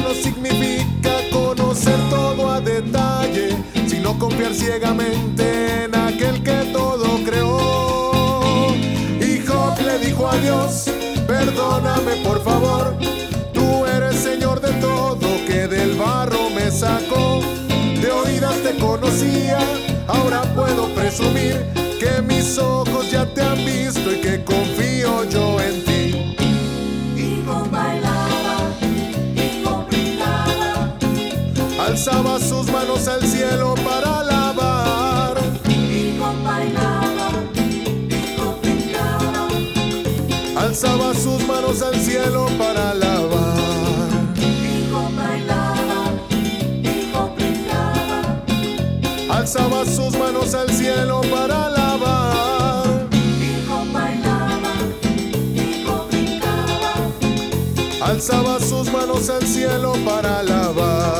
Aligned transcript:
no 0.00 0.14
significa 0.14 1.10
conocer 1.32 1.98
todo 2.10 2.50
a 2.50 2.60
detalle, 2.60 3.56
sino 3.86 4.18
confiar 4.18 4.54
ciegamente 4.54 5.84
en 5.84 5.94
aquel 5.94 6.42
que 6.42 6.70
todo 6.72 7.18
creó. 7.24 8.74
Y 9.20 9.40
Job 9.46 9.74
le 9.84 9.98
dijo 9.98 10.28
a 10.28 10.36
Dios, 10.38 10.90
perdóname 11.26 12.16
por 12.24 12.42
favor, 12.42 12.96
tú 13.52 13.86
eres 13.86 14.16
Señor 14.16 14.60
de 14.60 14.72
todo 14.80 15.26
que 15.46 15.66
del 15.66 15.94
barro 15.96 16.50
me 16.50 16.70
sacó. 16.70 17.40
De 18.00 18.10
oídas 18.10 18.56
te 18.62 18.76
conocía, 18.76 19.58
ahora 20.06 20.42
puedo 20.54 20.88
presumir 20.94 21.66
que 21.98 22.22
mis 22.22 22.58
ojos 22.58 23.10
ya 23.10 23.24
te 23.26 23.42
han 23.42 23.56
visto. 23.56 23.75
alzaba 32.08 32.38
sus 32.38 32.70
manos 32.70 33.08
al 33.08 33.20
cielo 33.26 33.74
para 33.84 34.20
alabar. 34.20 35.34
Pico 35.64 36.32
bailaba, 36.44 37.30
pico 37.52 38.58
brincaba. 38.62 39.48
Alzaba 40.56 41.14
sus 41.14 41.44
manos 41.48 41.82
al 41.82 41.96
cielo 41.96 42.46
para 42.58 42.92
alabar. 42.92 44.34
Pico 44.34 45.10
bailaba, 45.16 46.12
pico 46.80 47.34
brincaba. 47.34 48.20
Alzaba 49.28 49.84
sus 49.84 50.16
manos 50.16 50.54
al 50.54 50.70
cielo 50.70 51.22
para 51.22 51.66
alabar. 51.66 53.08
Pico 53.10 53.84
bailaba, 53.92 54.74
pico 55.54 56.06
brincaba. 56.08 56.94
Alzaba 58.00 58.60
sus 58.60 58.92
manos 58.92 59.28
al 59.28 59.44
cielo 59.44 59.94
para 60.04 60.38
alabar. 60.38 61.15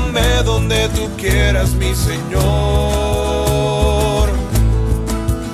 Llévame 0.00 0.42
donde 0.44 0.88
tú 0.90 1.08
quieras, 1.16 1.74
mi 1.74 1.94
Señor. 1.94 2.30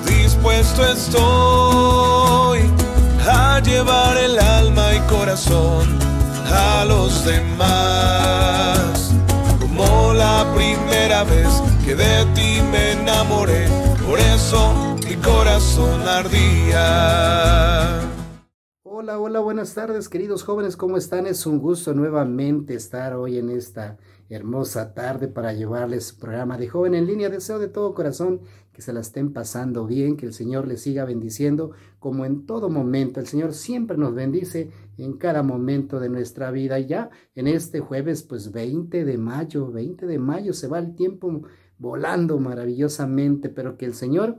Dispuesto 0.06 0.84
estoy 0.86 2.60
a 3.28 3.60
llevar 3.60 4.16
el 4.16 4.38
alma 4.38 4.94
y 4.94 5.00
corazón 5.10 5.98
a 6.46 6.84
los 6.86 7.24
demás. 7.24 9.12
Como 9.60 10.12
la 10.14 10.46
primera 10.54 11.24
vez 11.24 11.48
que 11.84 11.96
de 11.96 12.24
ti 12.34 12.60
me 12.70 12.92
enamoré, 12.92 13.66
por 14.06 14.18
eso 14.18 14.96
mi 15.06 15.16
corazón 15.16 16.02
ardía. 16.08 18.00
Hola, 18.84 19.18
hola, 19.18 19.40
buenas 19.40 19.74
tardes 19.74 20.08
queridos 20.08 20.42
jóvenes, 20.42 20.76
¿cómo 20.76 20.96
están? 20.96 21.26
Es 21.26 21.44
un 21.46 21.58
gusto 21.58 21.92
nuevamente 21.94 22.74
estar 22.74 23.14
hoy 23.14 23.38
en 23.38 23.50
esta 23.50 23.98
hermosa 24.28 24.94
tarde 24.94 25.28
para 25.28 25.52
llevarles 25.52 26.08
su 26.08 26.18
programa 26.18 26.58
de 26.58 26.68
joven 26.68 26.94
en 26.94 27.06
línea. 27.06 27.28
Deseo 27.28 27.58
de 27.58 27.68
todo 27.68 27.94
corazón 27.94 28.40
que 28.72 28.82
se 28.82 28.92
la 28.92 29.00
estén 29.00 29.32
pasando 29.32 29.86
bien, 29.86 30.16
que 30.16 30.26
el 30.26 30.34
Señor 30.34 30.66
les 30.68 30.82
siga 30.82 31.04
bendiciendo 31.04 31.70
como 31.98 32.24
en 32.24 32.44
todo 32.44 32.68
momento. 32.68 33.20
El 33.20 33.26
Señor 33.26 33.54
siempre 33.54 33.96
nos 33.96 34.14
bendice 34.14 34.70
en 34.98 35.16
cada 35.16 35.42
momento 35.42 36.00
de 36.00 36.08
nuestra 36.08 36.50
vida. 36.50 36.78
Y 36.78 36.86
ya 36.86 37.10
en 37.34 37.46
este 37.46 37.80
jueves, 37.80 38.22
pues 38.22 38.52
20 38.52 39.04
de 39.04 39.18
mayo, 39.18 39.70
20 39.70 40.06
de 40.06 40.18
mayo, 40.18 40.52
se 40.52 40.68
va 40.68 40.78
el 40.78 40.94
tiempo 40.94 41.42
volando 41.78 42.38
maravillosamente, 42.38 43.48
pero 43.48 43.76
que 43.76 43.86
el 43.86 43.94
Señor 43.94 44.38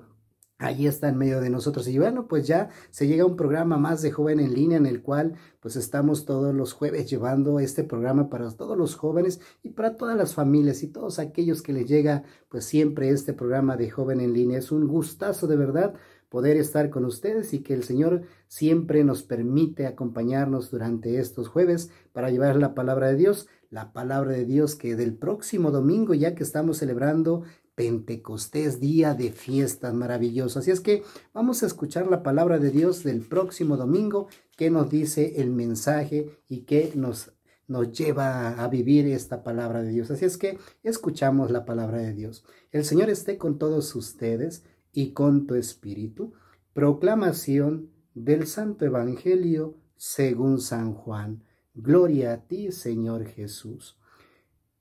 Ahí 0.60 0.88
está 0.88 1.10
en 1.10 1.18
medio 1.18 1.40
de 1.40 1.52
nosotros. 1.52 1.88
Y 1.88 2.00
bueno, 2.00 2.28
pues 2.28 2.48
ya 2.48 2.70
se 2.90 3.08
llega 3.08 3.24
a 3.24 3.28
un 3.28 3.36
programa 3.36 3.78
más 3.78 4.02
de 4.02 4.12
joven 4.12 4.40
en 4.40 4.56
línea 4.56 4.78
en 4.78 4.88
el 4.88 5.04
cual 5.04 5.36
pues 5.60 5.76
estamos 5.76 6.26
todos 6.26 6.54
los 6.56 6.74
jueves 6.74 7.08
llevando 7.08 7.60
este 7.60 7.84
programa 7.84 8.28
para 8.30 8.50
todos 8.52 8.76
los 8.76 8.96
jóvenes 8.96 9.40
y 9.62 9.70
para 9.70 9.98
todas 9.98 10.18
las 10.18 10.34
familias 10.34 10.82
y 10.82 10.88
todos 10.88 11.20
aquellos 11.20 11.62
que 11.62 11.74
les 11.74 11.88
llega 11.88 12.24
pues 12.50 12.66
siempre 12.66 13.10
este 13.10 13.34
programa 13.34 13.78
de 13.78 13.92
joven 13.92 14.20
en 14.20 14.34
línea. 14.34 14.58
Es 14.58 14.72
un 14.72 14.88
gustazo 14.88 15.46
de 15.46 15.58
verdad 15.58 15.94
poder 16.30 16.58
estar 16.58 16.90
con 16.90 17.06
ustedes 17.06 17.54
y 17.54 17.60
que 17.60 17.76
el 17.76 17.84
Señor 17.84 18.24
siempre 18.48 19.04
nos 19.04 19.22
permite 19.22 19.86
acompañarnos 19.86 20.72
durante 20.72 21.20
estos 21.20 21.48
jueves 21.48 21.92
para 22.14 22.32
llevar 22.32 22.56
la 22.56 22.74
palabra 22.74 23.10
de 23.10 23.16
Dios, 23.16 23.48
la 23.70 23.94
palabra 23.94 24.32
de 24.32 24.46
Dios 24.46 24.76
que 24.76 24.96
del 24.96 25.16
próximo 25.16 25.70
domingo, 25.70 26.16
ya 26.16 26.34
que 26.34 26.44
estamos 26.44 26.78
celebrando 26.78 27.44
Pentecostés, 27.78 28.80
día 28.80 29.14
de 29.14 29.32
fiestas 29.32 29.94
maravillosas. 29.94 30.64
Así 30.64 30.72
es 30.72 30.82
que 30.82 31.04
vamos 31.32 31.62
a 31.62 31.68
escuchar 31.68 32.08
la 32.08 32.24
palabra 32.24 32.58
de 32.58 32.72
Dios 32.72 33.04
del 33.04 33.22
próximo 33.22 33.78
domingo, 33.78 34.30
que 34.58 34.72
nos 34.72 34.90
dice 34.90 35.40
el 35.40 35.52
mensaje 35.52 36.32
y 36.50 36.62
que 36.62 36.92
nos, 36.96 37.34
nos 37.68 37.92
lleva 37.92 38.64
a 38.64 38.68
vivir 38.68 39.06
esta 39.06 39.44
palabra 39.44 39.84
de 39.84 39.92
Dios. 39.92 40.10
Así 40.10 40.26
es 40.26 40.40
que 40.40 40.58
escuchamos 40.82 41.52
la 41.52 41.66
palabra 41.66 42.00
de 42.00 42.16
Dios. 42.16 42.44
El 42.72 42.84
Señor 42.84 43.12
esté 43.12 43.38
con 43.38 43.60
todos 43.60 43.94
ustedes 43.94 44.64
y 44.92 45.12
con 45.12 45.46
tu 45.46 45.54
espíritu. 45.54 46.34
Proclamación 46.74 47.92
del 48.16 48.48
Santo 48.48 48.86
Evangelio 48.86 49.78
según 49.98 50.62
San 50.62 50.96
Juan. 50.96 51.44
Gloria 51.76 52.34
a 52.34 52.38
ti, 52.38 52.72
Señor 52.72 53.28
Jesús. 53.28 54.00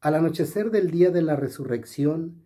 Al 0.00 0.14
anochecer 0.14 0.70
del 0.70 0.90
día 0.90 1.10
de 1.10 1.20
la 1.20 1.36
resurrección, 1.36 2.45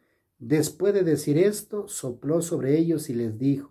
Después 0.41 0.95
de 0.95 1.03
decir 1.03 1.37
esto, 1.37 1.87
sopló 1.87 2.41
sobre 2.41 2.75
ellos 2.75 3.11
y 3.11 3.13
les 3.13 3.37
dijo, 3.37 3.69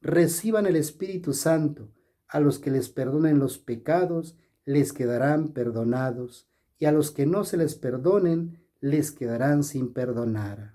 reciban 0.00 0.66
el 0.66 0.74
Espíritu 0.74 1.32
Santo, 1.32 1.92
a 2.26 2.40
los 2.40 2.58
que 2.58 2.72
les 2.72 2.88
perdonen 2.88 3.38
los 3.38 3.58
pecados, 3.58 4.36
les 4.64 4.92
quedarán 4.92 5.52
perdonados, 5.52 6.48
y 6.76 6.86
a 6.86 6.92
los 6.92 7.12
que 7.12 7.24
no 7.24 7.44
se 7.44 7.56
les 7.56 7.76
perdonen, 7.76 8.58
les 8.80 9.12
quedarán 9.12 9.62
sin 9.62 9.92
perdonar. 9.92 10.74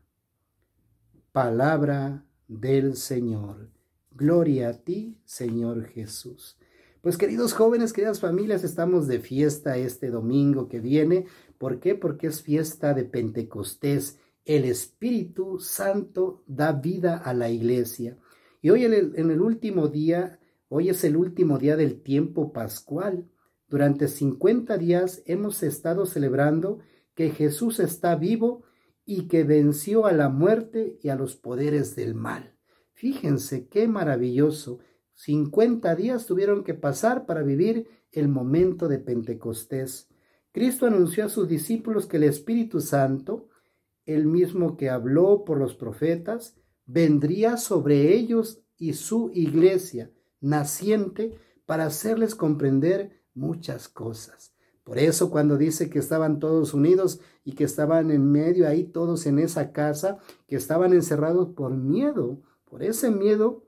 Palabra 1.34 2.25
del 2.48 2.95
Señor. 2.95 3.69
Gloria 4.12 4.69
a 4.69 4.74
ti, 4.74 5.19
Señor 5.25 5.88
Jesús. 5.88 6.57
Pues 7.01 7.18
queridos 7.18 7.51
jóvenes, 7.51 7.92
queridas 7.92 8.22
familias, 8.22 8.63
estamos 8.63 9.10
de 9.10 9.19
fiesta 9.19 9.75
este 9.75 10.10
domingo 10.10 10.69
que 10.69 10.80
viene. 10.80 11.25
¿Por 11.57 11.81
qué? 11.81 11.95
Porque 11.95 12.28
es 12.28 12.42
fiesta 12.42 12.94
de 12.94 13.04
Pentecostés 13.04 14.19
el 14.45 14.66
Espíritu 14.66 15.59
Santo 15.59 16.44
da 16.47 16.73
vida 16.73 17.18
a 17.18 17.33
la 17.33 17.50
iglesia. 17.50 18.18
Y 18.62 18.69
hoy 18.69 18.85
en 18.85 18.94
el, 18.94 19.42
último 19.42 19.88
día, 19.88 20.40
hoy 20.69 20.90
es 20.90 21.04
el 21.04 21.18
último 21.18 21.57
día 21.57 21.76
del 21.76 22.02
tiempo 22.02 22.54
pascual. 22.54 23.30
Durante 23.68 24.07
50 24.07 24.78
días 24.78 25.21
hemos 25.26 25.64
estado 25.64 26.06
celebrando 26.06 26.80
que 27.16 27.30
Jesús 27.31 27.80
está 27.80 28.16
vivo 28.16 28.64
y 29.06 29.28
que 29.28 29.44
venció 29.44 30.06
a 30.06 30.14
la 30.14 30.30
muerte 30.30 30.97
y 31.02 31.09
a 31.09 31.16
los 31.16 31.35
poderes 31.35 31.95
del 31.95 32.16
mal. 32.16 32.56
Fíjense 32.94 33.68
qué 33.68 33.88
maravilloso. 33.88 34.80
50 35.14 35.95
días 35.95 36.26
tuvieron 36.26 36.64
que 36.64 36.73
pasar 36.73 37.26
para 37.26 37.44
vivir 37.44 37.88
el 38.12 38.28
momento 38.28 38.88
de 38.88 39.00
Pentecostés. 39.00 40.07
Cristo 40.52 40.85
anunció 40.85 41.26
a 41.26 41.30
sus 41.30 41.47
discípulos 41.47 42.06
que 42.06 42.18
el 42.18 42.23
Espíritu 42.23 42.80
Santo, 42.80 43.50
el 44.06 44.26
mismo 44.26 44.78
que 44.78 44.90
habló 44.90 45.45
por 45.45 45.57
los 45.57 45.76
profetas, 45.76 46.56
vendría 46.86 47.57
sobre 47.57 48.14
ellos 48.14 48.62
y 48.78 48.94
su 48.94 49.31
iglesia 49.33 50.12
naciente 50.42 51.38
para 51.66 51.86
hacerles 51.86 52.36
comprender 52.36 53.24
muchas 53.33 53.88
cosas. 53.88 54.54
Por 54.83 55.00
eso 55.00 55.31
cuando 55.31 55.57
dice 55.57 55.90
que 55.90 56.00
estaban 56.00 56.40
todos 56.40 56.74
unidos 56.74 57.22
y 57.45 57.54
que 57.54 57.64
estaban 57.64 58.12
en 58.12 58.30
medio 58.30 58.68
ahí 58.68 58.83
todos 58.83 59.26
en 59.26 59.40
esa 59.40 59.72
casa, 59.72 60.18
que 60.48 60.57
estaban 60.57 60.94
encerrados 60.94 61.50
por 61.50 61.72
miedo, 61.74 62.42
por 62.66 62.83
ese 62.83 63.10
miedo 63.10 63.64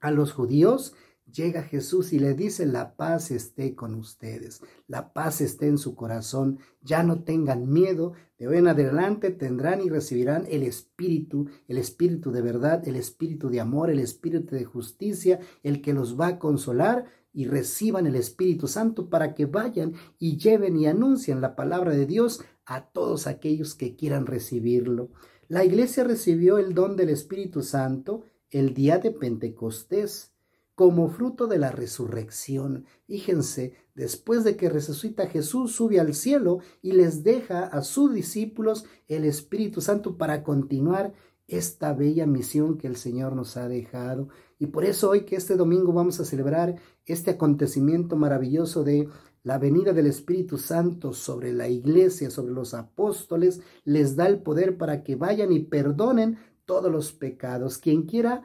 a 0.00 0.10
los 0.10 0.32
judíos, 0.32 0.94
llega 1.34 1.64
Jesús 1.64 2.12
y 2.12 2.18
le 2.18 2.34
dice, 2.34 2.64
la 2.64 2.94
paz 2.94 3.30
esté 3.30 3.74
con 3.74 3.94
ustedes, 3.94 4.62
la 4.86 5.12
paz 5.12 5.40
esté 5.40 5.66
en 5.66 5.78
su 5.78 5.94
corazón, 5.94 6.60
ya 6.80 7.02
no 7.02 7.24
tengan 7.24 7.70
miedo, 7.70 8.12
de 8.38 8.48
hoy 8.48 8.58
en 8.58 8.68
adelante 8.68 9.30
tendrán 9.30 9.80
y 9.80 9.88
recibirán 9.88 10.46
el 10.48 10.62
Espíritu, 10.62 11.48
el 11.66 11.78
Espíritu 11.78 12.30
de 12.30 12.40
verdad, 12.40 12.86
el 12.86 12.96
Espíritu 12.96 13.50
de 13.50 13.60
amor, 13.60 13.90
el 13.90 13.98
Espíritu 13.98 14.54
de 14.54 14.64
justicia, 14.64 15.40
el 15.62 15.82
que 15.82 15.92
los 15.92 16.18
va 16.18 16.28
a 16.28 16.38
consolar 16.38 17.06
y 17.32 17.46
reciban 17.46 18.06
el 18.06 18.14
Espíritu 18.14 18.68
Santo 18.68 19.10
para 19.10 19.34
que 19.34 19.46
vayan 19.46 19.94
y 20.18 20.38
lleven 20.38 20.76
y 20.76 20.86
anuncien 20.86 21.40
la 21.40 21.56
palabra 21.56 21.92
de 21.92 22.06
Dios 22.06 22.44
a 22.64 22.86
todos 22.86 23.26
aquellos 23.26 23.74
que 23.74 23.96
quieran 23.96 24.26
recibirlo. 24.26 25.10
La 25.48 25.64
iglesia 25.64 26.04
recibió 26.04 26.58
el 26.58 26.74
don 26.74 26.96
del 26.96 27.10
Espíritu 27.10 27.62
Santo 27.62 28.24
el 28.50 28.72
día 28.72 28.98
de 28.98 29.10
Pentecostés 29.10 30.33
como 30.74 31.08
fruto 31.08 31.46
de 31.46 31.58
la 31.58 31.70
resurrección. 31.70 32.86
Fíjense, 33.06 33.74
después 33.94 34.44
de 34.44 34.56
que 34.56 34.68
resucita 34.68 35.28
Jesús, 35.28 35.72
sube 35.72 36.00
al 36.00 36.14
cielo 36.14 36.58
y 36.82 36.92
les 36.92 37.22
deja 37.22 37.64
a 37.64 37.82
sus 37.82 38.12
discípulos 38.12 38.84
el 39.06 39.24
Espíritu 39.24 39.80
Santo 39.80 40.16
para 40.16 40.42
continuar 40.42 41.12
esta 41.46 41.92
bella 41.92 42.26
misión 42.26 42.78
que 42.78 42.86
el 42.86 42.96
Señor 42.96 43.36
nos 43.36 43.56
ha 43.56 43.68
dejado. 43.68 44.28
Y 44.58 44.66
por 44.66 44.84
eso 44.84 45.10
hoy 45.10 45.24
que 45.24 45.36
este 45.36 45.56
domingo 45.56 45.92
vamos 45.92 46.18
a 46.20 46.24
celebrar 46.24 46.76
este 47.04 47.32
acontecimiento 47.32 48.16
maravilloso 48.16 48.82
de 48.82 49.08
la 49.42 49.58
venida 49.58 49.92
del 49.92 50.06
Espíritu 50.06 50.56
Santo 50.56 51.12
sobre 51.12 51.52
la 51.52 51.68
iglesia, 51.68 52.30
sobre 52.30 52.54
los 52.54 52.72
apóstoles, 52.72 53.60
les 53.84 54.16
da 54.16 54.26
el 54.26 54.42
poder 54.42 54.78
para 54.78 55.02
que 55.02 55.16
vayan 55.16 55.52
y 55.52 55.60
perdonen 55.60 56.38
todos 56.64 56.90
los 56.90 57.12
pecados. 57.12 57.76
Quien 57.76 58.04
quiera 58.04 58.42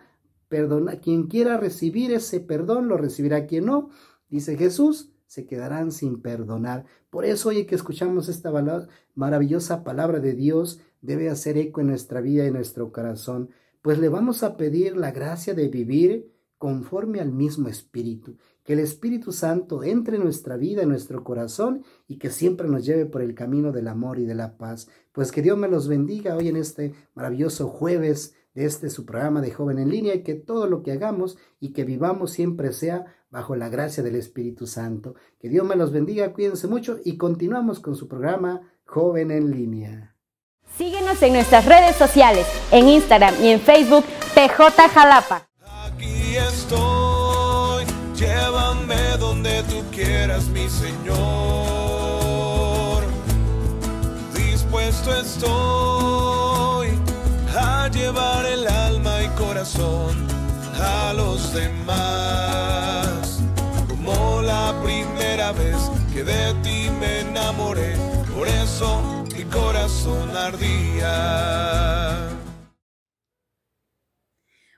perdona, 0.49 0.99
quien 0.99 1.27
quiera 1.27 1.57
recibir 1.57 2.11
ese 2.11 2.39
perdón 2.41 2.87
lo 2.87 2.97
recibirá, 2.97 3.45
quien 3.45 3.65
no, 3.65 3.89
dice 4.29 4.57
Jesús, 4.57 5.11
se 5.27 5.45
quedarán 5.45 5.91
sin 5.91 6.21
perdonar. 6.21 6.85
Por 7.09 7.23
eso 7.23 7.49
hoy 7.49 7.65
que 7.65 7.75
escuchamos 7.75 8.29
esta 8.29 8.51
maravillosa 9.13 9.83
palabra 9.83 10.19
de 10.19 10.33
Dios, 10.33 10.81
debe 11.01 11.29
hacer 11.29 11.57
eco 11.57 11.81
en 11.81 11.87
nuestra 11.87 12.19
vida 12.19 12.45
y 12.45 12.51
nuestro 12.51 12.91
corazón, 12.91 13.51
pues 13.81 13.99
le 13.99 14.09
vamos 14.09 14.43
a 14.43 14.57
pedir 14.57 14.97
la 14.97 15.11
gracia 15.11 15.53
de 15.53 15.69
vivir 15.69 16.33
conforme 16.57 17.21
al 17.21 17.31
mismo 17.31 17.69
Espíritu, 17.69 18.37
que 18.63 18.73
el 18.73 18.79
Espíritu 18.79 19.31
Santo 19.31 19.83
entre 19.83 20.17
en 20.17 20.23
nuestra 20.23 20.57
vida, 20.57 20.81
en 20.81 20.89
nuestro 20.89 21.23
corazón 21.23 21.83
y 22.07 22.17
que 22.17 22.31
siempre 22.31 22.67
nos 22.67 22.85
lleve 22.85 23.05
por 23.05 23.21
el 23.21 23.33
camino 23.33 23.71
del 23.71 23.87
amor 23.87 24.19
y 24.19 24.25
de 24.25 24.35
la 24.35 24.57
paz. 24.57 24.89
Pues 25.13 25.31
que 25.31 25.41
Dios 25.41 25.57
me 25.57 25.69
los 25.69 25.87
bendiga 25.87 26.35
hoy 26.35 26.49
en 26.49 26.57
este 26.57 26.93
maravilloso 27.15 27.69
jueves 27.69 28.35
este 28.59 28.89
su 28.89 29.05
programa 29.05 29.41
de 29.41 29.51
joven 29.51 29.79
en 29.79 29.89
línea 29.89 30.15
y 30.15 30.23
que 30.23 30.35
todo 30.35 30.67
lo 30.67 30.83
que 30.83 30.91
hagamos 30.91 31.37
y 31.59 31.73
que 31.73 31.83
vivamos 31.83 32.31
siempre 32.31 32.71
sea 32.73 33.05
bajo 33.29 33.55
la 33.55 33.69
gracia 33.69 34.03
del 34.03 34.15
Espíritu 34.15 34.67
Santo. 34.67 35.15
Que 35.39 35.49
Dios 35.49 35.65
me 35.65 35.75
los 35.75 35.91
bendiga, 35.91 36.33
cuídense 36.33 36.67
mucho 36.67 36.97
y 37.03 37.17
continuamos 37.17 37.79
con 37.79 37.95
su 37.95 38.07
programa 38.07 38.61
Joven 38.85 39.31
en 39.31 39.51
línea. 39.51 40.15
Síguenos 40.77 41.21
en 41.21 41.33
nuestras 41.33 41.65
redes 41.65 41.95
sociales, 41.95 42.47
en 42.71 42.87
Instagram 42.87 43.35
y 43.41 43.49
en 43.49 43.59
Facebook, 43.59 44.05
PJ 44.33 44.89
Jalapa. 44.89 45.47
Aquí 45.85 46.37
estoy, 46.37 47.85
llévame 48.15 49.17
donde 49.19 49.63
tú 49.63 49.83
quieras, 49.91 50.47
mi 50.49 50.69
Señor. 50.69 51.79
Dispuesto 54.33 55.13
estoy 55.15 56.89
a 57.55 57.89
llevar 57.89 58.45
a 59.59 61.13
los 61.13 61.53
demás. 61.53 63.43
Como 63.89 64.41
la 64.41 64.73
primera 64.81 65.51
vez 65.51 65.75
que 66.13 66.23
de 66.23 66.53
ti 66.63 66.87
me 66.97 67.19
enamoré, 67.19 67.93
por 68.33 68.47
eso 68.47 69.25
mi 69.35 69.43
corazón 69.43 70.29
ardía. 70.29 72.29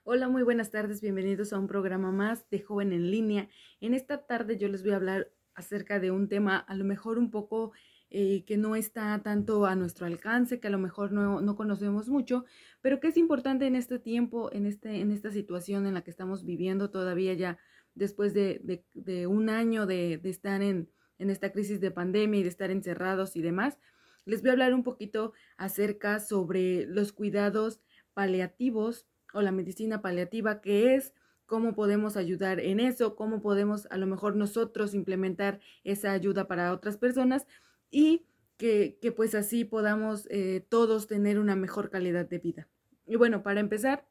Hola, 0.03 0.29
muy 0.29 0.41
buenas 0.41 0.71
tardes, 0.71 0.99
bienvenidos 0.99 1.53
a 1.53 1.59
un 1.59 1.67
programa 1.67 2.11
más 2.11 2.49
de 2.49 2.59
Joven 2.59 2.91
en 2.91 3.11
línea. 3.11 3.49
En 3.81 3.93
esta 3.93 4.25
tarde 4.25 4.57
yo 4.57 4.67
les 4.67 4.81
voy 4.81 4.93
a 4.93 4.95
hablar 4.95 5.31
acerca 5.53 5.99
de 5.99 6.09
un 6.09 6.27
tema 6.27 6.57
a 6.57 6.73
lo 6.73 6.85
mejor 6.85 7.19
un 7.19 7.29
poco 7.29 7.71
eh, 8.13 8.43
que 8.45 8.57
no 8.57 8.75
está 8.75 9.17
tanto 9.23 9.65
a 9.65 9.75
nuestro 9.75 10.05
alcance, 10.05 10.59
que 10.59 10.67
a 10.67 10.71
lo 10.71 10.77
mejor 10.77 11.13
no, 11.13 11.39
no, 11.39 11.55
conocemos 11.55 12.09
mucho, 12.09 12.43
pero 12.81 12.99
que 12.99 13.07
es 13.07 13.15
importante 13.15 13.67
en 13.67 13.75
este 13.75 13.99
tiempo, 13.99 14.51
en, 14.51 14.65
este, 14.65 14.99
en 14.99 15.11
esta 15.11 15.31
situación 15.31 15.87
en 15.87 15.93
la 15.93 16.03
que 16.03 16.11
estamos 16.11 16.43
viviendo 16.43 16.89
todavía 16.89 17.33
ya 17.35 17.57
después 17.95 18.33
de, 18.33 18.59
de, 18.63 18.83
de 18.93 19.27
un 19.27 19.49
año 19.49 19.85
de, 19.85 20.17
de 20.17 20.29
estar 20.29 20.61
en, 20.61 20.89
en 21.19 21.29
esta 21.29 21.53
crisis 21.53 21.79
de 21.79 21.89
pandemia 21.89 22.41
y 22.41 22.43
de 22.43 22.49
estar 22.49 22.69
encerrados 22.69 23.37
y 23.37 23.41
demás. 23.41 23.77
Les 24.25 24.41
voy 24.41 24.49
a 24.49 24.53
hablar 24.53 24.73
un 24.73 24.83
poquito 24.83 25.31
acerca 25.55 26.19
sobre 26.19 26.85
los 26.87 27.13
cuidados 27.13 27.79
paliativos 28.13 29.07
o 29.33 29.41
la 29.41 29.53
medicina 29.53 30.01
paliativa, 30.01 30.59
que 30.59 30.95
es 30.95 31.13
cómo 31.45 31.75
podemos 31.75 32.17
ayudar 32.17 32.59
en 32.59 32.81
eso, 32.81 33.15
cómo 33.15 33.41
podemos 33.41 33.87
a 33.89 33.97
lo 33.97 34.05
mejor 34.05 34.35
nosotros 34.35 34.93
implementar 34.93 35.61
esa 35.85 36.11
ayuda 36.11 36.49
para 36.49 36.73
otras 36.73 36.97
personas 36.97 37.47
y 37.91 38.25
que, 38.57 38.97
que 39.01 39.11
pues 39.11 39.35
así 39.35 39.65
podamos 39.65 40.27
eh, 40.31 40.65
todos 40.69 41.07
tener 41.07 41.37
una 41.37 41.55
mejor 41.55 41.89
calidad 41.89 42.27
de 42.27 42.39
vida. 42.39 42.67
Y 43.05 43.17
bueno, 43.17 43.43
para 43.43 43.59
empezar, 43.59 44.07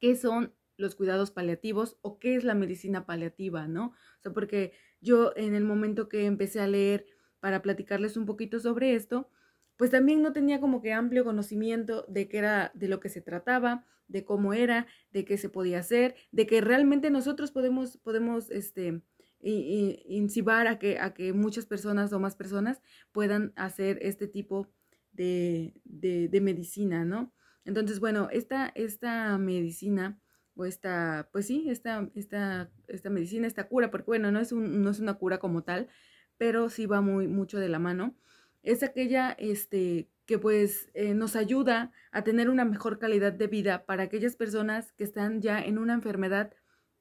¿qué 0.00 0.16
son 0.16 0.54
los 0.76 0.94
cuidados 0.94 1.30
paliativos 1.30 1.98
o 2.02 2.18
qué 2.18 2.36
es 2.36 2.44
la 2.44 2.54
medicina 2.54 3.04
paliativa, 3.04 3.66
no? 3.66 3.86
O 3.86 4.22
sea, 4.22 4.32
porque 4.32 4.72
yo 5.00 5.32
en 5.36 5.54
el 5.54 5.64
momento 5.64 6.08
que 6.08 6.24
empecé 6.24 6.60
a 6.60 6.68
leer 6.68 7.06
para 7.40 7.62
platicarles 7.62 8.16
un 8.16 8.26
poquito 8.26 8.60
sobre 8.60 8.94
esto, 8.94 9.28
pues 9.76 9.90
también 9.90 10.22
no 10.22 10.32
tenía 10.32 10.60
como 10.60 10.82
que 10.82 10.92
amplio 10.92 11.24
conocimiento 11.24 12.04
de 12.08 12.28
qué 12.28 12.38
era, 12.38 12.72
de 12.74 12.88
lo 12.88 13.00
que 13.00 13.08
se 13.08 13.20
trataba, 13.20 13.86
de 14.08 14.24
cómo 14.24 14.52
era, 14.52 14.86
de 15.12 15.24
qué 15.24 15.38
se 15.38 15.48
podía 15.48 15.78
hacer, 15.78 16.16
de 16.32 16.46
que 16.46 16.60
realmente 16.60 17.10
nosotros 17.10 17.52
podemos, 17.52 17.96
podemos, 17.98 18.50
este, 18.50 19.02
y, 19.40 20.02
incibar 20.08 20.66
a 20.66 20.78
que, 20.78 20.98
a 20.98 21.14
que 21.14 21.32
muchas 21.32 21.66
personas 21.66 22.12
o 22.12 22.20
más 22.20 22.36
personas 22.36 22.82
puedan 23.12 23.52
hacer 23.56 23.98
este 24.02 24.26
tipo 24.28 24.68
de, 25.12 25.74
de, 25.84 26.28
de 26.28 26.40
medicina, 26.40 27.04
¿no? 27.04 27.32
Entonces, 27.64 28.00
bueno, 28.00 28.28
esta, 28.32 28.72
esta 28.74 29.36
medicina 29.38 30.18
o 30.54 30.64
esta, 30.64 31.28
pues 31.32 31.46
sí, 31.46 31.68
esta, 31.68 32.10
esta, 32.14 32.70
esta 32.88 33.10
medicina, 33.10 33.46
esta 33.46 33.68
cura, 33.68 33.90
porque 33.90 34.06
bueno, 34.06 34.32
no 34.32 34.40
es, 34.40 34.52
un, 34.52 34.82
no 34.82 34.90
es 34.90 35.00
una 35.00 35.14
cura 35.14 35.38
como 35.38 35.62
tal, 35.62 35.88
pero 36.36 36.68
sí 36.70 36.86
va 36.86 37.00
muy 37.00 37.28
mucho 37.28 37.58
de 37.58 37.68
la 37.68 37.78
mano, 37.78 38.16
es 38.62 38.82
aquella 38.82 39.32
este, 39.38 40.08
que 40.26 40.38
pues 40.38 40.90
eh, 40.94 41.14
nos 41.14 41.36
ayuda 41.36 41.92
a 42.10 42.22
tener 42.24 42.50
una 42.50 42.64
mejor 42.64 42.98
calidad 42.98 43.32
de 43.32 43.46
vida 43.46 43.86
para 43.86 44.04
aquellas 44.04 44.36
personas 44.36 44.92
que 44.92 45.04
están 45.04 45.40
ya 45.40 45.60
en 45.60 45.78
una 45.78 45.94
enfermedad 45.94 46.52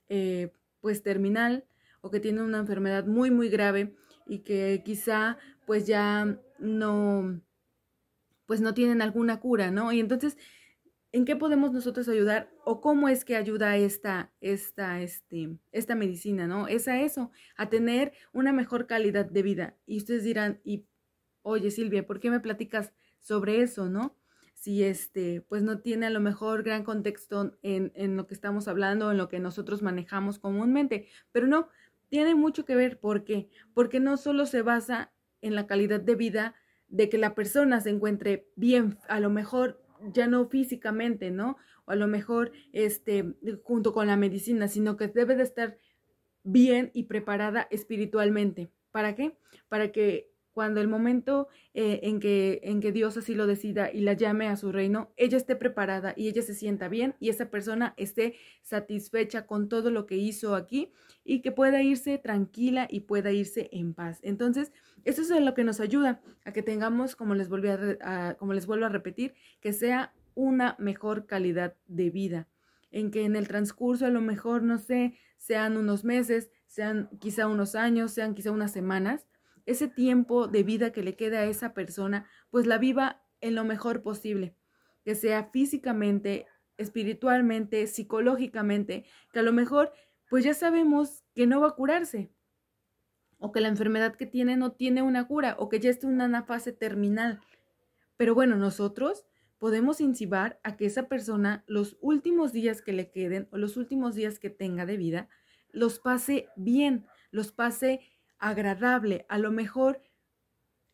eh, 0.08 0.52
pues 0.82 1.04
terminal 1.04 1.66
o 2.02 2.12
que 2.12 2.20
tienen 2.20 2.44
una 2.44 2.60
enfermedad 2.60 3.06
muy 3.06 3.32
muy 3.32 3.50
grave 3.50 3.96
y 4.26 4.40
que 4.40 4.82
quizá 4.84 5.38
pues 5.66 5.86
ya 5.86 6.40
no 6.60 7.42
pues 8.46 8.62
no 8.62 8.74
tienen 8.74 9.02
alguna 9.02 9.40
cura, 9.40 9.72
¿no? 9.72 9.92
Y 9.92 10.00
entonces 10.00 10.38
¿en 11.12 11.26
qué 11.26 11.36
podemos 11.36 11.72
nosotros 11.72 12.08
ayudar 12.10 12.52
o 12.66 12.82
cómo 12.82 13.10
es 13.10 13.26
que 13.26 13.36
ayuda 13.36 13.78
esta, 13.78 14.32
esta, 14.42 15.02
este, 15.02 15.58
esta 15.72 15.96
medicina, 15.96 16.48
¿no? 16.48 16.68
Es 16.68 16.88
a 16.88 17.02
eso, 17.02 17.32
a 17.56 17.70
tener 17.70 18.14
una 18.34 18.54
mejor 18.54 18.88
calidad 18.88 19.26
de 19.26 19.42
vida. 19.42 19.78
Y 19.86 19.98
ustedes 19.98 20.24
dirán, 20.24 20.60
y, 20.64 20.86
oye 21.42 21.72
Silvia, 21.72 22.06
¿por 22.06 22.20
qué 22.20 22.30
me 22.30 22.40
platicas 22.40 22.94
sobre 23.20 23.62
eso, 23.62 23.90
no? 23.90 24.16
Si 24.54 24.84
este, 24.84 25.42
pues 25.42 25.64
no 25.64 25.80
tiene 25.80 26.08
a 26.08 26.10
lo 26.10 26.20
mejor 26.20 26.64
gran 26.64 26.84
contexto 26.84 27.58
en, 27.62 27.92
en 27.96 28.18
lo 28.18 28.28
que 28.28 28.34
estamos 28.34 28.68
hablando, 28.68 29.12
en 29.12 29.18
lo 29.18 29.30
que 29.30 29.40
nosotros 29.40 29.82
manejamos 29.82 30.40
comúnmente, 30.40 31.08
pero 31.32 31.48
no, 31.48 31.70
tiene 32.10 32.36
mucho 32.36 32.66
que 32.66 32.76
ver, 32.76 33.00
¿por 33.00 33.24
qué? 33.24 33.50
Porque 33.74 34.00
no 34.00 34.18
solo 34.18 34.46
se 34.46 34.62
basa 34.62 35.12
en 35.42 35.56
la 35.56 35.68
calidad 35.68 36.00
de 36.00 36.16
vida 36.16 36.56
de 36.88 37.10
que 37.10 37.18
la 37.18 37.36
persona 37.36 37.82
se 37.82 37.90
encuentre 37.90 38.48
bien, 38.56 38.98
a 39.08 39.20
lo 39.20 39.30
mejor 39.30 39.82
ya 40.14 40.28
no 40.28 40.48
físicamente, 40.48 41.32
¿no? 41.32 41.58
O 41.86 41.92
a 41.92 41.96
lo 41.96 42.08
mejor 42.08 42.52
este 42.72 43.36
junto 43.64 43.94
con 43.94 44.08
la 44.08 44.18
medicina, 44.18 44.68
sino 44.68 44.98
que 44.98 45.08
debe 45.08 45.36
de 45.36 45.44
estar 45.44 45.78
bien 46.44 46.92
y 46.94 47.04
preparada 47.04 47.68
espiritualmente. 47.72 48.70
¿Para 48.92 49.16
qué? 49.16 49.38
Para 49.68 49.92
que 49.92 50.32
cuando 50.58 50.82
el 50.82 50.88
momento 50.88 51.50
eh, 51.76 52.00
en, 52.02 52.20
que, 52.20 52.62
en 52.64 52.82
que 52.82 52.92
Dios 52.92 53.16
así 53.16 53.36
lo 53.36 53.46
decida 53.46 53.92
y 53.92 54.02
la 54.02 54.14
llame 54.14 54.48
a 54.48 54.56
su 54.56 54.72
reino, 54.72 55.12
ella 55.16 55.38
esté 55.38 55.56
preparada 55.56 56.16
y 56.18 56.30
ella 56.30 56.42
se 56.42 56.56
sienta 56.56 56.88
bien 56.88 57.14
y 57.20 57.30
esa 57.30 57.52
persona 57.52 57.94
esté 57.96 58.34
satisfecha 58.64 59.46
con 59.46 59.70
todo 59.70 59.92
lo 59.92 60.08
que 60.08 60.18
hizo 60.18 60.56
aquí 60.56 60.92
y 61.24 61.44
que 61.44 61.52
pueda 61.52 61.84
irse 61.84 62.18
tranquila 62.18 62.88
y 62.90 63.02
pueda 63.02 63.32
irse 63.32 63.70
en 63.72 63.94
paz. 63.94 64.20
Entonces, 64.24 64.72
eso 65.06 65.22
es 65.22 65.30
lo 65.30 65.54
que 65.54 65.64
nos 65.64 65.80
ayuda 65.80 66.22
a 66.44 66.52
que 66.54 66.64
tengamos, 66.64 67.16
como 67.16 67.36
les, 67.36 67.50
volví 67.50 67.70
como 68.40 68.54
les 68.54 68.66
vuelvo 68.66 68.86
a 68.88 68.90
repetir, 68.90 69.36
que 69.62 69.74
sea 69.74 70.12
una 70.34 70.76
mejor 70.80 71.28
calidad 71.28 71.76
de 71.86 72.10
vida, 72.10 72.48
en 72.90 73.12
que 73.12 73.26
en 73.26 73.36
el 73.36 73.48
transcurso 73.48 74.08
a 74.08 74.10
lo 74.10 74.22
mejor, 74.22 74.64
no 74.64 74.80
sé, 74.80 75.20
sean 75.38 75.78
unos 75.78 76.04
meses, 76.04 76.50
sean 76.66 77.12
quizá 77.20 77.46
unos 77.46 77.76
años, 77.76 78.12
sean 78.12 78.34
quizá 78.34 78.50
unas 78.50 78.72
semanas, 78.72 79.28
ese 79.68 79.88
tiempo 79.88 80.48
de 80.48 80.64
vida 80.64 80.92
que 80.92 81.04
le 81.04 81.16
queda 81.16 81.40
a 81.40 81.46
esa 81.46 81.74
persona, 81.74 82.26
pues 82.50 82.66
la 82.66 82.80
viva 82.80 83.22
en 83.42 83.54
lo 83.54 83.64
mejor 83.64 84.02
posible, 84.02 84.56
que 85.04 85.14
sea 85.14 85.50
físicamente, 85.52 86.48
espiritualmente, 86.78 87.86
psicológicamente, 87.86 89.06
que 89.32 89.40
a 89.40 89.44
lo 89.44 89.54
mejor 89.54 89.92
pues 90.30 90.44
ya 90.44 90.54
sabemos 90.54 91.24
que 91.36 91.48
no 91.48 91.62
va 91.62 91.68
a 91.68 91.76
curarse, 91.76 92.32
o 93.40 93.52
que 93.52 93.62
la 93.62 93.68
enfermedad 93.68 94.16
que 94.16 94.26
tiene 94.26 94.58
no 94.58 94.72
tiene 94.72 95.02
una 95.02 95.28
cura, 95.28 95.56
o 95.60 95.70
que 95.70 95.80
ya 95.80 95.90
está 95.90 96.08
en 96.08 96.22
una 96.22 96.44
fase 96.44 96.72
terminal. 96.72 97.42
Pero 98.16 98.34
bueno, 98.34 98.56
nosotros 98.56 99.26
podemos 99.60 100.02
incibar 100.02 100.60
a 100.64 100.78
que 100.78 100.86
esa 100.86 101.08
persona 101.08 101.64
los 101.68 101.98
últimos 102.02 102.52
días 102.52 102.82
que 102.82 102.94
le 102.94 103.12
queden 103.12 103.48
o 103.52 103.58
los 103.58 103.78
últimos 103.78 104.16
días 104.16 104.40
que 104.40 104.50
tenga 104.50 104.86
de 104.86 104.98
vida, 104.98 105.30
los 105.72 106.00
pase 106.00 106.48
bien, 106.56 107.06
los 107.32 107.52
pase 107.52 108.02
agradable. 108.40 109.26
A 109.30 109.38
lo 109.38 109.52
mejor 109.52 110.02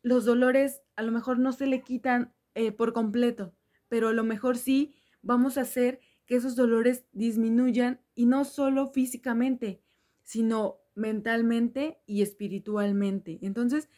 los 0.02 0.24
dolores, 0.24 0.82
a 0.96 1.02
lo 1.02 1.12
mejor 1.12 1.38
no 1.38 1.52
se 1.52 1.66
le 1.66 1.82
quitan 1.82 2.34
eh, 2.54 2.72
por 2.72 2.92
completo, 2.92 3.54
pero 3.88 4.08
a 4.08 4.12
lo 4.12 4.24
mejor 4.24 4.56
sí 4.56 4.94
vamos 5.22 5.58
a 5.58 5.62
hacer 5.62 6.00
que 6.26 6.36
esos 6.36 6.56
dolores 6.56 7.06
disminuyan 7.12 8.00
y 8.14 8.26
no 8.26 8.44
solo 8.44 8.86
físicamente, 8.86 9.82
sino 10.22 10.80
mentalmente 10.94 11.98
y 12.06 12.22
espiritualmente. 12.22 13.38
Entonces, 13.42 13.88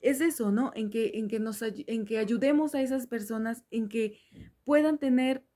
es 0.00 0.20
eso, 0.20 0.50
¿no? 0.50 0.72
En 0.74 0.90
que, 0.90 1.12
en 1.14 1.28
que, 1.28 1.40
nos, 1.40 1.62
en 1.62 2.04
que 2.04 2.18
ayudemos 2.18 2.74
a 2.74 2.82
esas 2.82 3.06
personas, 3.06 3.64
en 3.70 3.88
que 3.88 4.18
puedan 4.64 4.98
tener 4.98 5.46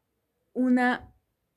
una 0.52 1.13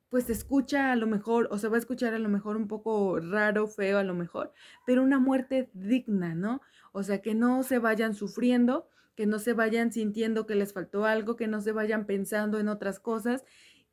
pues 0.09 0.25
se 0.25 0.33
escucha 0.33 0.91
a 0.91 0.95
lo 0.95 1.07
mejor, 1.07 1.47
o 1.51 1.57
se 1.57 1.67
va 1.67 1.75
a 1.75 1.79
escuchar 1.79 2.13
a 2.13 2.19
lo 2.19 2.29
mejor 2.29 2.57
un 2.57 2.67
poco 2.67 3.19
raro, 3.19 3.67
feo 3.67 3.97
a 3.97 4.03
lo 4.03 4.13
mejor, 4.13 4.53
pero 4.85 5.03
una 5.03 5.19
muerte 5.19 5.69
digna, 5.73 6.35
¿no? 6.35 6.61
O 6.93 7.03
sea, 7.03 7.21
que 7.21 7.35
no 7.35 7.63
se 7.63 7.79
vayan 7.79 8.13
sufriendo, 8.13 8.87
que 9.15 9.25
no 9.25 9.39
se 9.39 9.53
vayan 9.53 9.91
sintiendo 9.91 10.45
que 10.45 10.55
les 10.55 10.73
faltó 10.73 11.05
algo, 11.05 11.35
que 11.35 11.47
no 11.47 11.61
se 11.61 11.71
vayan 11.71 12.05
pensando 12.05 12.59
en 12.59 12.69
otras 12.69 12.99
cosas, 12.99 13.43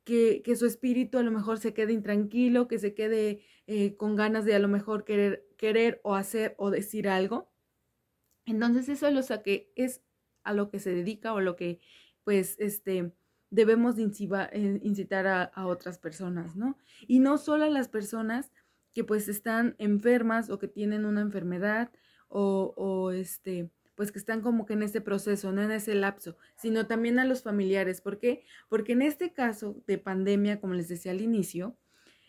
que, 0.03 0.41
que 0.43 0.55
su 0.55 0.65
espíritu 0.67 1.17
a 1.17 1.23
lo 1.23 1.31
mejor 1.31 1.59
se 1.59 1.73
quede 1.73 1.91
intranquilo, 1.93 2.67
que 2.67 2.79
se 2.79 2.93
quede 2.93 3.41
eh, 3.67 3.97
con 3.97 4.15
ganas 4.15 4.45
de 4.45 4.55
a 4.55 4.59
lo 4.59 4.67
mejor 4.67 5.03
querer, 5.03 5.47
querer 5.57 5.99
o 6.03 6.15
hacer 6.15 6.55
o 6.57 6.69
decir 6.69 7.09
algo. 7.09 7.51
Entonces 8.45 8.87
eso 8.89 9.07
es 9.07 9.13
lo 9.13 9.43
que 9.43 9.71
es 9.75 10.03
a 10.43 10.53
lo 10.53 10.69
que 10.69 10.79
se 10.79 10.93
dedica 10.93 11.33
o 11.33 11.41
lo 11.41 11.55
que 11.55 11.79
pues 12.23 12.55
este 12.59 13.11
debemos 13.55 13.95
de 13.95 14.03
eh, 14.03 14.79
incitar 14.83 15.27
a, 15.27 15.43
a, 15.43 15.65
otras 15.65 15.97
personas, 15.97 16.55
¿no? 16.55 16.77
Y 17.07 17.19
no 17.19 17.37
solo 17.37 17.63
a 17.65 17.69
las 17.69 17.87
personas 17.87 18.51
que 18.93 19.03
pues 19.03 19.27
están 19.27 19.75
enfermas 19.77 20.49
o 20.49 20.59
que 20.59 20.67
tienen 20.67 21.05
una 21.05 21.21
enfermedad 21.21 21.91
o, 22.27 22.73
o 22.75 23.11
este, 23.11 23.71
pues 23.95 24.11
que 24.11 24.19
están 24.19 24.41
como 24.41 24.65
que 24.65 24.73
en 24.73 24.83
ese 24.83 24.99
proceso, 25.01 25.51
no 25.51 25.61
en 25.61 25.71
ese 25.71 25.95
lapso, 25.95 26.37
sino 26.57 26.85
también 26.85 27.17
a 27.17 27.25
los 27.25 27.43
familiares. 27.43 28.01
¿Por 28.01 28.19
qué? 28.19 28.43
Porque 28.67 28.91
en 28.91 29.01
este 29.01 29.31
caso 29.31 29.81
de 29.87 29.97
pandemia, 29.97 30.59
como 30.59 30.73
les 30.73 30.89
decía 30.89 31.11
al 31.11 31.21
inicio, 31.21 31.77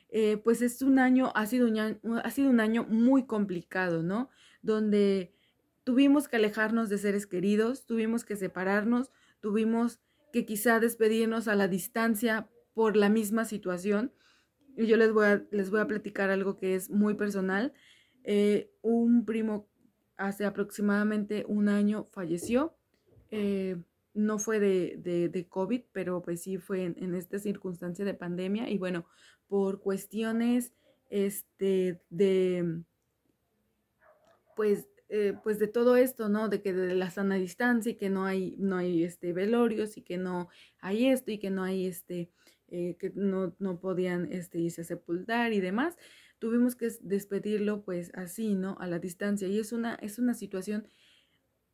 eh, 0.09 0.37
pues 0.39 0.63
es 0.63 0.81
un 0.83 1.01
año, 1.01 1.33
ha 1.35 1.47
sido 1.47 1.67
un 1.67 1.79
año, 1.79 1.99
ha 2.23 2.31
sido 2.31 2.51
un 2.51 2.61
año 2.61 2.85
muy 2.89 3.27
complicado, 3.27 4.05
¿no? 4.05 4.31
Donde 4.63 5.35
tuvimos 5.83 6.29
que 6.29 6.37
alejarnos 6.37 6.89
de 6.89 6.99
seres 6.99 7.27
queridos, 7.27 7.85
tuvimos 7.85 8.25
que 8.25 8.37
separarnos, 8.37 9.11
tuvimos 9.41 10.01
que 10.33 10.45
quizá 10.45 10.81
despedirnos 10.81 11.49
a 11.49 11.55
la 11.55 11.69
distancia 11.69 12.49
por 12.75 12.97
la 12.97 13.09
misma 13.09 13.45
situación. 13.45 14.13
Y 14.77 14.87
yo 14.87 14.97
les 14.97 15.13
voy 15.13 15.27
a, 15.27 15.47
les 15.51 15.71
voy 15.71 15.81
a 15.81 15.87
platicar 15.87 16.31
algo 16.31 16.57
que 16.57 16.75
es 16.75 16.91
muy 16.91 17.15
personal. 17.15 17.73
Eh, 18.25 18.71
un 18.83 19.25
primo 19.25 19.69
hace 20.17 20.45
aproximadamente 20.45 21.45
un 21.49 21.69
año 21.69 22.09
falleció. 22.13 22.77
Eh, 23.31 23.77
no 24.15 24.39
fue 24.39 24.61
de, 24.61 25.29
de, 25.31 25.49
COVID, 25.49 25.83
pero 25.93 26.23
pues 26.23 26.43
sí 26.43 26.57
fue 26.57 26.85
en, 26.85 26.97
en, 26.99 27.15
esta 27.15 27.39
circunstancia 27.39 28.05
de 28.05 28.15
pandemia. 28.15 28.69
Y 28.71 28.79
bueno, 28.79 29.07
por 29.47 29.81
cuestiones 29.81 30.73
este, 31.11 32.01
de, 32.11 32.83
pues 34.57 34.89
eh, 35.09 35.35
pues 35.43 35.59
de 35.59 35.69
todo 35.69 35.97
esto, 35.97 36.29
¿no? 36.29 36.49
De 36.49 36.61
que 36.61 36.73
de 36.73 36.95
la 36.95 37.11
sana 37.11 37.37
distancia 37.37 37.93
y 37.93 37.97
que 37.97 38.11
no 38.11 38.25
hay, 38.25 38.57
no 38.59 38.77
hay 38.77 39.05
este 39.05 39.33
velorios 39.33 39.97
y 39.97 40.03
que 40.03 40.19
no 40.19 40.49
hay 40.81 41.07
esto 41.07 41.31
y 41.31 41.39
que 41.39 41.51
no 41.51 41.63
hay 41.63 41.87
este, 41.87 42.31
eh, 42.69 42.97
que 42.99 43.13
no, 43.15 43.55
no 43.59 43.79
podían 43.79 44.33
este, 44.33 44.59
irse 44.59 44.83
a 44.83 44.85
sepultar 44.85 45.53
y 45.53 45.61
demás. 45.61 45.97
Tuvimos 46.39 46.77
que 46.77 46.91
despedirlo 47.01 47.85
pues 47.85 48.11
así, 48.15 48.55
¿no? 48.55 48.77
A 48.81 48.87
la 48.87 48.99
distancia. 48.99 49.49
Y 49.49 49.59
es 49.59 49.73
una, 49.73 49.95
es 49.97 50.19
una 50.19 50.35
situación 50.35 50.89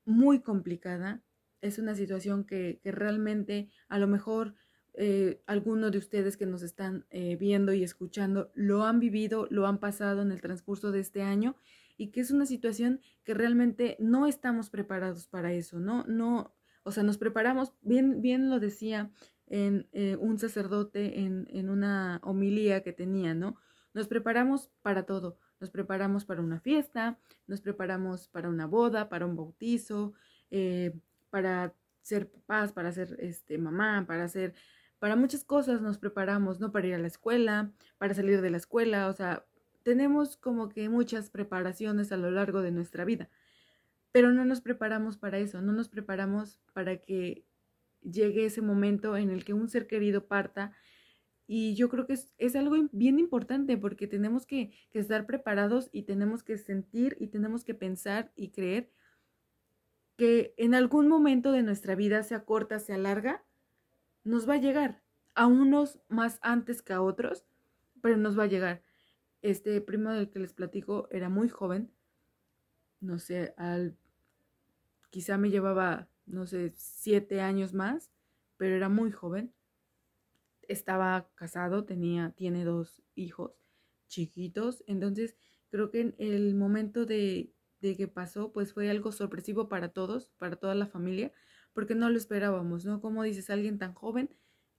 muy 0.04 0.40
complicada. 0.40 1.22
Es 1.60 1.78
una 1.78 1.94
situación 1.94 2.44
que, 2.44 2.80
que 2.82 2.92
realmente 2.92 3.70
a 3.88 3.98
lo 3.98 4.08
mejor 4.08 4.54
eh, 4.94 5.40
algunos 5.46 5.90
de 5.90 5.98
ustedes 5.98 6.36
que 6.36 6.44
nos 6.44 6.62
están 6.62 7.06
eh, 7.08 7.36
viendo 7.36 7.72
y 7.72 7.82
escuchando 7.82 8.50
lo 8.54 8.84
han 8.84 9.00
vivido, 9.00 9.46
lo 9.50 9.66
han 9.66 9.78
pasado 9.78 10.20
en 10.20 10.32
el 10.32 10.42
transcurso 10.42 10.92
de 10.92 11.00
este 11.00 11.22
año 11.22 11.56
y 12.02 12.08
que 12.08 12.20
es 12.20 12.32
una 12.32 12.46
situación 12.46 13.00
que 13.22 13.32
realmente 13.32 13.96
no 14.00 14.26
estamos 14.26 14.70
preparados 14.70 15.28
para 15.28 15.52
eso, 15.52 15.78
¿no? 15.78 16.04
No, 16.08 16.52
o 16.82 16.90
sea, 16.90 17.04
nos 17.04 17.16
preparamos, 17.16 17.74
bien, 17.80 18.20
bien 18.20 18.50
lo 18.50 18.58
decía 18.58 19.12
eh, 19.46 20.16
un 20.18 20.38
sacerdote 20.40 21.20
en, 21.20 21.46
en 21.50 21.70
una 21.70 22.20
homilía 22.24 22.82
que 22.82 22.92
tenía, 22.92 23.34
¿no? 23.34 23.56
Nos 23.94 24.08
preparamos 24.08 24.68
para 24.82 25.04
todo, 25.04 25.38
nos 25.60 25.70
preparamos 25.70 26.24
para 26.24 26.40
una 26.40 26.58
fiesta, 26.58 27.20
nos 27.46 27.60
preparamos 27.60 28.26
para 28.26 28.48
una 28.48 28.66
boda, 28.66 29.08
para 29.08 29.26
un 29.26 29.36
bautizo, 29.36 30.14
eh, 30.50 30.98
para 31.30 31.72
ser 32.00 32.28
papás, 32.32 32.72
para 32.72 32.90
ser 32.90 33.16
este, 33.20 33.58
mamá, 33.58 34.06
para 34.08 34.26
ser, 34.26 34.54
para 34.98 35.14
muchas 35.14 35.44
cosas 35.44 35.80
nos 35.82 35.98
preparamos, 35.98 36.58
¿no? 36.58 36.72
Para 36.72 36.88
ir 36.88 36.94
a 36.94 36.98
la 36.98 37.06
escuela, 37.06 37.70
para 37.98 38.12
salir 38.12 38.40
de 38.40 38.50
la 38.50 38.56
escuela, 38.56 39.06
o 39.06 39.12
sea, 39.12 39.44
tenemos 39.82 40.36
como 40.36 40.68
que 40.68 40.88
muchas 40.88 41.30
preparaciones 41.30 42.12
a 42.12 42.16
lo 42.16 42.30
largo 42.30 42.62
de 42.62 42.70
nuestra 42.70 43.04
vida, 43.04 43.28
pero 44.12 44.32
no 44.32 44.44
nos 44.44 44.60
preparamos 44.60 45.16
para 45.16 45.38
eso, 45.38 45.62
no 45.62 45.72
nos 45.72 45.88
preparamos 45.88 46.60
para 46.72 46.98
que 46.98 47.44
llegue 48.02 48.44
ese 48.46 48.62
momento 48.62 49.16
en 49.16 49.30
el 49.30 49.44
que 49.44 49.54
un 49.54 49.68
ser 49.68 49.86
querido 49.86 50.26
parta. 50.26 50.72
Y 51.46 51.74
yo 51.74 51.88
creo 51.88 52.06
que 52.06 52.14
es, 52.14 52.56
algo 52.56 52.76
bien 52.92 53.18
importante 53.18 53.76
porque 53.76 54.06
tenemos 54.06 54.46
que, 54.46 54.72
que 54.90 54.98
estar 54.98 55.26
preparados 55.26 55.88
y 55.92 56.02
tenemos 56.02 56.42
que 56.42 56.56
sentir 56.56 57.16
y 57.20 57.28
tenemos 57.28 57.64
que 57.64 57.74
pensar 57.74 58.32
y 58.36 58.50
creer 58.50 58.90
que 60.16 60.54
en 60.56 60.74
algún 60.74 61.08
momento 61.08 61.52
de 61.52 61.62
nuestra 61.62 61.94
vida, 61.94 62.22
sea 62.22 62.44
corta, 62.44 62.78
sea 62.78 62.98
larga, 62.98 63.44
nos 64.24 64.48
va 64.48 64.54
a 64.54 64.58
llegar. 64.58 65.02
A 65.34 65.46
unos 65.46 65.98
más 66.08 66.38
antes 66.42 66.82
que 66.82 66.92
a 66.92 67.00
otros, 67.00 67.44
pero 68.02 68.16
nos 68.16 68.38
va 68.38 68.44
a 68.44 68.48
llegar. 68.48 68.82
Este 69.42 69.80
primo 69.80 70.10
del 70.10 70.30
que 70.30 70.38
les 70.38 70.54
platico 70.54 71.08
era 71.10 71.28
muy 71.28 71.48
joven, 71.48 71.92
no 73.00 73.18
sé, 73.18 73.54
al 73.56 73.96
quizá 75.10 75.36
me 75.36 75.50
llevaba, 75.50 76.08
no 76.24 76.46
sé, 76.46 76.72
siete 76.74 77.40
años 77.40 77.74
más, 77.74 78.10
pero 78.56 78.74
era 78.76 78.88
muy 78.88 79.12
joven. 79.12 79.52
Estaba 80.68 81.28
casado, 81.34 81.84
tenía, 81.84 82.30
tiene 82.36 82.64
dos 82.64 83.02
hijos 83.14 83.52
chiquitos, 84.08 84.84
entonces 84.86 85.36
creo 85.70 85.90
que 85.90 86.00
en 86.00 86.14
el 86.18 86.54
momento 86.54 87.04
de, 87.04 87.52
de 87.80 87.96
que 87.96 88.08
pasó, 88.08 88.52
pues 88.52 88.72
fue 88.72 88.88
algo 88.88 89.12
sorpresivo 89.12 89.68
para 89.68 89.88
todos, 89.90 90.30
para 90.38 90.56
toda 90.56 90.74
la 90.74 90.86
familia, 90.86 91.32
porque 91.74 91.94
no 91.94 92.08
lo 92.08 92.16
esperábamos, 92.16 92.84
¿no? 92.84 93.00
Como 93.00 93.22
dices, 93.22 93.50
alguien 93.50 93.78
tan 93.78 93.92
joven 93.92 94.30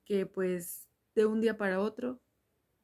que 0.05 0.25
pues 0.25 0.89
de 1.15 1.25
un 1.25 1.41
día 1.41 1.57
para 1.57 1.79
otro 1.79 2.22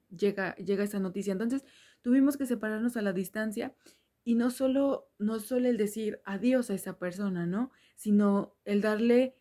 llega, 0.09 0.55
llega 0.55 0.83
esa 0.83 0.99
noticia. 0.99 1.31
Entonces 1.31 1.63
tuvimos 2.01 2.37
que 2.37 2.45
separarnos 2.45 2.97
a 2.97 3.01
la 3.01 3.13
distancia 3.13 3.75
y 4.23 4.35
no 4.35 4.51
solo, 4.51 5.09
no 5.17 5.39
solo 5.39 5.67
el 5.67 5.77
decir 5.77 6.21
adiós 6.25 6.69
a 6.69 6.75
esa 6.75 6.99
persona, 6.99 7.45
¿no? 7.45 7.71
Sino 7.95 8.55
el 8.65 8.81
darle 8.81 9.35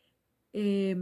eh, 0.52 0.96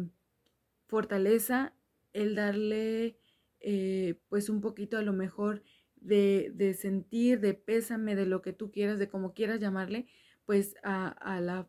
fortaleza, 0.86 1.74
el 2.12 2.34
darle 2.34 3.18
eh, 3.60 4.20
pues 4.28 4.48
un 4.48 4.60
poquito 4.60 4.98
a 4.98 5.02
lo 5.02 5.12
mejor 5.12 5.62
de, 5.96 6.52
de, 6.54 6.74
sentir, 6.74 7.40
de 7.40 7.54
pésame, 7.54 8.14
de 8.14 8.26
lo 8.26 8.42
que 8.42 8.52
tú 8.52 8.70
quieras, 8.70 8.98
de 8.98 9.08
como 9.08 9.34
quieras 9.34 9.60
llamarle, 9.60 10.06
pues 10.44 10.76
a, 10.82 11.08
a 11.08 11.40
la, 11.40 11.68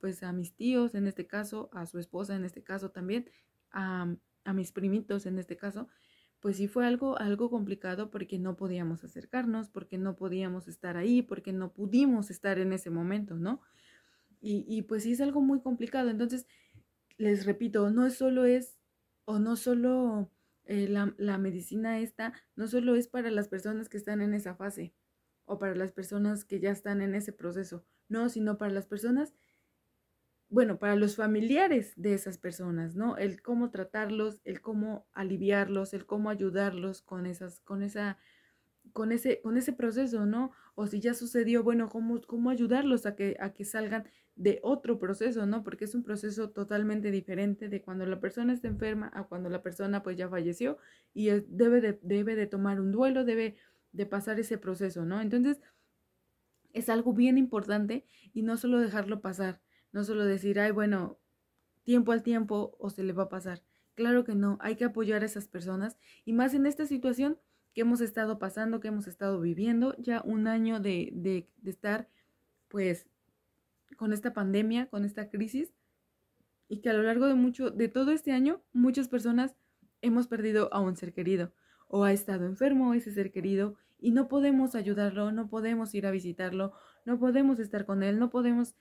pues 0.00 0.22
a 0.22 0.32
mis 0.32 0.54
tíos 0.54 0.94
en 0.94 1.06
este 1.06 1.26
caso, 1.26 1.68
a 1.72 1.86
su 1.86 1.98
esposa 1.98 2.34
en 2.34 2.44
este 2.44 2.62
caso 2.62 2.90
también, 2.90 3.30
a, 3.70 4.14
a 4.44 4.52
mis 4.52 4.72
primitos 4.72 5.26
en 5.26 5.38
este 5.38 5.56
caso, 5.56 5.88
pues 6.44 6.58
sí 6.58 6.68
fue 6.68 6.86
algo, 6.86 7.18
algo 7.18 7.48
complicado 7.48 8.10
porque 8.10 8.38
no 8.38 8.54
podíamos 8.54 9.02
acercarnos, 9.02 9.70
porque 9.70 9.96
no 9.96 10.14
podíamos 10.14 10.68
estar 10.68 10.98
ahí, 10.98 11.22
porque 11.22 11.54
no 11.54 11.72
pudimos 11.72 12.30
estar 12.30 12.58
en 12.58 12.74
ese 12.74 12.90
momento, 12.90 13.36
¿no? 13.36 13.62
Y, 14.42 14.66
y 14.68 14.82
pues 14.82 15.04
sí 15.04 15.12
es 15.12 15.22
algo 15.22 15.40
muy 15.40 15.62
complicado. 15.62 16.10
Entonces, 16.10 16.46
les 17.16 17.46
repito, 17.46 17.88
no 17.88 18.10
solo 18.10 18.44
es, 18.44 18.78
o 19.24 19.38
no 19.38 19.56
solo 19.56 20.30
eh, 20.66 20.86
la, 20.86 21.14
la 21.16 21.38
medicina 21.38 21.98
esta, 22.00 22.34
no 22.56 22.66
solo 22.66 22.94
es 22.94 23.08
para 23.08 23.30
las 23.30 23.48
personas 23.48 23.88
que 23.88 23.96
están 23.96 24.20
en 24.20 24.34
esa 24.34 24.54
fase 24.54 24.92
o 25.46 25.58
para 25.58 25.74
las 25.74 25.92
personas 25.92 26.44
que 26.44 26.60
ya 26.60 26.72
están 26.72 27.00
en 27.00 27.14
ese 27.14 27.32
proceso, 27.32 27.86
no, 28.10 28.28
sino 28.28 28.58
para 28.58 28.70
las 28.70 28.86
personas 28.86 29.32
bueno, 30.54 30.78
para 30.78 30.94
los 30.94 31.16
familiares 31.16 31.94
de 31.96 32.14
esas 32.14 32.38
personas, 32.38 32.94
¿no? 32.94 33.16
El 33.16 33.42
cómo 33.42 33.70
tratarlos, 33.72 34.40
el 34.44 34.60
cómo 34.60 35.04
aliviarlos, 35.12 35.94
el 35.94 36.06
cómo 36.06 36.30
ayudarlos 36.30 37.02
con 37.02 37.26
esas, 37.26 37.58
con 37.62 37.82
esa, 37.82 38.18
con 38.92 39.10
ese, 39.10 39.40
con 39.42 39.56
ese 39.56 39.72
proceso, 39.72 40.26
¿no? 40.26 40.52
O 40.76 40.86
si 40.86 41.00
ya 41.00 41.12
sucedió, 41.14 41.64
bueno, 41.64 41.88
cómo, 41.88 42.20
cómo 42.22 42.50
ayudarlos 42.50 43.04
a 43.04 43.16
que, 43.16 43.36
a 43.40 43.52
que 43.52 43.64
salgan 43.64 44.06
de 44.36 44.60
otro 44.62 45.00
proceso, 45.00 45.44
¿no? 45.44 45.64
Porque 45.64 45.86
es 45.86 45.94
un 45.96 46.04
proceso 46.04 46.50
totalmente 46.50 47.10
diferente 47.10 47.68
de 47.68 47.82
cuando 47.82 48.06
la 48.06 48.20
persona 48.20 48.52
está 48.52 48.68
enferma 48.68 49.10
a 49.12 49.24
cuando 49.24 49.50
la 49.50 49.60
persona 49.60 50.04
pues 50.04 50.16
ya 50.16 50.28
falleció 50.28 50.78
y 51.12 51.30
debe 51.48 51.80
de, 51.80 51.98
debe 52.00 52.36
de 52.36 52.46
tomar 52.46 52.80
un 52.80 52.92
duelo, 52.92 53.24
debe 53.24 53.56
de 53.90 54.06
pasar 54.06 54.38
ese 54.38 54.56
proceso, 54.56 55.04
¿no? 55.04 55.20
Entonces, 55.20 55.58
es 56.72 56.88
algo 56.88 57.12
bien 57.12 57.38
importante 57.38 58.04
y 58.32 58.42
no 58.42 58.56
solo 58.56 58.78
dejarlo 58.78 59.20
pasar, 59.20 59.60
no 59.94 60.02
solo 60.02 60.24
decir, 60.24 60.58
ay, 60.58 60.72
bueno, 60.72 61.20
tiempo 61.84 62.10
al 62.10 62.24
tiempo 62.24 62.76
o 62.80 62.90
se 62.90 63.04
le 63.04 63.12
va 63.12 63.24
a 63.24 63.28
pasar. 63.28 63.62
Claro 63.94 64.24
que 64.24 64.34
no, 64.34 64.58
hay 64.60 64.74
que 64.74 64.84
apoyar 64.84 65.22
a 65.22 65.26
esas 65.26 65.46
personas 65.46 65.96
y 66.24 66.32
más 66.32 66.52
en 66.52 66.66
esta 66.66 66.84
situación 66.84 67.38
que 67.74 67.82
hemos 67.82 68.00
estado 68.00 68.40
pasando, 68.40 68.80
que 68.80 68.88
hemos 68.88 69.06
estado 69.06 69.40
viviendo, 69.40 69.94
ya 69.98 70.20
un 70.24 70.48
año 70.48 70.80
de, 70.80 71.10
de, 71.14 71.48
estar 71.64 72.08
pues 72.66 73.06
con 73.96 74.12
esta 74.12 74.34
pandemia, 74.34 74.86
con 74.86 75.04
esta 75.04 75.30
crisis 75.30 75.72
y 76.68 76.80
que 76.80 76.90
a 76.90 76.92
lo 76.92 77.04
largo 77.04 77.26
de 77.26 77.34
mucho, 77.34 77.70
de 77.70 77.86
todo 77.86 78.10
este 78.10 78.32
año, 78.32 78.64
muchas 78.72 79.06
personas 79.06 79.54
hemos 80.02 80.26
perdido 80.26 80.74
a 80.74 80.80
un 80.80 80.96
ser 80.96 81.12
querido 81.12 81.52
o 81.86 82.02
ha 82.02 82.12
estado 82.12 82.46
enfermo 82.46 82.94
ese 82.94 83.12
ser 83.12 83.30
querido 83.30 83.76
y 84.00 84.10
no 84.10 84.26
podemos 84.26 84.74
ayudarlo, 84.74 85.30
no 85.30 85.48
podemos 85.48 85.94
ir 85.94 86.04
a 86.04 86.10
visitarlo, 86.10 86.72
no 87.04 87.20
podemos 87.20 87.60
estar 87.60 87.86
con 87.86 88.02
él, 88.02 88.18
no 88.18 88.30
podemos 88.30 88.74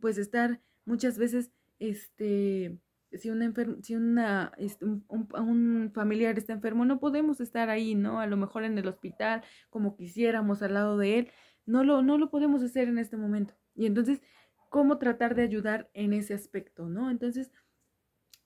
pues 0.00 0.18
estar 0.18 0.60
muchas 0.84 1.18
veces 1.18 1.50
este 1.78 2.78
si 3.12 3.30
una 3.30 3.52
si 3.82 3.94
una 3.94 4.52
este, 4.58 4.84
un, 4.84 5.04
un, 5.08 5.90
familiar 5.94 6.38
está 6.38 6.52
enfermo 6.52 6.84
no 6.84 6.98
podemos 6.98 7.40
estar 7.40 7.70
ahí 7.70 7.94
no 7.94 8.20
a 8.20 8.26
lo 8.26 8.36
mejor 8.36 8.64
en 8.64 8.78
el 8.78 8.88
hospital 8.88 9.42
como 9.70 9.96
quisiéramos 9.96 10.62
al 10.62 10.74
lado 10.74 10.98
de 10.98 11.18
él. 11.18 11.30
No 11.66 11.84
lo 11.84 12.02
no 12.02 12.18
lo 12.18 12.30
podemos 12.30 12.62
hacer 12.62 12.88
en 12.88 12.98
este 12.98 13.16
momento. 13.16 13.54
Y 13.74 13.86
entonces 13.86 14.20
cómo 14.68 14.98
tratar 14.98 15.34
de 15.34 15.42
ayudar 15.42 15.90
en 15.94 16.12
ese 16.12 16.34
aspecto 16.34 16.88
no 16.88 17.10
entonces 17.10 17.52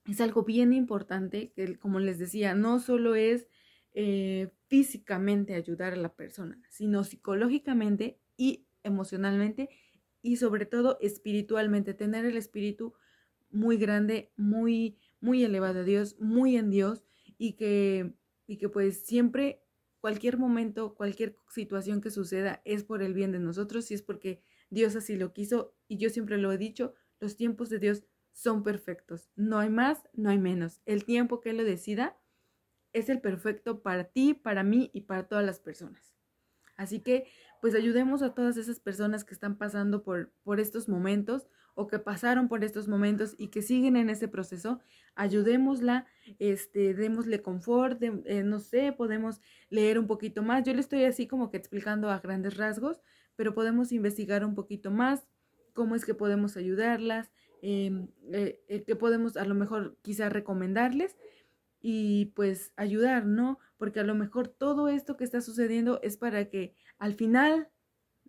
es 0.07 0.21
algo 0.21 0.45
bien 0.45 0.73
importante 0.73 1.53
que 1.53 1.79
como 1.79 1.99
les 1.99 2.19
decía 2.19 2.55
no 2.55 2.79
solo 2.81 3.15
es 3.15 3.49
eh, 3.93 4.51
físicamente 4.69 5.55
ayudar 5.55 5.93
a 5.95 5.97
la 5.97 6.15
persona 6.15 6.61
sino 6.69 7.05
psicológicamente 7.05 8.21
y 8.37 8.67
emocionalmente 8.83 9.71
y 10.23 10.37
sobre 10.37 10.67
todo 10.67 10.99
espiritualmente 11.01 11.95
tener 11.95 12.25
el 12.25 12.37
espíritu 12.37 12.95
muy 13.51 13.77
grande, 13.77 14.33
muy, 14.37 14.99
muy 15.21 15.45
elevado 15.45 15.81
a 15.81 15.85
Dios, 15.85 16.17
muy 16.21 16.57
en 16.57 16.71
Dios 16.71 17.05
y 17.39 17.55
que, 17.55 18.15
y 18.47 18.59
que 18.59 18.69
pues 18.69 19.05
siempre, 19.05 19.63
cualquier 20.01 20.39
momento, 20.39 20.95
cualquier 20.95 21.37
situación 21.49 22.01
que 22.01 22.11
suceda 22.11 22.63
es 22.65 22.85
por 22.85 23.03
el 23.03 23.15
bien 23.15 23.33
de 23.33 23.41
nosotros 23.41 23.91
y 23.91 23.95
es 23.95 24.03
porque 24.03 24.43
Dios 24.71 24.95
así 24.97 25.17
lo 25.17 25.33
quiso 25.33 25.75
y 25.89 25.97
yo 25.97 26.11
siempre 26.11 26.39
lo 26.39 26.53
he 26.53 26.59
dicho, 26.59 26.95
los 27.19 27.37
tiempos 27.37 27.71
de 27.71 27.79
Dios 27.79 28.05
son 28.33 28.63
perfectos, 28.63 29.31
no 29.35 29.59
hay 29.59 29.69
más, 29.69 30.09
no 30.15 30.31
hay 30.31 30.39
menos. 30.39 30.81
El 30.87 31.05
tiempo 31.05 31.41
que 31.41 31.51
Él 31.51 31.59
lo 31.59 31.65
decida 31.65 32.19
es 32.93 33.09
el 33.09 33.21
perfecto 33.21 33.83
para 33.83 34.05
ti, 34.05 34.35
para 34.35 34.63
mí 34.63 34.91
y 34.93 35.03
para 35.03 35.29
todas 35.29 35.45
las 35.45 35.61
personas. 35.61 36.17
Así 36.77 37.01
que 37.01 37.27
pues 37.61 37.75
ayudemos 37.75 38.23
a 38.23 38.35
todas 38.35 38.57
esas 38.57 38.81
personas 38.81 39.25
que 39.25 39.35
están 39.35 39.57
pasando 39.57 40.03
por, 40.03 40.33
por 40.43 40.61
estos 40.61 40.89
momentos 40.89 41.47
o 41.75 41.87
que 41.87 41.99
pasaron 41.99 42.49
por 42.49 42.65
estos 42.65 42.89
momentos 42.89 43.35
y 43.39 43.49
que 43.49 43.63
siguen 43.63 43.97
en 43.97 44.11
ese 44.11 44.29
proceso, 44.29 44.81
ayudémosla, 45.15 46.07
este, 46.39 46.95
démosle 46.95 47.43
confort, 47.43 48.03
eh, 48.03 48.43
no 48.43 48.59
sé, 48.59 48.93
podemos 48.93 49.41
leer 49.69 49.99
un 49.99 50.07
poquito 50.07 50.43
más. 50.43 50.65
Yo 50.65 50.75
le 50.75 50.81
estoy 50.81 51.05
así 51.05 51.27
como 51.27 51.51
que 51.51 51.57
explicando 51.57 52.11
a 52.11 52.19
grandes 52.19 52.57
rasgos, 52.57 53.01
pero 53.37 53.55
podemos 53.55 53.93
investigar 53.93 54.45
un 54.45 54.55
poquito 54.55 54.91
más 54.91 55.27
cómo 55.73 55.95
es 55.95 56.05
que 56.05 56.15
podemos 56.15 56.57
ayudarlas, 56.57 57.31
em, 57.63 58.09
eh, 58.33 58.61
eh, 58.69 58.83
que 58.85 58.97
podemos 58.97 59.37
a 59.37 59.45
lo 59.45 59.55
mejor 59.55 59.97
quizá 60.03 60.29
recomendarles 60.29 61.17
y 61.81 62.27
pues 62.37 62.73
ayudar, 62.77 63.25
¿no? 63.27 63.59
Porque 63.79 64.01
a 64.01 64.05
lo 64.05 64.15
mejor 64.15 64.49
todo 64.49 64.89
esto 64.89 65.17
que 65.17 65.25
está 65.25 65.41
sucediendo 65.41 66.01
es 66.03 66.17
para 66.17 66.51
que 66.51 66.75
al 67.01 67.15
final 67.15 67.69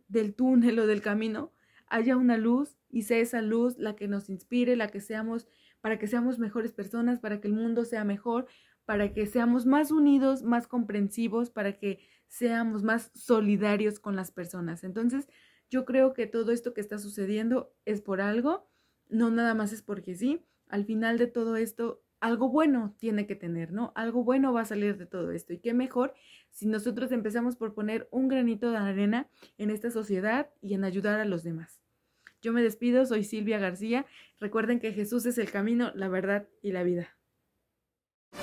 del 0.07 0.33
túnel 0.33 0.79
o 0.79 0.87
del 0.87 1.01
camino 1.01 1.53
haya 1.87 2.17
una 2.17 2.37
luz 2.37 2.77
y 2.89 3.03
sea 3.03 3.19
esa 3.19 3.41
luz 3.41 3.77
la 3.77 3.95
que 3.95 4.07
nos 4.07 4.29
inspire, 4.29 4.75
la 4.75 4.87
que 4.87 5.01
seamos, 5.01 5.47
para 5.81 5.99
que 5.99 6.07
seamos 6.07 6.39
mejores 6.39 6.71
personas, 6.71 7.19
para 7.19 7.39
que 7.41 7.47
el 7.49 7.53
mundo 7.53 7.85
sea 7.85 8.03
mejor, 8.05 8.47
para 8.85 9.13
que 9.13 9.27
seamos 9.27 9.65
más 9.65 9.91
unidos, 9.91 10.41
más 10.41 10.67
comprensivos, 10.67 11.51
para 11.51 11.77
que 11.77 11.99
seamos 12.27 12.81
más 12.81 13.11
solidarios 13.13 13.99
con 13.99 14.15
las 14.15 14.31
personas. 14.31 14.83
Entonces, 14.83 15.27
yo 15.69 15.85
creo 15.85 16.13
que 16.13 16.25
todo 16.25 16.51
esto 16.53 16.73
que 16.73 16.81
está 16.81 16.97
sucediendo 16.97 17.73
es 17.85 18.01
por 18.01 18.21
algo, 18.21 18.69
no 19.09 19.31
nada 19.31 19.53
más 19.53 19.73
es 19.73 19.81
porque 19.81 20.15
sí. 20.15 20.45
Al 20.67 20.85
final 20.85 21.17
de 21.17 21.27
todo 21.27 21.57
esto, 21.57 22.03
algo 22.21 22.49
bueno 22.49 22.95
tiene 22.99 23.27
que 23.27 23.35
tener, 23.35 23.73
¿no? 23.73 23.91
Algo 23.95 24.23
bueno 24.23 24.53
va 24.53 24.61
a 24.61 24.65
salir 24.65 24.97
de 24.97 25.05
todo 25.05 25.31
esto. 25.31 25.53
Y 25.53 25.59
qué 25.59 25.73
mejor 25.73 26.13
si 26.51 26.67
nosotros 26.67 27.11
empezamos 27.11 27.55
por 27.57 27.73
poner 27.73 28.07
un 28.11 28.27
granito 28.27 28.71
de 28.71 28.77
arena 28.77 29.27
en 29.57 29.71
esta 29.71 29.91
sociedad 29.91 30.49
y 30.61 30.75
en 30.75 30.83
ayudar 30.83 31.19
a 31.19 31.25
los 31.25 31.43
demás. 31.43 31.81
Yo 32.41 32.53
me 32.53 32.63
despido, 32.63 33.05
soy 33.05 33.23
Silvia 33.23 33.59
García. 33.59 34.05
Recuerden 34.39 34.79
que 34.79 34.93
Jesús 34.93 35.25
es 35.25 35.37
el 35.37 35.51
camino, 35.51 35.91
la 35.95 36.07
verdad 36.07 36.47
y 36.61 36.71
la 36.71 36.83
vida. 36.83 37.17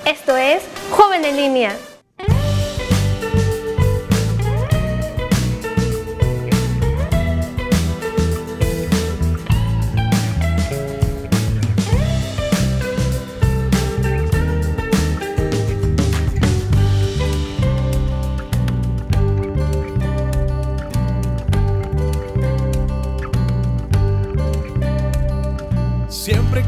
Esto 0.07 0.37
es 0.37 0.63
Joven 0.91 1.25
en 1.25 1.37
línea. 1.37 1.98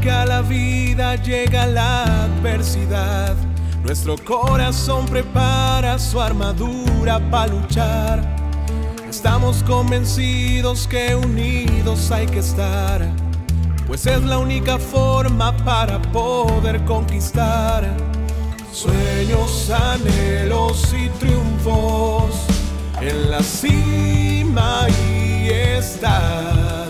Que 0.01 0.09
a 0.09 0.25
la 0.25 0.41
vida 0.41 1.15
llega 1.15 1.67
la 1.67 2.23
adversidad, 2.23 3.35
nuestro 3.83 4.15
corazón 4.17 5.05
prepara 5.05 5.99
su 5.99 6.19
armadura 6.19 7.19
para 7.29 7.53
luchar. 7.53 8.35
Estamos 9.07 9.63
convencidos 9.63 10.87
que 10.87 11.13
unidos 11.15 12.11
hay 12.11 12.25
que 12.25 12.39
estar, 12.39 13.07
pues 13.85 14.07
es 14.07 14.23
la 14.23 14.39
única 14.39 14.79
forma 14.79 15.55
para 15.57 16.01
poder 16.01 16.83
conquistar 16.85 17.87
sueños, 18.73 19.69
anhelos 19.69 20.93
y 20.93 21.09
triunfos. 21.19 22.35
En 22.99 23.31
la 23.31 23.41
cima 23.41 24.87
y 24.89 25.49
están. 25.49 26.80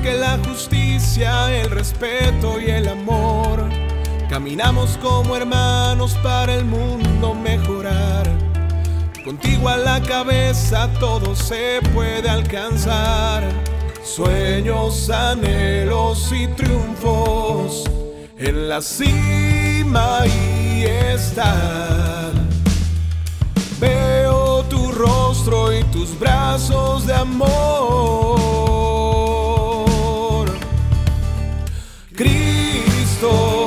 Busque 0.00 0.16
la 0.16 0.38
justicia, 0.48 1.52
el 1.60 1.70
respeto 1.70 2.58
y 2.58 2.70
el 2.70 2.88
amor. 2.88 3.68
Caminamos 4.30 4.96
como 5.02 5.36
hermanos 5.36 6.16
para 6.22 6.54
el 6.54 6.64
mundo 6.64 7.34
mejorar. 7.34 8.26
Contigo 9.24 9.68
a 9.68 9.76
la 9.76 10.00
cabeza 10.00 10.88
todo 10.98 11.36
se 11.36 11.80
puede 11.92 12.30
alcanzar. 12.30 13.42
Sueños, 14.02 15.10
anhelos 15.10 16.32
y 16.32 16.46
triunfos 16.48 17.84
en 18.38 18.70
la 18.70 18.80
cima 18.80 20.20
y 20.26 20.84
están. 20.84 22.48
Veo 23.78 24.62
tu 24.64 24.92
rostro 24.92 25.78
y 25.78 25.84
tus 25.84 26.18
brazos 26.18 27.06
de 27.06 27.14
amor. 27.14 28.39
Cristo, 33.30 33.59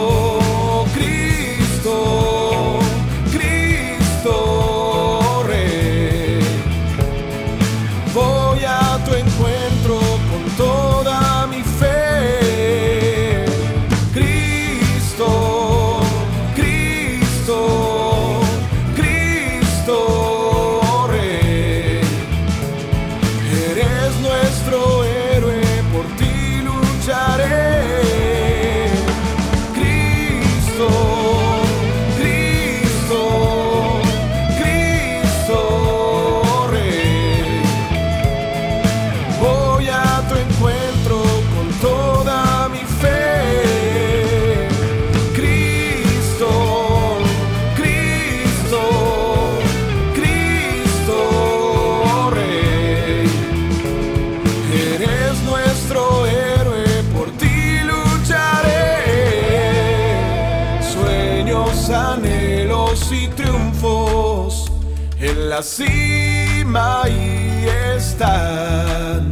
la 65.53 65.61
cima 65.61 67.03
ahí 67.03 67.67
están. 67.95 69.29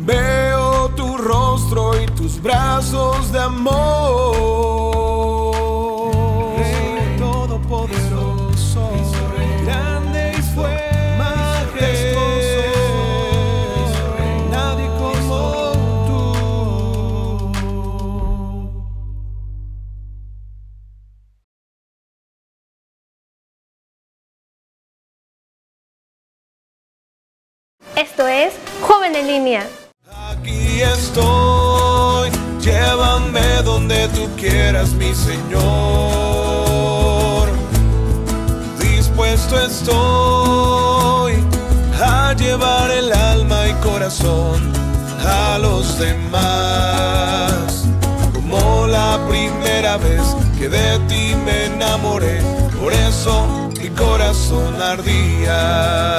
Veo 0.00 0.88
tu 0.96 1.16
rostro 1.16 2.00
y 2.02 2.06
tus 2.06 2.42
brazos 2.42 3.30
de 3.30 3.38
amor. 3.38 4.27
Aquí 29.56 30.82
estoy, 30.82 32.30
llévame 32.60 33.62
donde 33.64 34.06
tú 34.08 34.28
quieras, 34.36 34.90
mi 34.92 35.14
Señor. 35.14 35.48
Dispuesto 38.78 39.58
estoy 39.58 41.32
a 41.98 42.34
llevar 42.34 42.90
el 42.90 43.10
alma 43.10 43.68
y 43.68 43.72
corazón 43.82 44.70
a 45.24 45.56
los 45.58 45.98
demás. 45.98 47.86
Como 48.34 48.86
la 48.86 49.18
primera 49.30 49.96
vez 49.96 50.20
que 50.58 50.68
de 50.68 50.98
ti 51.08 51.34
me 51.46 51.64
enamoré, 51.66 52.42
por 52.78 52.92
eso 52.92 53.70
mi 53.80 53.88
corazón 53.88 54.74
ardía. 54.82 56.18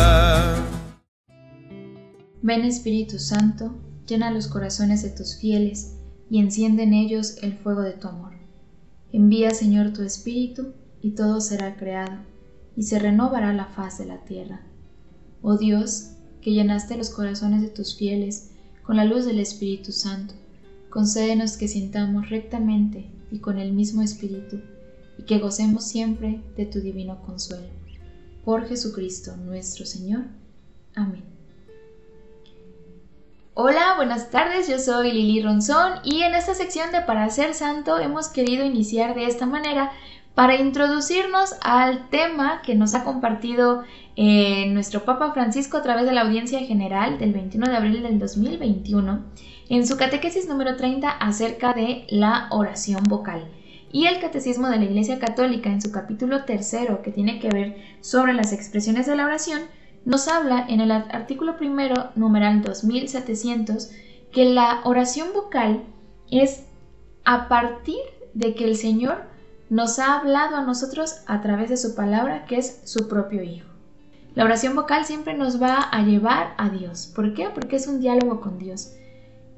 Ven 2.41 2.63
Espíritu 2.63 3.19
Santo, 3.19 3.75
llena 4.07 4.31
los 4.31 4.47
corazones 4.47 5.03
de 5.03 5.09
tus 5.09 5.37
fieles 5.37 5.97
y 6.29 6.39
enciende 6.39 6.83
en 6.83 6.93
ellos 6.93 7.37
el 7.41 7.57
fuego 7.57 7.81
de 7.81 7.91
tu 7.91 8.07
amor. 8.07 8.31
Envía 9.11 9.51
Señor 9.51 9.91
tu 9.91 10.03
Espíritu 10.03 10.73
y 11.01 11.11
todo 11.11 11.41
será 11.41 11.75
creado 11.75 12.19
y 12.77 12.83
se 12.83 12.97
renovará 12.97 13.51
la 13.51 13.65
faz 13.65 13.97
de 13.97 14.05
la 14.05 14.23
tierra. 14.23 14.61
Oh 15.41 15.57
Dios, 15.57 16.11
que 16.41 16.53
llenaste 16.53 16.95
los 16.95 17.09
corazones 17.09 17.61
de 17.61 17.67
tus 17.67 17.97
fieles 17.97 18.51
con 18.83 18.95
la 18.95 19.03
luz 19.03 19.25
del 19.25 19.39
Espíritu 19.39 19.91
Santo, 19.91 20.33
concédenos 20.89 21.57
que 21.57 21.67
sintamos 21.67 22.29
rectamente 22.29 23.11
y 23.31 23.39
con 23.39 23.59
el 23.59 23.73
mismo 23.73 24.01
Espíritu 24.01 24.61
y 25.17 25.23
que 25.23 25.39
gocemos 25.39 25.83
siempre 25.83 26.41
de 26.55 26.65
tu 26.65 26.79
divino 26.79 27.21
consuelo. 27.21 27.67
Por 28.45 28.65
Jesucristo 28.65 29.35
nuestro 29.35 29.85
Señor. 29.85 30.23
Amén. 30.95 31.38
Hola, 33.61 33.95
buenas 33.97 34.29
tardes, 34.29 34.69
yo 34.69 34.79
soy 34.79 35.11
Lili 35.11 35.41
Ronzón 35.41 35.95
y 36.05 36.21
en 36.21 36.33
esta 36.33 36.53
sección 36.53 36.93
de 36.93 37.01
Para 37.01 37.29
ser 37.29 37.53
Santo 37.53 37.99
hemos 37.99 38.29
querido 38.29 38.65
iniciar 38.65 39.15
de 39.15 39.25
esta 39.25 39.45
manera 39.45 39.91
para 40.33 40.55
introducirnos 40.55 41.55
al 41.59 42.07
tema 42.07 42.61
que 42.61 42.75
nos 42.75 42.95
ha 42.95 43.03
compartido 43.03 43.83
eh, 44.15 44.67
nuestro 44.67 45.03
Papa 45.03 45.33
Francisco 45.33 45.75
a 45.75 45.81
través 45.81 46.05
de 46.05 46.13
la 46.13 46.21
audiencia 46.21 46.61
general 46.61 47.19
del 47.19 47.33
21 47.33 47.69
de 47.69 47.75
abril 47.75 48.01
del 48.01 48.17
2021 48.17 49.25
en 49.67 49.85
su 49.85 49.97
catequesis 49.97 50.47
número 50.47 50.77
30 50.77 51.09
acerca 51.09 51.73
de 51.73 52.07
la 52.07 52.47
oración 52.51 53.03
vocal 53.09 53.45
y 53.91 54.05
el 54.05 54.21
Catecismo 54.21 54.69
de 54.69 54.77
la 54.77 54.85
Iglesia 54.85 55.19
Católica 55.19 55.69
en 55.69 55.81
su 55.81 55.91
capítulo 55.91 56.45
tercero 56.45 57.01
que 57.01 57.11
tiene 57.11 57.39
que 57.39 57.49
ver 57.49 57.75
sobre 57.99 58.31
las 58.31 58.53
expresiones 58.53 59.05
de 59.05 59.17
la 59.17 59.25
oración 59.25 59.63
nos 60.05 60.27
habla 60.27 60.65
en 60.67 60.81
el 60.81 60.91
artículo 60.91 61.57
primero, 61.57 62.11
numeral 62.15 62.61
2700, 62.61 63.91
que 64.31 64.45
la 64.45 64.81
oración 64.83 65.29
vocal 65.33 65.83
es 66.31 66.65
a 67.25 67.47
partir 67.47 67.99
de 68.33 68.55
que 68.55 68.65
el 68.65 68.75
Señor 68.75 69.23
nos 69.69 69.99
ha 69.99 70.19
hablado 70.19 70.55
a 70.55 70.63
nosotros 70.63 71.21
a 71.27 71.41
través 71.41 71.69
de 71.69 71.77
su 71.77 71.95
palabra, 71.95 72.45
que 72.45 72.57
es 72.57 72.81
su 72.85 73.07
propio 73.07 73.43
Hijo. 73.43 73.67
La 74.35 74.45
oración 74.45 74.75
vocal 74.75 75.05
siempre 75.05 75.33
nos 75.33 75.61
va 75.61 75.79
a 75.79 76.01
llevar 76.03 76.53
a 76.57 76.69
Dios. 76.69 77.11
¿Por 77.13 77.33
qué? 77.33 77.49
Porque 77.53 77.75
es 77.75 77.87
un 77.87 77.99
diálogo 77.99 78.41
con 78.41 78.57
Dios. 78.57 78.93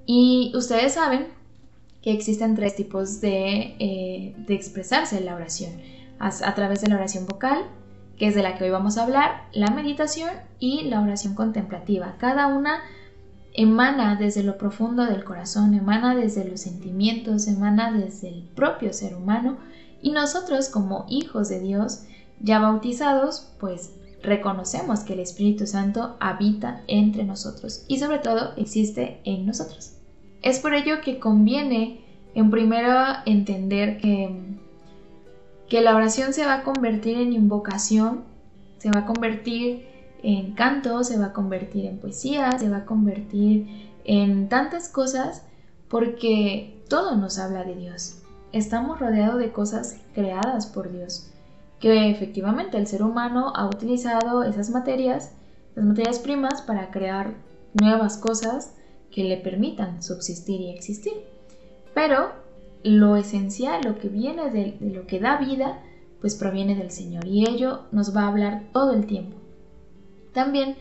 Y 0.06 0.52
ustedes 0.56 0.94
saben 0.94 1.28
que 2.02 2.12
existen 2.12 2.56
tres 2.56 2.76
tipos 2.76 3.22
de, 3.22 3.76
eh, 3.80 4.36
de 4.38 4.54
expresarse 4.54 5.18
en 5.18 5.26
la 5.26 5.36
oración. 5.36 5.72
A, 6.20 6.28
a 6.28 6.56
través 6.56 6.82
de 6.82 6.88
la 6.88 6.96
oración 6.96 7.26
vocal, 7.26 7.66
que 8.22 8.28
es 8.28 8.36
de 8.36 8.44
la 8.44 8.56
que 8.56 8.66
hoy 8.66 8.70
vamos 8.70 9.00
a 9.00 9.04
hablar, 9.04 9.48
la 9.52 9.72
meditación 9.72 10.30
y 10.60 10.84
la 10.84 11.02
oración 11.02 11.34
contemplativa. 11.34 12.18
Cada 12.20 12.46
una 12.46 12.84
emana 13.56 14.16
desde 14.16 14.44
lo 14.44 14.60
profundo 14.60 15.06
del 15.06 15.24
corazón, 15.24 15.74
emana 15.74 16.14
desde 16.14 16.48
los 16.48 16.62
sentimientos, 16.62 17.48
emana 17.48 17.92
desde 17.92 18.30
el 18.30 18.44
propio 18.44 18.94
ser 18.94 19.16
humano 19.16 19.58
y 20.04 20.12
nosotros 20.12 20.70
como 20.70 21.08
hijos 21.10 21.50
de 21.50 21.62
Dios, 21.62 22.04
ya 22.40 22.60
bautizados, 22.60 23.56
pues 23.60 23.96
reconocemos 24.22 25.00
que 25.00 25.14
el 25.14 25.22
Espíritu 25.22 25.66
Santo 25.66 26.16
habita 26.20 26.84
entre 26.86 27.24
nosotros 27.24 27.86
y 27.88 27.98
sobre 27.98 28.20
todo 28.20 28.54
existe 28.56 29.20
en 29.24 29.48
nosotros. 29.48 29.94
Es 30.44 30.60
por 30.60 30.76
ello 30.76 31.02
que 31.04 31.18
conviene 31.18 32.06
en 32.36 32.52
primero 32.52 33.04
entender 33.26 33.98
que 33.98 34.61
que 35.72 35.80
la 35.80 35.96
oración 35.96 36.34
se 36.34 36.46
va 36.46 36.56
a 36.56 36.64
convertir 36.64 37.18
en 37.18 37.32
invocación, 37.32 38.26
se 38.80 38.92
va 38.92 39.00
a 39.00 39.06
convertir 39.06 39.88
en 40.22 40.54
canto, 40.54 41.02
se 41.06 41.18
va 41.18 41.28
a 41.28 41.34
convertir 41.34 41.86
en 41.86 41.98
poesía, 41.98 42.60
se 42.60 42.68
va 42.68 42.80
a 42.80 42.86
convertir 42.86 43.90
en 44.04 44.50
tantas 44.50 44.90
cosas 44.90 45.46
porque 45.88 46.84
todo 46.90 47.16
nos 47.16 47.40
habla 47.40 47.64
de 47.64 47.76
Dios. 47.76 48.22
Estamos 48.52 49.00
rodeados 49.00 49.40
de 49.40 49.54
cosas 49.54 50.02
creadas 50.14 50.68
por 50.68 50.92
Dios, 50.92 51.32
que 51.80 52.10
efectivamente 52.10 52.78
el 52.78 52.86
ser 52.86 53.02
humano 53.02 53.54
ha 53.56 53.66
utilizado 53.66 54.44
esas 54.44 54.72
materias, 54.72 55.32
las 55.78 55.86
materias 55.86 56.20
primas, 56.20 56.62
para 56.62 56.92
crear 56.92 57.34
nuevas 57.82 58.18
cosas 58.18 58.74
que 59.10 59.24
le 59.24 59.38
permitan 59.38 60.04
subsistir 60.04 60.60
y 60.60 60.72
existir. 60.72 61.14
Pero 61.94 62.41
lo 62.84 63.15
esencial, 63.15 63.82
lo 63.84 64.00
que 64.00 64.10
viene 64.10 64.50
de, 64.50 64.78
lo 64.80 65.06
que 65.08 65.20
da 65.20 65.38
vida, 65.38 65.80
pues 66.20 66.36
proviene 66.36 66.76
del 66.76 66.91
Señor 66.91 67.26
y 67.28 67.48
ello 67.48 67.84
nos 67.91 68.15
va 68.15 68.24
a 68.24 68.28
hablar 68.28 68.63
todo 68.74 68.94
el 68.94 69.06
tiempo. 69.06 69.38
También, 70.34 70.76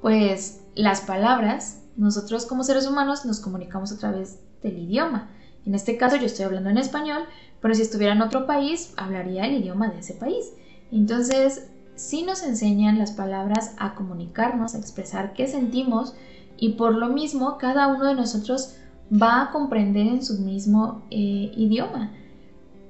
pues 0.00 0.62
las 0.74 1.02
palabras, 1.02 1.82
nosotros 1.96 2.46
como 2.46 2.64
seres 2.64 2.86
humanos 2.86 3.24
nos 3.24 3.40
comunicamos 3.40 3.92
a 3.92 3.98
través 3.98 4.40
del 4.62 4.78
idioma. 4.78 5.30
En 5.64 5.74
este 5.74 5.96
caso 5.96 6.16
yo 6.16 6.26
estoy 6.26 6.44
hablando 6.44 6.70
en 6.70 6.78
español, 6.78 7.24
pero 7.60 7.74
si 7.74 7.82
estuviera 7.82 8.12
en 8.12 8.22
otro 8.22 8.46
país, 8.46 8.94
hablaría 8.96 9.46
el 9.46 9.62
idioma 9.62 9.88
de 9.88 10.00
ese 10.00 10.14
país. 10.14 10.52
Entonces, 10.92 11.68
sí 11.94 12.22
nos 12.22 12.42
enseñan 12.42 12.98
las 12.98 13.12
palabras 13.12 13.74
a 13.78 13.94
comunicarnos, 13.94 14.74
a 14.74 14.78
expresar 14.78 15.32
qué 15.32 15.46
sentimos 15.46 16.14
y 16.58 16.74
por 16.74 16.94
lo 16.94 17.08
mismo 17.08 17.58
cada 17.58 17.88
uno 17.88 18.04
de 18.04 18.14
nosotros 18.14 18.76
va 19.10 19.42
a 19.42 19.50
comprender 19.50 20.06
en 20.06 20.22
su 20.22 20.40
mismo 20.40 21.02
eh, 21.10 21.52
idioma. 21.56 22.12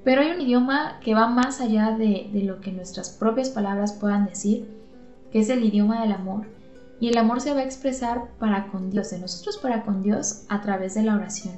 Pero 0.03 0.21
hay 0.21 0.31
un 0.31 0.41
idioma 0.41 0.99
que 1.01 1.13
va 1.13 1.27
más 1.27 1.59
allá 1.59 1.91
de, 1.91 2.29
lo 2.45 2.61
que 2.61 2.71
nuestras 2.71 3.09
propias 3.09 3.49
palabras 3.49 3.93
puedan 3.93 4.25
decir, 4.25 4.65
que 5.31 5.39
es 5.39 5.49
el 5.49 5.63
idioma 5.63 6.01
del 6.01 6.13
amor. 6.13 6.47
Y 6.99 7.09
el 7.09 7.17
amor 7.17 7.41
se 7.41 7.53
va 7.53 7.59
a 7.59 7.65
expresar 7.65 8.29
para 8.39 8.67
con 8.67 8.89
Dios, 8.89 9.11
de 9.11 9.19
nosotros 9.19 9.57
para 9.57 9.83
con 9.83 10.01
Dios, 10.01 10.45
a 10.49 10.61
través 10.61 10.95
de 10.95 11.03
la 11.03 11.15
oración. 11.15 11.55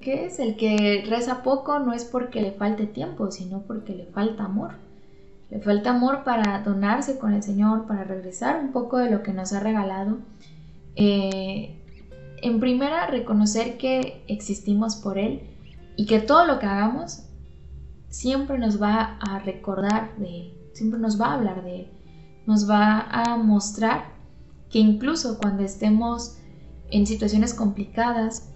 Que 0.00 0.26
es 0.26 0.38
el 0.40 0.56
que 0.56 1.04
reza 1.08 1.42
poco 1.42 1.78
no 1.78 1.92
es 1.92 2.04
porque 2.04 2.42
le 2.42 2.52
falte 2.52 2.86
tiempo, 2.86 3.30
sino 3.30 3.62
porque 3.62 3.94
le 3.94 4.06
falta 4.06 4.44
amor. 4.44 4.72
Le 5.50 5.60
falta 5.60 5.90
amor 5.90 6.24
para 6.24 6.60
donarse 6.62 7.18
con 7.18 7.32
el 7.32 7.42
Señor, 7.42 7.86
para 7.86 8.04
regresar 8.04 8.60
un 8.60 8.72
poco 8.72 8.98
de 8.98 9.10
lo 9.10 9.22
que 9.22 9.32
nos 9.32 9.52
ha 9.52 9.60
regalado. 9.60 10.18
Eh, 10.96 11.85
en 12.42 12.60
primera, 12.60 13.06
reconocer 13.06 13.78
que 13.78 14.24
existimos 14.28 14.96
por 14.96 15.18
Él 15.18 15.42
y 15.96 16.06
que 16.06 16.20
todo 16.20 16.44
lo 16.46 16.58
que 16.58 16.66
hagamos 16.66 17.22
siempre 18.08 18.58
nos 18.58 18.80
va 18.80 19.18
a 19.18 19.38
recordar 19.38 20.16
de 20.18 20.40
Él, 20.40 20.52
siempre 20.72 20.98
nos 20.98 21.20
va 21.20 21.26
a 21.26 21.34
hablar 21.34 21.64
de 21.64 21.80
Él, 21.80 21.88
nos 22.46 22.68
va 22.68 23.00
a 23.00 23.36
mostrar 23.36 24.14
que 24.70 24.78
incluso 24.78 25.38
cuando 25.38 25.62
estemos 25.62 26.38
en 26.90 27.06
situaciones 27.06 27.54
complicadas, 27.54 28.52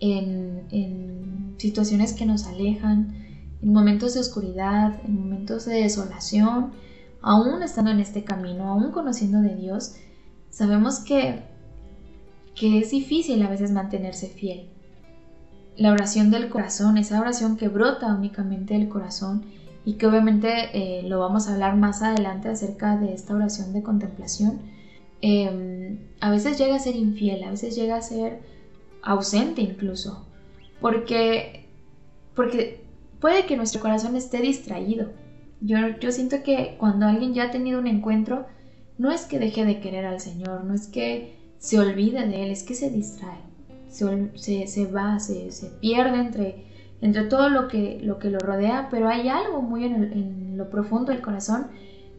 en, 0.00 0.66
en 0.70 1.54
situaciones 1.58 2.12
que 2.12 2.26
nos 2.26 2.46
alejan, 2.46 3.14
en 3.60 3.72
momentos 3.72 4.14
de 4.14 4.20
oscuridad, 4.20 5.00
en 5.04 5.20
momentos 5.20 5.64
de 5.64 5.82
desolación, 5.82 6.72
aún 7.20 7.62
estando 7.62 7.90
en 7.90 8.00
este 8.00 8.24
camino, 8.24 8.68
aún 8.68 8.92
conociendo 8.92 9.40
de 9.40 9.56
Dios, 9.56 9.96
sabemos 10.50 11.00
que 11.00 11.42
que 12.58 12.78
es 12.78 12.90
difícil 12.90 13.42
a 13.42 13.48
veces 13.48 13.70
mantenerse 13.70 14.28
fiel. 14.28 14.68
La 15.76 15.92
oración 15.92 16.30
del 16.30 16.48
corazón, 16.48 16.98
esa 16.98 17.20
oración 17.20 17.56
que 17.56 17.68
brota 17.68 18.12
únicamente 18.12 18.74
del 18.74 18.88
corazón 18.88 19.44
y 19.84 19.94
que 19.94 20.06
obviamente 20.06 20.48
eh, 20.74 21.02
lo 21.04 21.20
vamos 21.20 21.46
a 21.46 21.54
hablar 21.54 21.76
más 21.76 22.02
adelante 22.02 22.48
acerca 22.48 22.96
de 22.96 23.14
esta 23.14 23.34
oración 23.34 23.72
de 23.72 23.82
contemplación, 23.82 24.60
em, 25.22 25.98
a 26.20 26.30
veces 26.30 26.58
llega 26.58 26.74
a 26.74 26.80
ser 26.80 26.96
infiel, 26.96 27.44
a 27.44 27.50
veces 27.50 27.76
llega 27.76 27.96
a 27.96 28.02
ser 28.02 28.40
ausente 29.02 29.62
incluso, 29.62 30.26
porque, 30.80 31.66
porque 32.34 32.84
puede 33.20 33.46
que 33.46 33.56
nuestro 33.56 33.80
corazón 33.80 34.16
esté 34.16 34.40
distraído. 34.40 35.12
Yo, 35.60 35.78
yo 36.00 36.10
siento 36.12 36.42
que 36.42 36.76
cuando 36.78 37.06
alguien 37.06 37.34
ya 37.34 37.44
ha 37.44 37.50
tenido 37.50 37.78
un 37.78 37.86
encuentro, 37.86 38.46
no 38.98 39.12
es 39.12 39.26
que 39.26 39.38
deje 39.38 39.64
de 39.64 39.80
querer 39.80 40.06
al 40.06 40.20
Señor, 40.20 40.64
no 40.64 40.74
es 40.74 40.88
que 40.88 41.37
se 41.58 41.78
olvide 41.78 42.26
de 42.26 42.44
Él, 42.44 42.50
es 42.50 42.62
que 42.62 42.74
se 42.74 42.90
distrae, 42.90 43.38
se, 43.88 44.66
se, 44.66 44.86
va, 44.86 45.18
se, 45.18 45.50
se, 45.50 45.68
pierde 45.68 46.18
entre, 46.18 46.64
entre 47.00 47.24
todo 47.24 47.48
lo 47.48 47.68
que, 47.68 48.00
lo 48.02 48.18
que 48.18 48.30
lo 48.30 48.38
rodea, 48.38 48.88
pero 48.90 49.08
hay 49.08 49.28
algo 49.28 49.62
muy 49.62 49.84
en, 49.84 50.12
en 50.12 50.58
lo 50.58 50.70
profundo 50.70 51.12
del 51.12 51.20
corazón 51.20 51.68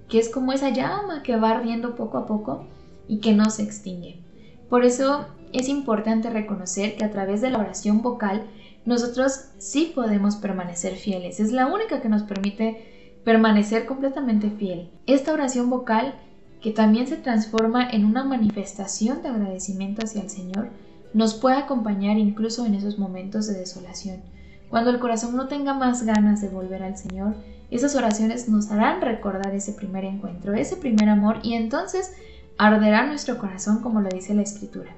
que 0.10 0.19
es 0.19 0.30
como 0.30 0.52
esa 0.52 0.69
llama 0.69 1.23
que 1.23 1.38
va 1.38 1.52
ardiendo 1.52 1.95
poco 1.95 2.17
a 2.17 2.25
poco 2.25 2.65
y 3.08 3.19
que 3.19 3.34
no 3.34 3.49
se 3.52 3.63
extingue. 3.63 4.19
Por 4.67 4.84
eso 4.84 5.28
es 5.54 5.69
importante 5.69 6.30
reconocer 6.30 6.95
que 6.95 7.06
a 7.06 7.12
través 7.12 7.41
de 7.41 7.52
la 7.52 7.60
oración 7.60 8.02
vocal 8.02 8.47
nosotros 8.86 9.49
sí 9.58 9.91
podemos 9.93 10.36
permanecer 10.36 10.95
fieles. 10.95 11.39
Es 11.39 11.52
la 11.52 11.67
única 11.67 12.02
que 12.02 12.10
nos 12.10 12.23
permite 12.23 13.19
permanecer 13.23 13.86
completamente 13.86 14.49
fiel. 14.49 14.89
Esta 15.06 15.34
oración 15.34 15.69
vocal 15.69 16.15
que 16.62 16.72
también 16.72 17.08
se 17.08 17.17
transforma 17.17 17.89
en 17.89 18.06
una 18.06 18.24
manifestación 18.24 19.22
de 19.22 19.30
agradecimiento 19.30 20.04
hacia 20.04 20.22
el 20.22 20.30
Señor, 20.30 20.69
nos 21.13 21.34
puede 21.34 21.58
acompañar 21.58 22.17
incluso 22.17 22.65
en 22.65 22.76
esos 22.76 23.00
momentos 23.00 23.48
de 23.48 23.58
desolación. 23.58 24.22
Cuando 24.69 24.91
el 24.91 25.00
corazón 25.00 25.36
no 25.36 25.48
tenga 25.48 25.74
más 25.74 26.04
ganas 26.04 26.41
de 26.41 26.50
volver 26.50 26.84
al 26.84 26.98
Señor, 26.98 27.36
esas 27.72 27.95
oraciones 27.95 28.50
nos 28.50 28.72
harán 28.72 29.02
recordar 29.02 29.54
ese 29.56 29.74
primer 29.74 30.04
encuentro, 30.04 30.54
ese 30.54 30.76
primer 30.76 31.10
amor, 31.10 31.39
y 31.43 31.54
entonces 31.54 32.13
arderá 32.58 33.06
nuestro 33.06 33.38
corazón 33.38 33.82
como 33.82 34.02
lo 34.02 34.10
dice 34.10 34.34
la 34.34 34.41
Escritura. 34.41 34.91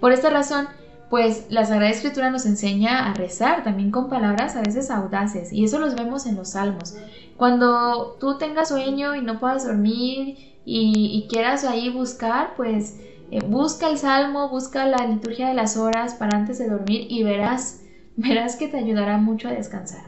Por 0.00 0.12
esta 0.12 0.30
razón, 0.30 0.66
pues 1.10 1.46
la 1.50 1.64
Sagrada 1.64 1.90
Escritura 1.90 2.30
nos 2.30 2.46
enseña 2.46 3.10
a 3.10 3.14
rezar 3.14 3.64
también 3.64 3.90
con 3.90 4.08
palabras 4.08 4.56
a 4.56 4.62
veces 4.62 4.90
audaces, 4.90 5.52
y 5.52 5.64
eso 5.64 5.78
los 5.78 5.94
vemos 5.94 6.26
en 6.26 6.36
los 6.36 6.50
salmos. 6.50 6.96
Cuando 7.36 8.16
tú 8.18 8.38
tengas 8.38 8.68
sueño 8.68 9.14
y 9.14 9.20
no 9.20 9.38
puedas 9.38 9.66
dormir 9.66 10.36
y, 10.64 11.26
quieras 11.28 11.64
ahí 11.64 11.90
buscar, 11.90 12.54
pues 12.56 12.98
eh, 13.30 13.40
busca 13.46 13.88
el 13.88 13.98
salmo, 13.98 14.48
busca 14.48 14.86
la 14.86 15.06
liturgia 15.06 15.48
de 15.48 15.54
las 15.54 15.76
horas 15.76 16.14
para 16.14 16.36
antes 16.36 16.58
de 16.58 16.68
dormir 16.68 17.06
y 17.08 17.22
verás, 17.22 17.82
verás 18.16 18.56
que 18.56 18.68
te 18.68 18.78
ayudará 18.78 19.18
mucho 19.18 19.48
a 19.48 19.52
descansar. 19.52 20.04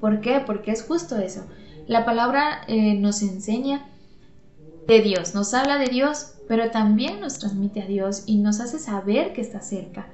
¿Por 0.00 0.20
qué? 0.20 0.42
Porque 0.44 0.70
es 0.70 0.84
justo 0.84 1.16
eso. 1.16 1.46
La 1.86 2.04
palabra 2.04 2.62
eh, 2.68 2.94
nos 2.94 3.22
enseña 3.22 3.88
de 4.86 5.02
Dios, 5.02 5.34
nos 5.34 5.52
habla 5.54 5.78
de 5.78 5.86
Dios, 5.86 6.34
pero 6.48 6.70
también 6.70 7.20
nos 7.20 7.38
transmite 7.38 7.82
a 7.82 7.86
Dios 7.86 8.24
y 8.26 8.38
nos 8.38 8.60
hace 8.60 8.78
saber 8.78 9.32
que 9.32 9.40
está 9.40 9.60
cerca. 9.60 10.06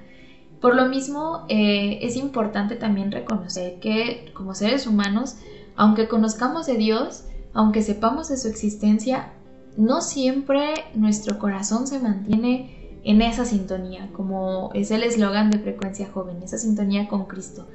Por 0.61 0.77
lo 0.77 0.87
mismo, 0.87 1.45
eh, 1.49 1.99
es 2.03 2.17
importante 2.17 2.77
también 2.77 3.11
reconocer 3.11 3.81
que 3.81 4.31
como 4.33 4.55
seres 4.55 4.87
humanos, 4.87 5.37
aunque 5.77 6.09
conozcamos 6.09 6.67
de 6.67 6.77
Dios, 6.77 7.25
aunque 7.53 7.83
sepamos 7.83 8.29
de 8.29 8.37
su 8.37 8.49
existencia, 8.49 9.33
no 9.77 10.01
siempre 10.01 10.75
nuestro 10.95 11.39
corazón 11.39 11.87
se 11.87 11.99
mantiene 11.99 13.01
en 13.05 13.23
esa 13.23 13.45
sintonía, 13.45 14.11
como 14.13 14.71
es 14.75 14.91
el 14.91 15.03
eslogan 15.03 15.51
de 15.51 15.59
Frecuencia 15.59 16.09
Joven, 16.13 16.43
esa 16.43 16.59
sintonía 16.59 17.09
con 17.09 17.27
Cristo, 17.27 17.67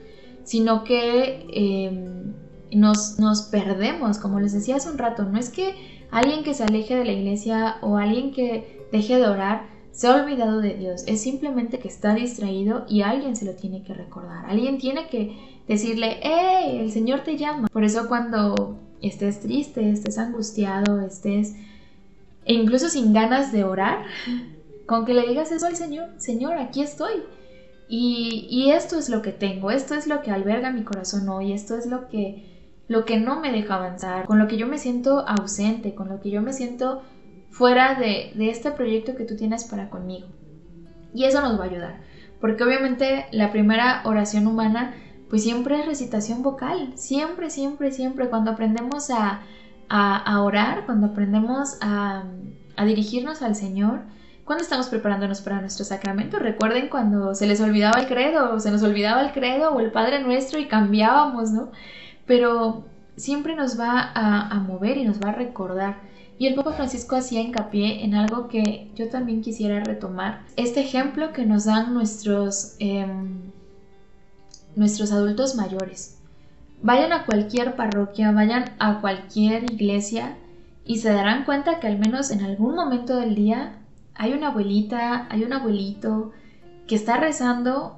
sino 0.43 0.83
que 0.83 1.45
em, 1.53 2.33
nos, 2.71 3.19
nos 3.19 3.43
perdemos, 3.43 4.19
como 4.19 4.39
les 4.39 4.53
decía 4.53 4.77
hace 4.77 4.89
un 4.89 4.97
rato, 4.97 5.23
no 5.23 5.37
es 5.37 5.49
que 5.49 5.75
alguien 6.11 6.43
que 6.43 6.53
se 6.53 6.63
aleje 6.63 6.95
de 6.95 7.05
la 7.05 7.11
iglesia 7.11 7.77
o 7.81 7.97
alguien 7.97 8.31
que 8.31 8.87
deje 8.91 9.17
de 9.17 9.27
orar 9.27 9.65
se 9.91 10.07
ha 10.07 10.15
olvidado 10.15 10.61
de 10.61 10.75
Dios, 10.75 11.03
es 11.07 11.21
simplemente 11.21 11.79
que 11.79 11.87
está 11.87 12.13
distraído 12.13 12.85
y 12.87 13.01
alguien 13.01 13.35
se 13.35 13.45
lo 13.45 13.53
tiene 13.53 13.83
que 13.83 13.95
recordar, 13.95 14.45
alguien 14.45 14.77
tiene 14.77 15.07
que 15.07 15.35
decirle, 15.67 16.19
¡eh! 16.21 16.79
El 16.79 16.91
Señor 16.91 17.21
te 17.21 17.35
llama. 17.35 17.67
Por 17.67 17.83
eso 17.83 18.07
cuando 18.07 18.77
estés 19.01 19.41
triste, 19.41 19.89
estés 19.89 20.19
angustiado, 20.19 21.01
estés 21.01 21.55
e 22.47 22.53
incluso 22.53 22.87
sin 22.89 23.13
ganas 23.13 23.51
de 23.51 23.65
orar, 23.65 24.05
con 24.85 25.05
que 25.05 25.13
le 25.13 25.27
digas 25.27 25.51
eso 25.51 25.67
al 25.67 25.75
Señor, 25.75 26.09
Señor, 26.17 26.57
aquí 26.57 26.81
estoy. 26.81 27.11
Y, 27.89 28.71
esto 28.71 28.97
es 28.97 29.09
lo 29.09 29.21
que 29.21 29.31
tengo, 29.31 29.71
esto 29.71 29.95
es 29.95 30.07
lo 30.07 30.21
que 30.21 30.31
alberga 30.31 30.71
mi 30.71 30.83
corazón 30.83 31.27
hoy, 31.29 31.53
esto 31.53 31.77
es 31.77 31.85
lo 31.85 32.07
que, 32.09 32.73
lo 32.87 33.05
que 33.05 33.17
no 33.17 33.39
me 33.39 33.51
deja 33.51 33.75
avanzar, 33.75 34.25
con 34.25 34.39
lo 34.39 34.47
que 34.47 34.57
yo 34.57 34.67
me 34.67 34.77
siento 34.77 35.25
ausente, 35.27 35.93
con 35.93 36.09
lo 36.09 36.19
que 36.19 36.29
yo 36.29 36.41
me 36.41 36.53
siento 36.53 37.03
fuera 37.49 37.95
de, 37.95 38.31
de 38.35 38.49
este 38.49 38.71
proyecto 38.71 39.15
que 39.15 39.25
tú 39.25 39.35
tienes 39.35 39.65
para 39.65 39.89
conmigo. 39.89 40.27
Y 41.13 41.25
eso 41.25 41.41
nos 41.41 41.59
va 41.59 41.63
a 41.63 41.67
ayudar, 41.67 42.01
porque 42.41 42.63
obviamente 42.63 43.25
la 43.31 43.51
primera 43.51 44.01
oración 44.05 44.47
humana 44.47 44.93
pues 45.29 45.43
siempre 45.43 45.79
es 45.79 45.85
recitación 45.85 46.43
vocal, 46.43 46.93
siempre, 46.95 47.49
siempre, 47.49 47.91
siempre, 47.91 48.29
cuando 48.29 48.51
aprendemos 48.51 49.09
a, 49.09 49.41
a, 49.89 50.41
orar, 50.41 50.85
cuando 50.85 51.07
aprendemos 51.07 51.77
a, 51.81 52.23
dirigirnos 52.85 53.41
al 53.41 53.55
Señor, 53.55 54.01
cuando 54.45 54.63
estamos 54.63 54.87
preparándonos 54.87 55.41
para 55.41 55.59
nuestro 55.59 55.83
sacramento. 55.83 56.39
Recuerden 56.39 56.89
cuando 56.89 57.35
se 57.35 57.47
les 57.47 57.59
olvidaba 57.59 57.99
el 57.99 58.07
credo, 58.07 58.53
o 58.53 58.59
se 58.59 58.71
nos 58.71 58.83
olvidaba 58.83 59.21
el 59.21 59.33
credo 59.33 59.71
o 59.71 59.79
el 59.79 59.91
Padre 59.91 60.21
Nuestro 60.23 60.59
y 60.59 60.67
cambiábamos, 60.67 61.51
¿no? 61.51 61.71
Pero 62.25 62.85
siempre 63.17 63.55
nos 63.55 63.79
va 63.79 64.11
a, 64.13 64.59
mover 64.59 64.97
y 64.97 65.03
nos 65.03 65.19
va 65.19 65.29
a 65.29 65.35
recordar. 65.35 65.97
Y 66.39 66.45
el 66.47 66.55
Papa 66.55 66.73
Francisco 66.73 67.15
hacía 67.15 67.41
hincapié 67.41 68.05
en 68.05 68.13
algo 68.13 68.47
que 68.47 68.91
yo 68.95 69.09
también 69.09 69.41
quisiera 69.41 69.83
retomar. 69.83 70.43
Este 70.55 70.81
ejemplo 70.81 71.33
que 71.33 71.45
nos 71.45 71.65
dan 71.65 71.93
nuestros, 71.95 72.75
em, 72.79 73.51
nuestros 74.75 75.11
adultos 75.11 75.55
mayores. 75.55 76.16
Vayan 76.81 77.11
a 77.11 77.25
cualquier 77.25 77.75
parroquia, 77.75 78.31
vayan 78.31 78.65
a 78.79 79.01
cualquier 79.01 79.71
iglesia 79.71 80.37
y 80.85 80.97
se 80.97 81.11
darán 81.11 81.43
cuenta 81.43 81.79
que 81.79 81.87
al 81.87 81.97
menos 81.97 82.31
en 82.31 82.41
algún 82.41 82.75
momento 82.75 83.17
del 83.17 83.35
día 83.35 83.79
hay 84.15 84.33
una 84.33 84.47
abuelita, 84.47 85.27
hay 85.29 85.43
un 85.43 85.53
abuelito 85.53 86.31
que 86.87 86.95
está 86.95 87.17
rezando 87.17 87.97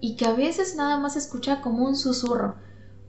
y 0.00 0.16
que 0.16 0.26
a 0.26 0.32
veces 0.32 0.76
nada 0.76 0.98
más 0.98 1.16
escucha 1.16 1.60
como 1.60 1.84
un 1.84 1.96
susurro, 1.96 2.54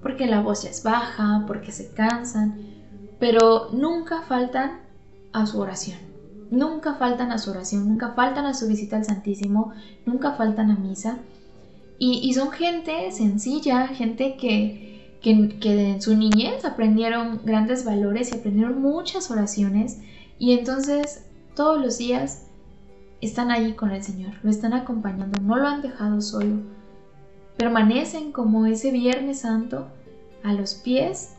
porque 0.01 0.27
la 0.27 0.41
voz 0.41 0.63
ya 0.63 0.69
es 0.69 0.83
baja, 0.83 1.43
porque 1.47 1.71
se 1.71 1.91
cansan, 1.93 2.59
pero 3.19 3.69
nunca 3.71 4.23
faltan 4.23 4.81
a 5.31 5.45
su 5.45 5.59
oración. 5.59 5.99
Nunca 6.49 6.95
faltan 6.95 7.31
a 7.31 7.37
su 7.37 7.51
oración, 7.51 7.87
nunca 7.87 8.11
faltan 8.13 8.45
a 8.45 8.53
su 8.53 8.67
visita 8.67 8.97
al 8.97 9.05
Santísimo, 9.05 9.71
nunca 10.05 10.33
faltan 10.33 10.69
a 10.69 10.75
misa. 10.75 11.19
Y, 11.97 12.19
y 12.23 12.33
son 12.33 12.51
gente 12.51 13.11
sencilla, 13.11 13.87
gente 13.87 14.35
que, 14.35 14.90
que, 15.21 15.31
en 15.31 16.01
su 16.01 16.15
niñez 16.17 16.65
aprendieron 16.65 17.41
grandes 17.45 17.85
valores 17.85 18.31
y 18.31 18.37
aprendieron 18.37 18.81
muchas 18.81 19.29
oraciones 19.29 19.99
y 20.39 20.53
entonces 20.53 21.25
todos 21.55 21.79
los 21.79 21.97
días 21.97 22.47
están 23.21 23.51
allí 23.51 23.73
con 23.73 23.91
el 23.91 24.03
Señor, 24.03 24.33
lo 24.41 24.49
están 24.49 24.73
acompañando, 24.73 25.39
no 25.41 25.57
lo 25.57 25.67
han 25.67 25.83
dejado 25.83 26.21
solo, 26.21 26.55
permanecen 27.55 28.31
como 28.31 28.65
ese 28.65 28.91
Viernes 28.91 29.41
Santo 29.41 29.87
a 30.43 30.53
los 30.53 30.73
pies 30.73 31.35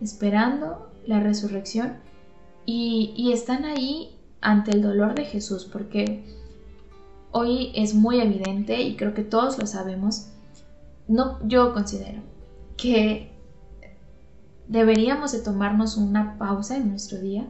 esperando 0.00 0.88
la 1.04 1.18
resurrección 1.18 1.94
y, 2.64 3.12
y 3.16 3.32
están 3.32 3.64
ahí 3.64 4.16
ante 4.40 4.70
el 4.70 4.82
dolor 4.82 5.16
de 5.16 5.24
Jesús 5.24 5.64
porque 5.64 6.24
hoy 7.32 7.72
es 7.74 7.94
muy 7.94 8.20
evidente 8.20 8.82
y 8.82 8.94
creo 8.94 9.14
que 9.14 9.24
todos 9.24 9.58
lo 9.58 9.66
sabemos, 9.66 10.28
no 11.08 11.40
yo 11.44 11.72
considero 11.72 12.35
que 12.76 13.30
deberíamos 14.68 15.32
de 15.32 15.40
tomarnos 15.40 15.96
una 15.96 16.38
pausa 16.38 16.76
en 16.76 16.90
nuestro 16.90 17.18
día 17.18 17.46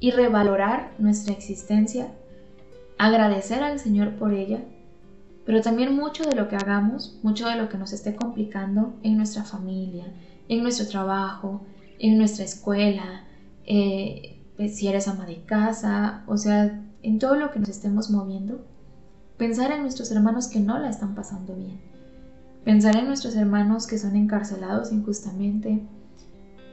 y 0.00 0.10
revalorar 0.10 0.94
nuestra 0.98 1.32
existencia, 1.32 2.12
agradecer 2.98 3.62
al 3.62 3.78
Señor 3.78 4.16
por 4.16 4.32
ella, 4.32 4.62
pero 5.44 5.60
también 5.60 5.96
mucho 5.96 6.24
de 6.24 6.36
lo 6.36 6.48
que 6.48 6.56
hagamos, 6.56 7.18
mucho 7.22 7.48
de 7.48 7.56
lo 7.56 7.68
que 7.68 7.78
nos 7.78 7.92
esté 7.92 8.14
complicando 8.14 8.94
en 9.02 9.16
nuestra 9.16 9.44
familia, 9.44 10.06
en 10.48 10.62
nuestro 10.62 10.86
trabajo, 10.86 11.62
en 11.98 12.18
nuestra 12.18 12.44
escuela, 12.44 13.24
eh, 13.64 14.40
pues, 14.56 14.76
si 14.76 14.88
eres 14.88 15.08
ama 15.08 15.26
de 15.26 15.42
casa, 15.44 16.24
o 16.26 16.36
sea, 16.36 16.84
en 17.02 17.18
todo 17.18 17.36
lo 17.36 17.50
que 17.50 17.58
nos 17.58 17.68
estemos 17.68 18.10
moviendo, 18.10 18.64
pensar 19.36 19.72
en 19.72 19.82
nuestros 19.82 20.10
hermanos 20.12 20.48
que 20.48 20.60
no 20.60 20.78
la 20.78 20.90
están 20.90 21.14
pasando 21.14 21.54
bien 21.54 21.91
Pensar 22.64 22.96
en 22.96 23.06
nuestros 23.06 23.34
hermanos 23.34 23.86
que 23.86 23.98
son 23.98 24.14
encarcelados 24.14 24.92
injustamente, 24.92 25.80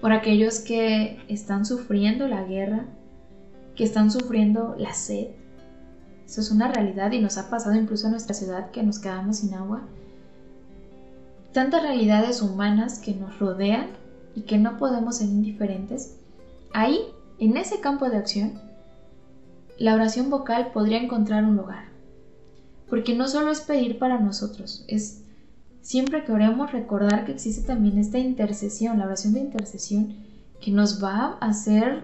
por 0.02 0.12
aquellos 0.12 0.60
que 0.60 1.18
están 1.28 1.66
sufriendo 1.66 2.28
la 2.28 2.44
guerra, 2.44 2.86
que 3.76 3.84
están 3.84 4.12
sufriendo 4.12 4.76
la 4.78 4.94
sed. 4.94 5.30
Eso 6.26 6.42
es 6.42 6.52
una 6.52 6.72
realidad 6.72 7.12
y 7.12 7.20
nos 7.20 7.38
ha 7.38 7.50
pasado 7.50 7.76
incluso 7.76 8.06
en 8.06 8.12
nuestra 8.12 8.36
ciudad 8.36 8.70
que 8.72 8.84
nos 8.84 9.00
quedamos 9.00 9.38
sin 9.38 9.54
agua. 9.54 9.82
tantas 11.54 11.82
realidades 11.82 12.44
humanas 12.44 13.00
que 13.00 13.16
nos 13.16 13.40
rodean 13.40 13.88
y 14.36 14.42
que 14.42 14.60
no 14.60 14.78
podemos 14.78 15.18
ser 15.18 15.28
indiferentes, 15.28 16.18
ahí, 16.74 17.00
en 17.40 17.58
ese 17.58 17.80
campo 17.80 18.08
de 18.10 18.18
acción, 18.18 18.60
la 19.80 19.96
oración 19.96 20.30
vocal 20.30 20.72
podría 20.72 21.02
encontrar 21.02 21.44
un 21.46 21.56
lugar. 21.56 21.86
Porque 22.88 23.16
no 23.16 23.28
solo 23.28 23.50
es 23.50 23.62
pedir 23.62 23.98
para 23.98 24.20
nosotros, 24.20 24.86
es 24.88 25.24
siempre 25.90 26.24
que 26.24 26.32
oremos 26.32 26.72
recordar 26.72 27.26
que 27.26 27.32
existe 27.32 27.66
también 27.66 27.98
esta 27.98 28.20
intercesión, 28.20 29.00
la 29.00 29.08
oración 29.08 29.34
de 29.34 29.40
intercesión, 29.40 30.18
que 30.62 30.70
nos 30.70 31.04
va 31.04 31.40
a 31.42 31.48
hacer 31.48 32.04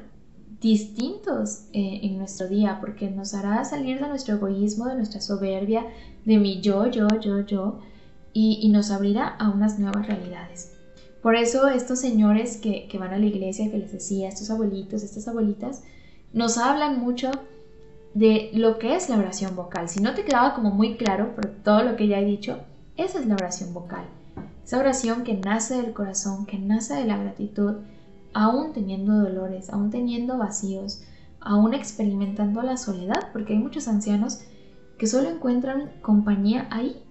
distintos 0.59 1.65
eh, 1.71 1.99
en 2.01 2.17
nuestro 2.17 2.47
día, 2.47 2.79
porque 2.81 3.11
nos 3.11 3.35
hará 3.35 3.63
salir 3.63 4.01
de 4.01 4.07
nuestro 4.07 4.37
egoísmo, 4.37 4.87
de 4.87 4.95
nuestra 4.95 5.21
soberbia, 5.21 5.85
de 6.25 6.39
mi 6.39 6.61
yo, 6.61 6.87
yo, 6.87 7.07
yo, 7.21 7.41
yo, 7.41 7.79
y, 8.33 8.67
nos 8.69 8.89
abrirá 8.89 9.27
a 9.27 9.51
unas 9.51 9.77
nuevas 9.77 10.07
realidades. 10.07 10.73
Por 11.21 11.35
eso 11.35 11.67
estos 11.67 11.99
señores 11.99 12.57
que, 12.57 12.87
que 12.87 12.97
van 12.97 13.13
a 13.13 13.19
la 13.19 13.27
iglesia, 13.27 13.69
que 13.69 13.77
les 13.77 13.91
decía, 13.91 14.29
estos 14.29 14.49
abuelitos, 14.49 15.03
estas 15.03 15.27
abuelitas, 15.27 15.83
nos 16.33 16.57
hablan 16.57 16.99
mucho 16.99 17.29
de 18.15 18.49
lo 18.55 18.79
que 18.79 18.95
es 18.95 19.09
la 19.09 19.17
oración 19.17 19.55
vocal. 19.55 19.89
Si 19.89 20.01
no 20.01 20.15
te 20.15 20.25
quedaba 20.25 20.55
como 20.55 20.71
muy 20.71 20.97
claro 20.97 21.35
por 21.35 21.45
todo 21.45 21.83
lo 21.83 21.95
que 21.95 22.07
ya 22.07 22.19
he 22.19 22.25
dicho, 22.25 22.57
esa 22.97 23.19
es 23.19 23.25
la 23.25 23.35
oración 23.35 23.73
vocal. 23.73 24.05
Esa 24.63 24.79
oración 24.79 25.23
que 25.23 25.35
nace 25.35 25.81
del 25.81 25.93
corazón, 25.93 26.45
que 26.45 26.57
nace 26.57 26.95
de 26.95 27.05
la 27.05 27.17
gratitud, 27.17 27.75
aún 28.33 28.73
teniendo 28.73 29.13
dolores, 29.13 29.69
aún 29.69 29.91
teniendo 29.91 30.37
vacíos, 30.37 31.03
aún 31.39 31.73
experimentando 31.73 32.61
la 32.63 32.77
soledad, 32.77 33.31
porque 33.31 33.53
hay 33.53 33.59
muchos 33.59 33.87
ancianos 33.87 34.41
que 34.97 35.07
solo 35.07 35.29
encuentran 35.29 35.91
compañía 36.01 36.67
ahí, 36.71 37.01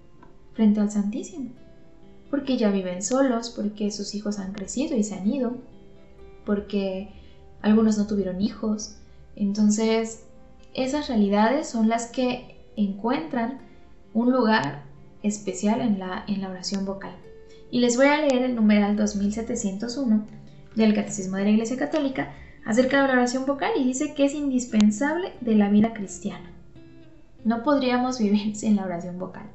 frente 0.53 0.79
al 0.79 0.91
Santísimo, 0.91 1.51
porque 2.29 2.57
ya 2.57 2.71
viven 2.71 3.01
solos, 3.01 3.49
porque 3.49 3.91
sus 3.91 4.15
hijos 4.15 4.39
han 4.39 4.53
crecido 4.53 4.95
y 4.97 5.03
se 5.03 5.15
han 5.15 5.27
ido, 5.27 5.57
porque 6.45 7.09
algunos 7.61 7.97
no 7.97 8.07
tuvieron 8.07 8.41
hijos. 8.41 8.97
Entonces, 9.35 10.25
esas 10.73 11.07
realidades 11.07 11.67
son 11.67 11.89
las 11.89 12.07
que 12.07 12.63
encuentran 12.75 13.59
un 14.13 14.31
lugar 14.31 14.84
especial 15.25 15.81
en 15.81 15.99
la, 15.99 16.23
en 16.27 16.41
la 16.41 16.49
oración 16.49 16.85
vocal. 16.85 17.15
Y 17.71 17.79
les 17.79 17.97
voy 17.97 18.07
a 18.07 18.21
leer 18.21 18.43
el 18.43 18.55
numeral 18.55 18.95
2701 18.95 20.25
del 20.75 20.93
Catecismo 20.93 21.37
de 21.37 21.43
la 21.45 21.49
Iglesia 21.51 21.77
Católica 21.77 22.33
acerca 22.65 23.01
de 23.01 23.07
la 23.07 23.13
oración 23.13 23.45
vocal 23.45 23.71
y 23.77 23.83
dice 23.83 24.13
que 24.13 24.25
es 24.25 24.33
indispensable 24.33 25.33
de 25.41 25.55
la 25.55 25.69
vida 25.69 25.93
cristiana. 25.93 26.51
No 27.43 27.63
podríamos 27.63 28.19
vivir 28.19 28.55
sin 28.55 28.75
la 28.75 28.85
oración 28.85 29.19
vocal. 29.19 29.49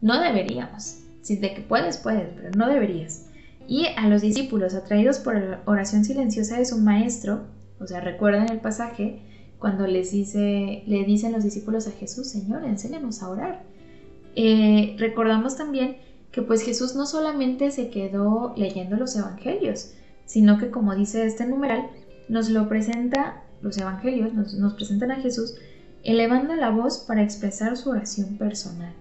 No 0.00 0.20
deberíamos. 0.20 1.02
Si 1.22 1.36
de 1.36 1.54
que 1.54 1.62
puedes, 1.62 1.96
puedes, 1.96 2.28
pero 2.34 2.50
no 2.56 2.68
deberías. 2.68 3.26
Y 3.66 3.86
a 3.96 4.08
los 4.08 4.22
discípulos 4.22 4.74
atraídos 4.74 5.18
por 5.18 5.34
la 5.34 5.60
oración 5.64 6.04
silenciosa 6.04 6.58
de 6.58 6.66
su 6.66 6.78
maestro, 6.78 7.46
o 7.80 7.86
sea, 7.86 8.00
recuerdan 8.00 8.48
el 8.50 8.60
pasaje 8.60 9.22
cuando 9.58 9.86
les 9.86 10.12
dice, 10.12 10.84
le 10.86 11.04
dicen 11.04 11.32
los 11.32 11.42
discípulos 11.42 11.88
a 11.88 11.92
Jesús, 11.92 12.28
Señor, 12.28 12.64
enséñanos 12.64 13.22
a 13.22 13.30
orar. 13.30 13.64
Eh, 14.36 14.94
recordamos 14.98 15.56
también 15.56 15.96
que 16.30 16.42
pues 16.42 16.62
Jesús 16.62 16.94
no 16.94 17.06
solamente 17.06 17.70
se 17.70 17.88
quedó 17.90 18.54
leyendo 18.56 18.96
los 18.96 19.16
evangelios, 19.16 19.94
sino 20.26 20.58
que 20.58 20.70
como 20.70 20.94
dice 20.94 21.24
este 21.24 21.46
numeral, 21.46 21.88
nos 22.28 22.50
lo 22.50 22.68
presenta, 22.68 23.42
los 23.62 23.78
evangelios 23.78 24.34
nos, 24.34 24.54
nos 24.54 24.74
presentan 24.74 25.10
a 25.10 25.16
Jesús 25.16 25.56
elevando 26.02 26.54
la 26.54 26.70
voz 26.70 26.98
para 26.98 27.22
expresar 27.22 27.76
su 27.76 27.90
oración 27.90 28.36
personal. 28.36 28.92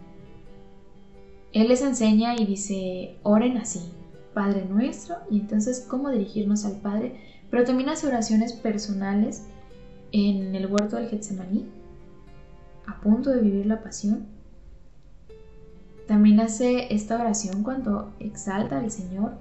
Él 1.53 1.67
les 1.67 1.81
enseña 1.81 2.35
y 2.35 2.45
dice, 2.45 3.17
oren 3.23 3.57
así, 3.57 3.91
Padre 4.33 4.65
nuestro, 4.65 5.17
y 5.29 5.39
entonces 5.39 5.85
cómo 5.87 6.09
dirigirnos 6.09 6.65
al 6.65 6.79
Padre, 6.81 7.19
pero 7.51 7.63
también 7.63 7.89
hace 7.89 8.07
oraciones 8.07 8.53
personales 8.53 9.43
en 10.11 10.55
el 10.55 10.65
huerto 10.65 10.95
del 10.95 11.09
Getsemaní, 11.09 11.65
a 12.87 12.99
punto 13.01 13.29
de 13.29 13.41
vivir 13.41 13.65
la 13.65 13.83
pasión. 13.83 14.34
También 16.07 16.39
hace 16.39 16.93
esta 16.93 17.15
oración 17.15 17.63
cuando 17.63 18.13
exalta 18.19 18.79
al 18.79 18.91
Señor 18.91 19.33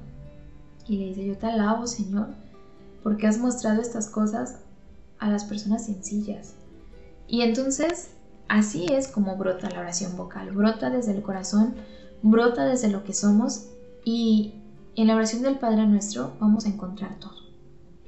y 0.86 0.98
le 0.98 1.06
dice, 1.06 1.26
yo 1.26 1.36
te 1.36 1.46
alabo, 1.46 1.86
Señor, 1.86 2.28
porque 3.02 3.26
has 3.26 3.38
mostrado 3.38 3.80
estas 3.80 4.08
cosas 4.08 4.60
a 5.18 5.30
las 5.30 5.44
personas 5.44 5.86
sencillas. 5.86 6.54
Y 7.26 7.42
entonces, 7.42 8.10
así 8.48 8.86
es 8.92 9.08
como 9.08 9.36
brota 9.36 9.70
la 9.70 9.80
oración 9.80 10.16
vocal, 10.16 10.52
brota 10.52 10.90
desde 10.90 11.12
el 11.12 11.22
corazón, 11.22 11.74
brota 12.22 12.64
desde 12.64 12.88
lo 12.88 13.04
que 13.04 13.12
somos 13.12 13.66
y 14.04 14.54
en 14.96 15.08
la 15.08 15.16
oración 15.16 15.42
del 15.42 15.58
Padre 15.58 15.86
nuestro 15.86 16.34
vamos 16.40 16.66
a 16.66 16.68
encontrar 16.68 17.18
todo. 17.18 17.44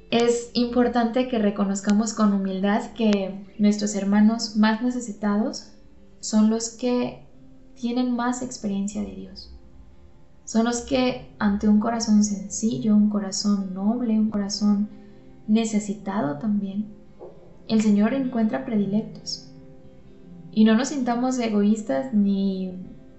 Es 0.09 0.51
importante 0.53 1.27
que 1.27 1.37
reconozcamos 1.37 2.13
con 2.13 2.33
humildad 2.33 2.93
que 2.93 3.45
nuestros 3.59 3.93
hermanos 3.93 4.55
más 4.55 4.81
necesitados 4.81 5.73
son 6.21 6.49
los 6.49 6.69
que 6.69 7.26
tienen 7.79 8.15
más 8.15 8.41
experiencia 8.41 9.01
de 9.01 9.15
Dios 9.15 9.53
son 10.47 10.63
los 10.63 10.79
que 10.79 11.27
ante 11.39 11.67
un 11.67 11.81
corazón 11.81 12.23
sencillo, 12.23 12.95
un 12.95 13.09
corazón 13.09 13.73
noble, 13.73 14.17
un 14.17 14.29
corazón 14.29 14.87
necesitado 15.45 16.37
también, 16.37 16.85
el 17.67 17.81
Señor 17.81 18.13
encuentra 18.13 18.63
predilectos. 18.63 19.51
Y 20.53 20.63
no 20.63 20.75
nos 20.75 20.87
sintamos 20.87 21.37
egoístas 21.37 22.13
ni, 22.13 22.71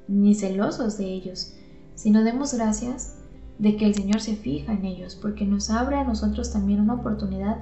ni 0.09 0.34
celosos 0.34 0.96
de 0.96 1.04
ellos, 1.04 1.52
sino 1.94 2.24
demos 2.24 2.54
gracias 2.54 3.16
de 3.59 3.76
que 3.76 3.84
el 3.84 3.94
Señor 3.94 4.22
se 4.22 4.34
fija 4.34 4.72
en 4.72 4.86
ellos, 4.86 5.14
porque 5.14 5.44
nos 5.44 5.68
abre 5.68 5.96
a 5.96 6.04
nosotros 6.04 6.50
también 6.50 6.80
una 6.80 6.94
oportunidad 6.94 7.59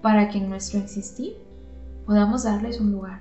para 0.00 0.30
que 0.30 0.38
en 0.38 0.48
nuestro 0.48 0.80
existir 0.80 1.34
podamos 2.06 2.44
darles 2.44 2.80
un 2.80 2.92
lugar. 2.92 3.20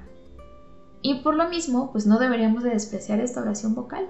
Y 1.07 1.19
por 1.19 1.35
lo 1.35 1.47
mismo, 1.47 1.91
pues 1.91 2.07
no 2.07 2.17
deberíamos 2.17 2.63
de 2.63 2.71
despreciar 2.71 3.19
esta 3.19 3.39
oración 3.39 3.75
vocal. 3.75 4.07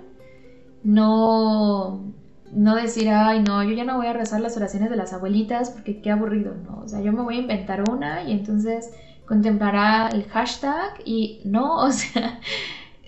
No, 0.82 2.14
no 2.54 2.76
decir, 2.76 3.10
ay, 3.10 3.44
no, 3.44 3.62
yo 3.66 3.72
ya 3.72 3.84
no 3.84 3.98
voy 3.98 4.08
a 4.08 4.14
rezar 4.14 4.40
las 4.40 4.56
oraciones 4.56 4.90
de 4.90 4.96
las 4.96 5.12
abuelitas 5.12 5.72
porque 5.72 6.00
qué 6.02 6.10
aburrido, 6.10 6.56
no, 6.56 6.84
o 6.86 6.88
sea, 6.88 7.02
yo 7.02 7.12
me 7.12 7.22
voy 7.22 7.36
a 7.36 7.42
inventar 7.42 7.84
una 7.92 8.24
y 8.24 8.32
entonces 8.32 8.92
contemplará 9.28 10.08
el 10.08 10.24
hashtag 10.24 11.02
y 11.04 11.42
no, 11.44 11.80
o 11.84 11.92
sea, 11.92 12.40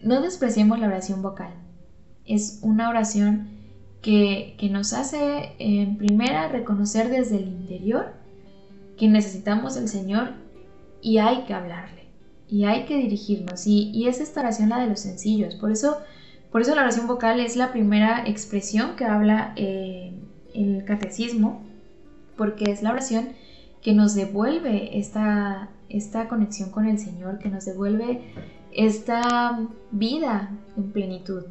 no 0.04 0.20
despreciemos 0.20 0.80
la 0.80 0.88
oración 0.88 1.22
vocal. 1.22 1.54
Es 2.26 2.60
una 2.64 2.90
oración 2.90 3.48
que, 4.02 4.58
que 4.60 4.70
nos 4.70 4.92
hace, 4.92 5.56
en 5.60 5.98
primera, 5.98 6.50
reconocer 6.50 7.08
desde 7.10 7.38
el 7.38 7.48
interior 7.48 8.16
que 8.98 9.08
necesitamos 9.08 9.78
el 9.78 9.88
Señor 9.88 10.34
y 11.02 11.20
hay 11.20 11.46
que 11.46 11.54
hablarle 11.54 12.07
y 12.50 12.66
hay 12.66 12.86
que 12.86 12.98
dirigirnos. 12.98 13.68
Y, 13.68 13.92
y 13.94 14.08
es 14.08 14.20
esta 14.20 14.42
oración 14.42 14.70
la 14.70 14.80
de 14.80 14.88
los 14.88 15.00
sencillos. 15.00 15.56
Por 15.56 15.72
eso 15.72 15.98
por 16.52 16.62
eso 16.62 16.74
la 16.76 16.84
oración 16.84 17.08
vocal 17.08 17.40
es 17.40 17.56
la 17.56 17.72
primera 17.72 18.24
expresión 18.26 18.96
que 18.96 19.06
habla 19.06 19.54
eh, 19.58 20.14
el 20.54 20.86
catecismo, 20.86 21.62
porque 22.38 22.72
es 22.72 22.82
la 22.82 22.92
oración 22.92 23.30
que 23.82 23.94
nos 23.94 24.16
devuelve 24.16 24.98
esta, 24.98 25.70
esta 25.90 26.28
conexión 26.28 26.72
con 26.72 26.88
el 26.88 27.00
Señor, 27.00 27.40
que 27.40 27.50
nos 27.50 27.66
devuelve 27.66 28.22
esta 28.72 29.68
vida 29.92 30.52
en 30.78 30.92
plenitud. 30.92 31.44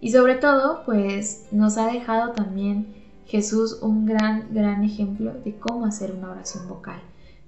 Y 0.00 0.12
sobre 0.12 0.36
todo, 0.36 0.82
pues 0.86 1.46
nos 1.50 1.76
ha 1.76 1.86
dejado 1.86 2.32
también 2.32 2.94
Jesús 3.26 3.80
un 3.82 4.06
gran, 4.06 4.48
gran 4.52 4.82
ejemplo 4.82 5.34
de 5.44 5.56
cómo 5.56 5.84
hacer 5.84 6.12
una 6.12 6.30
oración 6.30 6.68
vocal. 6.68 7.00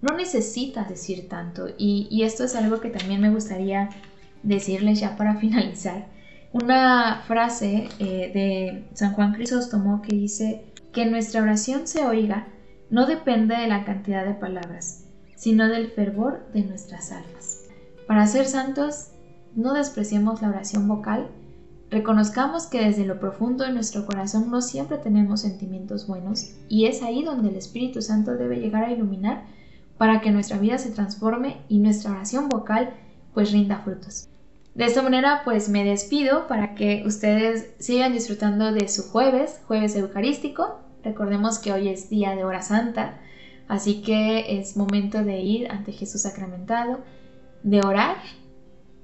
No 0.03 0.16
necesitas 0.16 0.88
decir 0.88 1.28
tanto. 1.28 1.68
Y, 1.76 2.22
esto 2.22 2.44
es 2.44 2.55
algo 2.57 2.80
que 2.80 2.90
también 2.90 3.20
me 3.20 3.30
gustaría 3.30 3.90
decirles 4.42 5.01
ya 5.01 5.16
para 5.16 5.36
finalizar. 5.40 6.07
Una 6.53 7.22
frase 7.26 7.88
eh, 7.98 8.30
de 8.34 8.88
San 8.94 9.12
Juan 9.12 9.34
Crisóstomo 9.34 10.03
que 10.03 10.16
dice 10.16 10.64
que 10.92 11.07
nuestra 11.07 11.42
oración 11.42 11.86
se 11.86 12.05
oiga 12.05 12.48
no 12.90 13.07
depende 13.07 13.57
de 13.57 13.68
la 13.68 13.84
cantidad 13.84 14.24
de 14.24 14.34
palabras, 14.34 15.05
sino 15.36 15.68
del 15.68 15.92
fervor 15.92 16.44
de 16.53 16.64
nuestras 16.64 17.12
almas. 17.12 17.68
Para 18.09 18.26
ser 18.26 18.46
santos, 18.46 19.12
no 19.55 19.74
despreciemos 19.74 20.42
la 20.42 20.48
oración 20.48 20.88
vocal, 20.88 21.28
reconozcamos 21.88 22.66
que 22.66 22.84
desde 22.84 23.07
lo 23.07 23.20
profundo 23.20 23.64
de 23.64 23.72
nuestro 23.72 24.07
corazón 24.07 24.51
no 24.51 24.61
siempre 24.61 24.98
tenemos 24.98 25.42
sentimientos 25.42 26.09
buenos 26.09 26.53
y 26.68 26.86
es 26.86 27.03
ahí 27.03 27.22
donde 27.22 27.51
el 27.51 27.57
Espíritu 27.57 28.03
Santo 28.03 28.34
debe 28.36 28.57
llegar 28.57 28.84
a 28.84 28.92
iluminar 28.92 29.44
para 30.01 30.22
que 30.22 30.30
nuestra 30.30 30.57
vida 30.57 30.78
se 30.78 30.92
transforme 30.92 31.59
y 31.68 31.78
nuestra 31.78 32.12
oración 32.12 32.48
vocal 32.48 32.94
pues 33.34 33.53
rinda 33.53 33.80
frutos. 33.80 34.30
De 34.74 34.86
esta 34.86 35.03
manera 35.03 35.42
pues 35.44 35.68
me 35.68 35.84
despido 35.84 36.46
para 36.46 36.74
que 36.74 37.03
ustedes 37.05 37.74
sigan 37.78 38.14
disfrutando 38.14 38.72
de 38.72 38.88
su 38.88 39.11
jueves, 39.11 39.61
jueves 39.66 39.94
eucarístico. 39.96 40.80
Recordemos 41.05 41.59
que 41.59 41.74
hoy 41.74 41.88
es 41.88 42.09
día 42.09 42.34
de 42.34 42.44
hora 42.44 42.62
santa, 42.62 43.20
así 43.68 44.01
que 44.01 44.59
es 44.59 44.74
momento 44.74 45.22
de 45.22 45.40
ir 45.40 45.70
ante 45.70 45.92
Jesús 45.92 46.22
sacramentado, 46.22 47.01
de 47.62 47.82
orar 47.82 48.16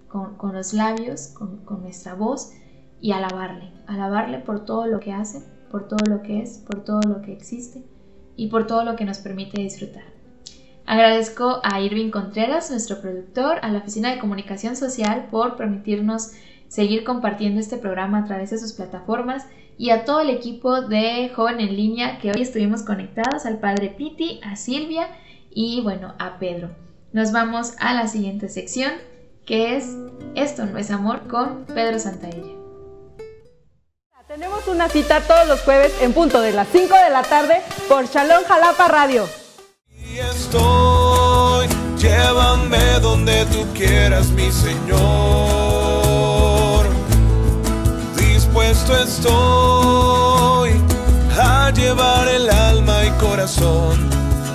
con, 0.09 0.55
los 0.55 0.73
labios, 0.73 1.27
con, 1.27 1.59
con 1.67 1.83
nuestra 1.83 2.15
voz 2.15 2.55
y 3.03 3.13
alabarle, 3.13 3.71
alabarle 3.87 4.39
por 4.39 4.65
todo 4.65 4.87
lo 4.87 4.99
que 5.01 5.13
hace, 5.13 5.43
por 5.71 5.89
todo 5.89 6.07
lo 6.09 6.23
que 6.23 6.41
es, 6.41 6.57
por 6.57 6.85
todo 6.85 7.03
lo 7.03 7.21
que 7.21 7.35
existe 7.35 7.85
y 8.35 8.49
por 8.49 8.67
todo 8.67 8.83
lo 8.83 8.97
que 8.97 9.05
nos 9.05 9.19
permite 9.19 9.61
disfrutar. 9.61 10.16
Agradezco 10.87 11.61
a 11.65 11.81
Irving 11.81 12.11
Contreras, 12.11 12.71
nuestro 12.71 13.01
productor, 13.01 13.59
a 13.63 13.71
la 13.71 13.79
Oficina 13.79 14.13
de 14.13 14.21
Comunicación 14.21 14.77
Social 14.77 15.27
por 15.33 15.57
permitirnos 15.57 16.31
seguir 16.69 17.03
compartiendo 17.03 17.61
este 17.61 17.77
programa 17.77 18.19
a 18.19 18.25
través 18.25 18.51
de 18.51 18.59
sus 18.59 18.73
plataformas 18.73 19.47
y 19.77 19.91
a 19.91 20.05
todo 20.05 20.21
el 20.21 20.31
equipo 20.31 20.83
de 20.83 21.31
Joven 21.35 21.59
en 21.59 21.77
Línea 21.77 22.19
que 22.19 22.31
hoy 22.31 22.43
estuvimos 22.43 22.83
conectados, 22.83 23.47
al 23.47 23.59
padre 23.59 23.89
Piti, 23.89 24.41
a 24.45 24.55
Silvia 24.55 25.09
y 25.51 25.81
bueno, 25.83 26.15
a 26.21 26.39
Pedro. 26.39 26.71
Nos 27.13 27.33
vamos 27.33 27.75
a 27.81 27.93
la 27.93 28.07
siguiente 28.07 28.49
sección 28.49 28.93
que 29.45 29.77
es 29.77 29.97
Esto 30.37 30.67
no 30.67 30.79
es 30.79 30.93
amor 30.93 31.27
con 31.27 31.65
Pedro 31.67 31.99
Santaella. 31.99 32.53
Tenemos 34.29 34.67
una 34.69 34.89
cita 34.89 35.21
todos 35.21 35.49
los 35.49 35.63
jueves 35.63 35.97
en 36.03 36.13
punto 36.13 36.41
de 36.41 36.53
las 36.53 36.69
5 36.69 36.95
de 36.95 37.11
la 37.11 37.23
tarde 37.23 37.63
por 37.89 38.07
Shalom 38.07 38.45
Jalapa 38.45 38.89
Radio. 38.89 39.46
Estoy, 40.57 41.69
llévame 41.99 43.01
donde 43.01 43.45
tú 43.47 43.67
quieras, 43.75 44.29
mi 44.31 44.51
Señor. 44.51 44.87
Dispuesto 48.17 48.97
estoy 48.97 50.71
a 51.39 51.71
llevar 51.73 52.29
el 52.29 52.49
alma 52.49 53.05
y 53.05 53.11
corazón 53.23 54.09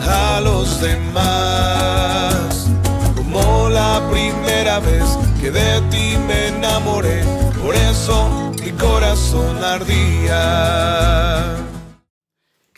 a 0.07 0.41
los 0.41 0.81
demás. 0.81 2.67
Como 3.15 3.69
la 3.69 4.01
primera 4.11 4.79
vez 4.79 5.03
que 5.39 5.51
de 5.51 5.81
ti 5.91 6.17
me 6.27 6.47
enamoré, 6.47 7.23
por 7.63 7.75
eso 7.75 8.51
mi 8.59 8.71
corazón 8.71 9.63
ardía. 9.63 10.31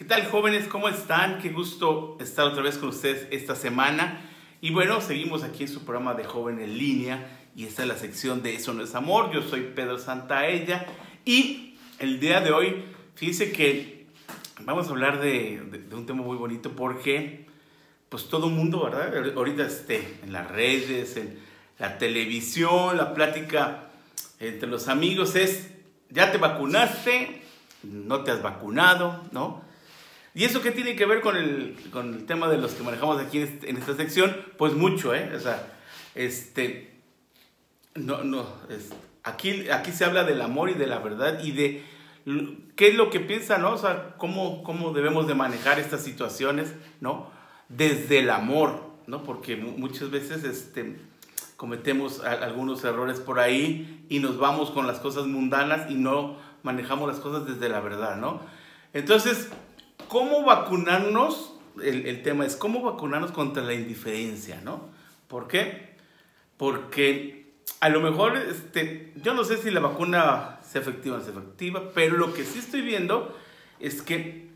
¿Qué 0.03 0.09
tal 0.09 0.25
jóvenes? 0.29 0.67
¿Cómo 0.67 0.89
están? 0.89 1.39
Qué 1.39 1.47
gusto 1.47 2.17
estar 2.19 2.43
otra 2.45 2.61
vez 2.61 2.77
con 2.77 2.89
ustedes 2.89 3.25
esta 3.31 3.55
semana. 3.55 4.19
Y 4.59 4.71
bueno, 4.71 4.99
seguimos 4.99 5.43
aquí 5.43 5.63
en 5.63 5.69
su 5.69 5.85
programa 5.85 6.13
de 6.13 6.25
Joven 6.25 6.59
en 6.59 6.77
Línea 6.77 7.25
y 7.55 7.63
esta 7.63 7.83
es 7.83 7.87
la 7.87 7.95
sección 7.95 8.43
de 8.43 8.53
Eso 8.53 8.73
no 8.73 8.83
es 8.83 8.95
amor. 8.95 9.31
Yo 9.31 9.41
soy 9.41 9.61
Pedro 9.73 9.97
Santaella 9.97 10.85
y 11.23 11.77
el 11.99 12.19
día 12.19 12.41
de 12.41 12.51
hoy, 12.51 12.83
fíjense 13.15 13.53
que 13.53 14.07
vamos 14.65 14.87
a 14.87 14.89
hablar 14.89 15.21
de, 15.21 15.61
de- 15.71 15.95
un 15.95 16.05
tema 16.05 16.21
muy 16.21 16.35
bonito 16.35 16.71
porque 16.71 17.45
pues 18.09 18.27
todo 18.27 18.47
el 18.47 18.53
mundo, 18.55 18.83
¿verdad? 18.83 19.33
Ahorita 19.37 19.65
este, 19.65 20.19
en 20.21 20.33
las 20.33 20.51
redes, 20.51 21.15
en 21.15 21.39
la 21.79 21.97
televisión, 21.97 22.97
la 22.97 23.13
plática 23.13 23.85
entre 24.41 24.67
los 24.67 24.89
amigos 24.89 25.37
es, 25.37 25.71
¿ya 26.09 26.29
te 26.33 26.39
vacunaste? 26.39 27.41
¿No 27.83 28.25
te 28.25 28.31
has 28.31 28.41
vacunado? 28.41 29.23
¿No? 29.31 29.71
¿Y 30.35 30.45
eso 30.45 30.61
qué 30.61 30.71
tiene 30.71 30.95
que 30.95 31.05
ver 31.05 31.21
con 31.21 31.35
el, 31.35 31.75
con 31.91 32.13
el 32.13 32.25
tema 32.25 32.47
de 32.49 32.57
los 32.57 32.73
que 32.73 32.83
manejamos 32.83 33.21
aquí 33.21 33.39
en, 33.39 33.77
esta 33.77 33.95
sección? 33.95 34.35
Pues 34.57 34.73
mucho, 34.73 35.13
¿eh? 35.13 35.31
O 35.35 35.39
sea, 35.39 35.71
este, 36.15 36.91
no, 37.95 38.23
no, 38.23 38.47
aquí, 39.23 39.69
aquí 39.69 39.91
se 39.91 40.05
habla 40.05 40.23
del 40.23 40.41
amor 40.41 40.69
y 40.71 40.73
de 40.73 40.87
la 40.87 40.99
verdad 40.99 41.43
y 41.43 41.51
de 41.51 41.83
qué 42.75 42.87
es 42.87 42.95
lo 42.95 43.09
que 43.11 43.19
piensa, 43.19 43.57
¿no? 43.59 43.73
O 43.73 43.77
sea, 43.77 44.15
cómo, 44.17 44.63
cómo 44.63 44.91
debemos 44.91 45.27
de 45.27 45.35
manejar 45.35 45.77
estas 45.79 46.01
situaciones, 46.03 46.73
¿no? 46.99 47.29
Desde 47.69 48.19
el 48.19 48.29
amor, 48.31 48.81
¿no? 49.05 49.23
Porque 49.23 49.55
mu- 49.55 49.77
muchas 49.77 50.09
veces, 50.09 50.43
este, 50.43 50.97
cometemos 51.57 52.21
algunos 52.23 52.83
errores 52.83 53.19
por 53.19 53.39
ahí 53.39 54.05
y 54.09 54.19
nos 54.19 54.37
vamos 54.39 54.71
con 54.71 54.87
las 54.87 54.99
cosas 54.99 55.27
mundanas 55.27 55.91
y 55.91 55.95
no 55.95 56.37
manejamos 56.63 57.07
las 57.07 57.19
cosas 57.19 57.45
desde 57.45 57.69
la 57.69 57.81
verdad, 57.81 58.15
¿no? 58.17 58.41
Entonces, 58.93 59.49
¿cómo 60.13 60.43
vacunarnos? 60.43 61.55
El, 61.81 62.21
tema 62.21 62.45
es 62.45 62.55
cómo 62.55 62.83
vacunarnos 62.83 63.31
contra 63.31 63.63
la 63.63 63.73
indiferencia, 63.73 64.61
¿no? 64.63 64.89
¿Por 65.27 65.47
qué? 65.47 65.95
Porque 66.55 67.47
a 67.79 67.89
lo 67.89 67.99
mejor, 67.99 68.37
este, 68.37 69.11
yo 69.23 69.33
no 69.33 69.43
sé 69.43 69.57
si 69.57 69.71
la 69.71 69.79
vacuna 69.79 70.59
sea 70.61 70.81
efectiva 70.81 71.15
o 71.15 71.17
no 71.17 71.25
sea 71.25 71.33
efectiva, 71.33 71.89
pero 71.95 72.17
lo 72.17 72.31
que 72.31 72.43
sí 72.43 72.59
estoy 72.59 72.81
viendo 72.81 73.35
es 73.79 74.03
que 74.03 74.49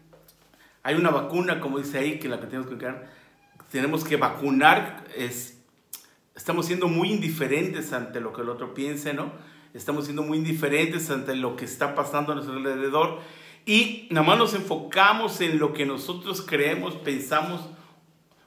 hay 0.83 0.93
una 0.93 1.09
vacuna, 1.09 1.59
como 1.59 1.79
dice 1.79 1.97
ahí, 1.97 2.19
que 2.19 2.29
la 2.29 2.39
que 2.39 2.45
tenemos 2.45 2.67
que 2.67 2.75
vacunar, 2.75 3.09
tenemos 3.71 4.03
que 4.03 4.15
vacunar, 4.15 5.05
es, 5.15 5.57
estamos 6.35 6.67
siendo 6.67 6.87
muy 6.87 7.11
indiferentes 7.11 7.93
ante 7.93 8.21
lo 8.21 8.31
que 8.31 8.43
el 8.43 8.49
otro 8.49 8.75
piense, 8.75 9.15
¿no? 9.15 9.31
Estamos 9.73 10.05
siendo 10.05 10.21
muy 10.21 10.37
indiferentes 10.37 11.09
ante 11.09 11.35
lo 11.35 11.55
que 11.55 11.65
está 11.65 11.95
pasando 11.95 12.33
a 12.33 12.35
nuestro 12.35 12.55
alrededor 12.55 13.21
y 13.67 14.07
nada 14.11 14.25
más 14.25 14.37
nos 14.39 14.53
enfocamos 14.53 15.41
en 15.41 15.59
lo 15.59 15.73
que 15.73 15.85
nosotros 15.85 16.41
creemos, 16.41 16.95
pensamos 16.95 17.61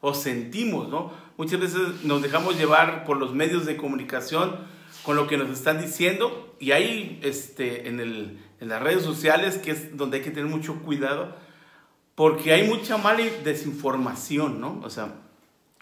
o 0.00 0.14
sentimos, 0.14 0.88
¿no? 0.88 1.12
Muchas 1.36 1.60
veces 1.60 2.04
nos 2.04 2.22
dejamos 2.22 2.58
llevar 2.58 3.04
por 3.04 3.18
los 3.18 3.34
medios 3.34 3.66
de 3.66 3.76
comunicación 3.76 4.56
con 5.02 5.16
lo 5.16 5.26
que 5.26 5.36
nos 5.36 5.50
están 5.50 5.78
diciendo 5.78 6.56
y 6.58 6.72
ahí 6.72 7.20
este, 7.22 7.88
en, 7.88 8.00
el, 8.00 8.38
en 8.60 8.68
las 8.68 8.82
redes 8.82 9.02
sociales, 9.02 9.58
que 9.58 9.72
es 9.72 9.94
donde 9.96 10.16
hay 10.16 10.22
que 10.22 10.30
tener 10.30 10.48
mucho 10.48 10.76
cuidado, 10.76 11.36
porque 12.14 12.54
hay 12.54 12.66
mucha 12.66 12.96
mala 12.96 13.22
desinformación, 13.44 14.58
¿no? 14.58 14.80
O 14.82 14.88
sea, 14.88 15.16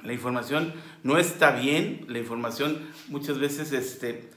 la 0.03 0.13
información 0.13 0.75
no 1.05 1.17
está 1.17 1.53
bien, 1.53 2.05
la 2.09 2.19
información 2.19 2.89
muchas 3.07 3.39
veces, 3.39 3.73
este, 3.73 4.31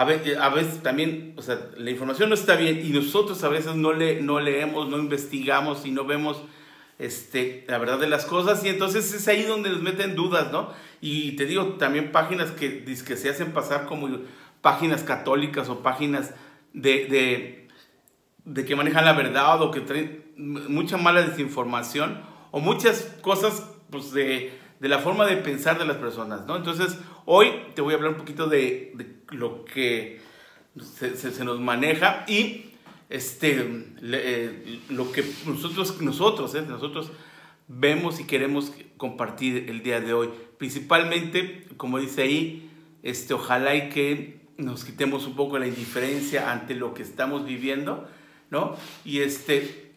a 0.00 0.04
ve- 0.04 0.36
a 0.40 0.48
veces, 0.50 0.80
también, 0.82 1.34
o 1.36 1.42
sea, 1.42 1.58
la 1.76 1.90
información 1.90 2.28
no 2.28 2.36
está 2.36 2.54
bien 2.54 2.80
y 2.84 2.90
nosotros 2.90 3.42
a 3.42 3.48
veces 3.48 3.74
no, 3.74 3.92
le, 3.92 4.22
no 4.22 4.38
leemos, 4.38 4.88
no 4.88 4.96
investigamos 4.98 5.84
y 5.86 5.90
no 5.90 6.04
vemos 6.04 6.40
este, 7.00 7.64
la 7.66 7.78
verdad 7.78 7.98
de 7.98 8.06
las 8.08 8.24
cosas 8.24 8.64
y 8.64 8.68
entonces 8.68 9.12
es 9.12 9.26
ahí 9.26 9.42
donde 9.42 9.70
nos 9.70 9.82
meten 9.82 10.14
dudas, 10.14 10.52
¿no? 10.52 10.70
Y 11.00 11.32
te 11.32 11.46
digo, 11.46 11.74
también 11.78 12.12
páginas 12.12 12.52
que, 12.52 12.84
que 12.84 13.16
se 13.16 13.28
hacen 13.28 13.52
pasar 13.52 13.86
como 13.86 14.08
páginas 14.60 15.02
católicas 15.02 15.68
o 15.68 15.82
páginas 15.82 16.32
de, 16.74 17.06
de, 17.06 17.68
de 18.44 18.64
que 18.64 18.76
manejan 18.76 19.04
la 19.04 19.14
verdad 19.14 19.60
o 19.62 19.70
que 19.72 19.80
traen 19.80 20.24
mucha 20.36 20.96
mala 20.96 21.22
desinformación 21.22 22.20
o 22.52 22.60
muchas 22.60 23.16
cosas 23.20 23.68
pues, 23.90 24.12
de, 24.12 24.52
de 24.80 24.88
la 24.88 24.98
forma 25.00 25.26
de 25.26 25.36
pensar 25.36 25.78
de 25.78 25.84
las 25.84 25.96
personas, 25.96 26.46
¿no? 26.46 26.56
Entonces, 26.56 26.98
hoy 27.24 27.48
te 27.74 27.82
voy 27.82 27.94
a 27.94 27.96
hablar 27.96 28.12
un 28.12 28.18
poquito 28.18 28.46
de, 28.46 28.94
lo 29.30 29.64
que 29.64 30.20
se, 30.80 31.44
nos 31.44 31.60
maneja 31.60 32.24
y 32.28 32.66
este, 33.10 33.58
eh, 34.02 34.80
lo 34.90 35.10
que 35.12 35.24
nosotros, 35.46 36.00
nosotros, 36.00 36.54
¿eh? 36.54 36.62
nosotros 36.68 37.10
vemos 37.66 38.20
y 38.20 38.24
queremos 38.24 38.72
compartir 38.96 39.68
el 39.68 39.82
día 39.82 40.00
de 40.00 40.12
hoy. 40.12 40.30
Principalmente, 40.58 41.66
como 41.76 41.98
dice 41.98 42.22
ahí, 42.22 42.70
este, 43.02 43.34
ojalá 43.34 43.74
y 43.74 43.88
que 43.90 44.38
nos 44.56 44.84
quitemos 44.84 45.26
un 45.26 45.36
poco 45.36 45.58
la 45.58 45.66
indiferencia 45.66 46.50
ante 46.52 46.74
lo 46.74 46.94
que 46.94 47.02
estamos 47.02 47.44
viviendo, 47.44 48.08
¿no? 48.50 48.76
Y 49.04 49.20
este, 49.20 49.92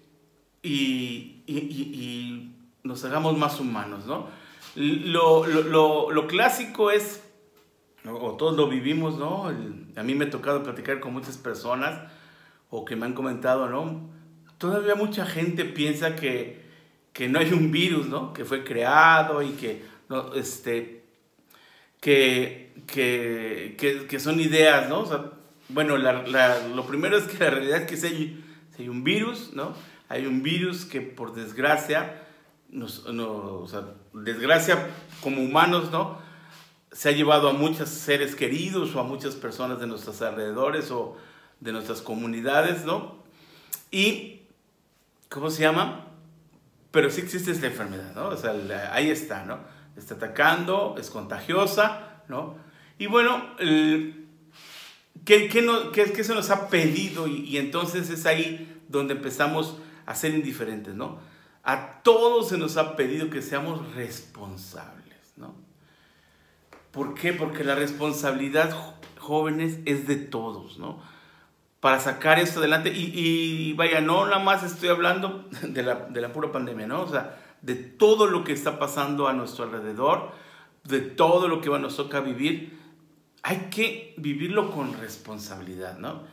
y- 0.64 1.42
y- 1.48 1.58
y 1.60 2.52
nos 2.84 3.04
hagamos 3.06 3.38
más 3.38 3.60
humanos, 3.60 4.06
¿no? 4.06 4.28
Lo, 4.76 5.46
lo- 5.46 6.12
lo- 6.12 6.28
clásico 6.28 6.92
es, 6.92 7.22
o 8.10 8.36
todos 8.38 8.56
lo 8.56 8.70
vivimos, 8.70 9.18
¿no? 9.18 9.48
A 9.96 10.04
mí 10.04 10.16
me 10.16 10.26
ha 10.26 10.30
tocado 10.30 10.64
platicar 10.64 11.00
con 11.00 11.14
muchas 11.14 11.38
personas 11.38 12.10
o 12.70 12.86
que 12.86 12.96
me 12.96 13.06
han 13.06 13.14
comentado, 13.14 13.68
¿no? 13.70 14.10
Todavía 14.58 14.96
mucha 14.96 15.26
gente 15.26 15.66
piensa 15.66 16.16
que, 16.16 16.62
que 17.14 17.28
no 17.28 17.40
hay 17.40 17.52
un 17.52 17.72
virus, 17.72 18.08
¿no? 18.08 18.32
Que 18.34 18.46
fue 18.46 18.64
creado 18.64 19.42
y 19.42 19.50
que, 19.52 19.84
no, 20.08 20.34
este, 20.36 21.04
que, 22.00 22.74
que, 22.88 23.76
que, 24.10 24.20
son 24.20 24.40
ideas, 24.40 24.88
¿no? 24.88 25.06
Bueno, 25.70 25.98
lo 25.98 26.86
primero 26.86 27.18
es 27.18 27.26
que 27.26 27.38
la 27.44 27.50
realidad 27.50 27.82
es 27.82 27.88
que 27.88 27.98
si 27.98 28.08
hay, 28.78 28.90
un 28.90 29.04
virus, 29.04 29.52
¿no? 29.54 29.74
Hay 30.10 30.26
un 30.26 30.42
virus 30.42 30.86
que 30.86 31.02
por 31.02 31.34
desgracia, 31.34 32.24
nos, 32.70 33.06
desgracia 34.14 34.90
como 35.22 35.42
humanos, 35.42 35.92
¿no? 35.92 36.20
Se 36.92 37.10
ha 37.10 37.12
llevado 37.14 37.50
a 37.50 37.54
muchos 37.54 37.90
seres 37.90 38.36
queridos 38.36 38.94
o 38.96 39.00
a 39.00 39.04
muchas 39.04 39.36
personas 39.36 39.80
de 39.80 39.88
nuestros 39.88 40.22
alrededores 40.22 40.92
o 40.92 41.18
de 41.60 41.72
nuestras 41.72 42.02
comunidades, 42.02 42.86
¿no? 42.86 43.24
Y, 43.92 44.42
¿cómo 45.30 45.50
se 45.50 45.62
llama? 45.62 46.08
Pero 46.92 47.10
sí 47.10 47.22
existe 47.22 47.52
esta 47.52 47.68
enfermedad, 47.68 48.14
¿no? 48.16 48.30
O 48.30 48.38
sea, 48.38 48.54
ahí 48.92 49.10
está, 49.10 49.46
¿no? 49.46 49.60
Está 49.96 50.16
atacando, 50.16 50.96
es 51.00 51.10
contagiosa, 51.10 52.24
¿no? 52.28 52.56
Y 52.98 53.08
bueno, 53.08 53.46
el- 53.60 54.28
¿qué, 55.24 55.62
no- 55.62 55.92
qué 55.92 56.24
se 56.24 56.34
nos 56.36 56.50
ha 56.50 56.68
pedido? 56.68 57.28
Y, 57.28 57.46
y 57.46 57.58
entonces 57.58 58.10
es 58.10 58.26
ahí 58.26 58.82
donde 58.90 59.14
empezamos 59.14 59.78
a 60.06 60.16
ser 60.16 60.34
indiferentes, 60.34 60.94
¿no? 60.96 61.20
A 61.64 62.02
todos 62.02 62.50
se 62.50 62.58
nos 62.58 62.78
ha 62.78 62.96
pedido 62.96 63.30
que 63.30 63.42
seamos 63.42 63.94
responsables, 63.96 65.34
¿no? 65.38 65.54
¿Por 66.92 67.14
qué? 67.14 67.34
Porque 67.34 67.64
la 67.64 67.76
responsabilidad, 67.76 68.76
jóvenes, 69.20 69.80
es 69.86 70.08
de 70.08 70.16
todos, 70.16 70.78
¿no? 70.78 71.02
para 71.82 72.00
sacar 72.00 72.40
esto 72.40 72.60
adelante. 72.60 72.94
Y, 72.96 73.12
y 73.14 73.74
vaya, 73.74 74.00
no 74.00 74.26
nada 74.26 74.40
más 74.40 74.64
estoy 74.64 74.88
hablando 74.88 75.50
de 75.64 75.84
la, 75.84 75.96
de 75.96 76.22
la 76.22 76.32
pura 76.32 76.52
pandemia, 76.54 76.88
¿no? 76.88 77.02
O 77.02 77.10
sea, 77.10 77.38
de 77.62 77.76
todo 77.76 78.28
lo 78.28 78.46
que 78.46 78.54
está 78.54 78.80
pasando 78.80 79.28
a 79.28 79.34
nuestro 79.34 79.66
alrededor, 79.66 80.32
de 80.86 81.02
todo 81.02 81.48
lo 81.48 81.60
que 81.60 81.70
nos 81.70 81.98
toca 81.98 82.22
vivir, 82.22 82.80
hay 83.44 83.68
que 83.72 84.14
vivirlo 84.18 84.72
con 84.72 84.94
responsabilidad, 85.00 85.98
¿no? 85.98 86.24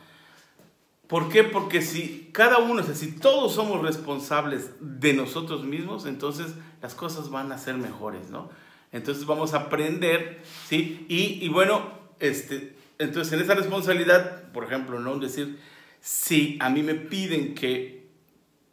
¿Por 1.09 1.27
qué? 1.27 1.43
Porque 1.43 1.81
si 1.81 2.29
cada 2.31 2.59
uno, 2.59 2.83
o 2.83 2.93
si 2.93 3.13
todos 3.13 3.55
somos 3.55 3.81
responsables 3.81 4.69
de 4.79 5.13
nosotros 5.13 5.63
mismos, 5.63 6.05
entonces 6.05 6.53
las 6.83 6.93
cosas 6.93 7.31
van 7.31 7.51
a 7.51 7.57
ser 7.57 7.77
mejores, 7.77 8.29
¿no? 8.29 8.51
Entonces 8.91 9.25
vamos 9.25 9.55
a 9.55 9.61
aprender, 9.61 10.43
¿sí? 10.67 11.07
Y, 11.09 11.43
y 11.43 11.49
bueno, 11.49 11.81
este, 12.19 12.75
entonces 12.99 13.33
en 13.33 13.41
esa 13.41 13.55
responsabilidad, 13.55 14.51
por 14.51 14.65
ejemplo, 14.65 14.99
¿no? 14.99 15.17
Decir, 15.17 15.59
si 15.99 16.59
a 16.61 16.69
mí 16.69 16.83
me 16.83 16.93
piden 16.93 17.55
que 17.55 18.07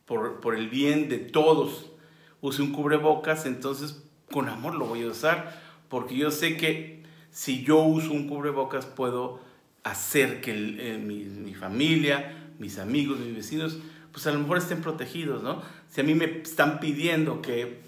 por, 0.05 0.41
por 0.41 0.57
el 0.57 0.69
bien 0.69 1.09
de 1.09 1.17
todos 1.17 1.87
use 2.43 2.61
un 2.61 2.73
cubrebocas, 2.73 3.47
entonces 3.47 4.03
con 4.31 4.51
amor 4.51 4.75
lo 4.75 4.85
voy 4.85 5.05
a 5.05 5.07
usar, 5.07 5.59
porque 5.89 6.15
yo 6.15 6.31
sé 6.31 6.59
que 6.59 7.03
si 7.31 7.65
yo 7.65 7.79
uso 7.79 8.13
un 8.13 8.29
cubrebocas 8.29 8.85
puedo 8.85 9.41
hacer 9.87 10.41
que 10.41 10.51
eh, 10.51 10.99
mi, 10.99 11.25
mi, 11.25 11.55
familia, 11.55 12.51
mis 12.59 12.79
amigos, 12.79 13.21
mis 13.21 13.37
vecinos, 13.37 13.79
pues 14.13 14.27
a 14.27 14.33
lo 14.33 14.41
mejor 14.41 14.59
estén 14.59 14.83
protegidos, 14.83 15.43
¿no? 15.43 15.63
Si 15.89 16.01
a 16.01 16.05
mí 16.05 16.15
me 16.15 16.25
están 16.41 16.81
pidiendo 16.81 17.41
que 17.41 17.81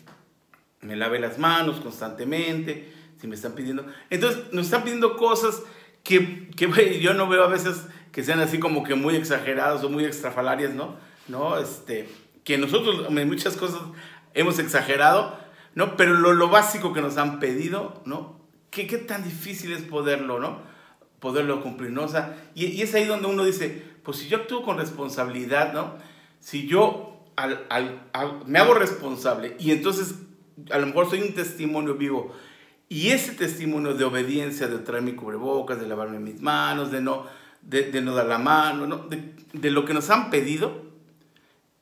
me 0.81 0.95
lave 0.95 1.19
las 1.19 1.39
manos 1.39 1.81
constantemente, 1.81 2.93
si 3.21 3.27
me 3.27 3.35
están 3.35 3.53
pidiendo... 3.53 3.85
Entonces 4.11 4.45
nos 4.53 4.67
están 4.67 4.85
pidiendo 4.85 5.17
cosas 5.17 5.63
que, 6.05 6.49
que 6.57 7.01
yo 7.01 7.15
no 7.15 7.29
veo 7.29 7.43
a 7.43 7.49
veces 7.49 7.83
que 8.13 8.23
sean 8.23 8.39
así 8.39 8.61
como 8.61 8.85
que 8.85 8.95
muy 8.95 9.17
exageradas 9.17 9.83
o 9.83 9.91
muy 9.91 10.05
extrafalarias, 10.05 10.75
¿no? 10.75 10.97
¿No? 11.27 11.59
Este, 11.59 12.09
que 12.45 12.59
nosotros 12.59 13.07
en 13.11 13.29
muchas 13.29 13.57
cosas 13.57 13.81
hemos 14.35 14.61
exagerado, 14.61 15.37
¿no? 15.75 15.97
Pero 15.97 16.15
lo, 16.15 16.33
lo 16.33 16.49
básico 16.49 16.93
que 16.93 17.01
nos 17.01 17.17
han 17.17 17.41
pedido, 17.41 18.01
¿no? 18.05 18.41
¿Qué, 18.71 18.87
¿Qué, 18.87 18.99
tan 18.99 19.25
difícil 19.25 19.73
es 19.73 19.83
poderlo, 19.83 20.39
¿no? 20.39 20.78
Poderlo 21.21 21.63
cumplir, 21.63 21.91
¿no? 21.91 22.05
O 22.05 22.09
y, 22.55 22.67
y, 22.67 22.83
es 22.83 22.95
ahí 22.95 23.05
donde 23.05 23.27
uno 23.27 23.45
dice, 23.45 23.83
pues 24.03 24.19
si 24.19 24.29
yo 24.29 24.39
actúo 24.39 24.63
con 24.63 24.79
responsabilidad, 24.79 25.73
¿no? 25.73 25.95
Si 26.41 26.67
yo 26.67 27.25
al, 27.37 27.67
al, 27.69 28.01
me 28.47 28.59
hago 28.59 28.75
responsable 28.75 29.57
y 29.59 29.71
entonces 29.73 30.15
a 30.71 30.79
lo 30.79 30.87
mejor 30.87 31.09
soy 31.09 31.23
un 31.23 31.35
testimonio 31.35 31.95
vivo 31.95 32.33
y 32.89 33.09
ese 33.09 33.33
testimonio 33.33 33.95
de 33.95 34.05
obediencia, 34.05 34.67
de 34.67 34.79
traer 34.79 35.03
mi 35.03 35.13
cubrebocas, 35.13 35.81
de 35.81 35.87
lavarme 35.87 36.19
mis 36.21 36.41
manos, 36.41 36.91
de 36.91 37.01
no, 37.01 37.27
de, 37.63 38.01
no 38.01 38.15
dar 38.15 38.27
la 38.27 38.39
mano, 38.39 38.87
¿no? 38.87 39.09
de 39.09 39.71
lo 39.71 39.85
que 39.85 39.95
nos 39.95 40.09
han 40.11 40.31
pedido, 40.31 40.85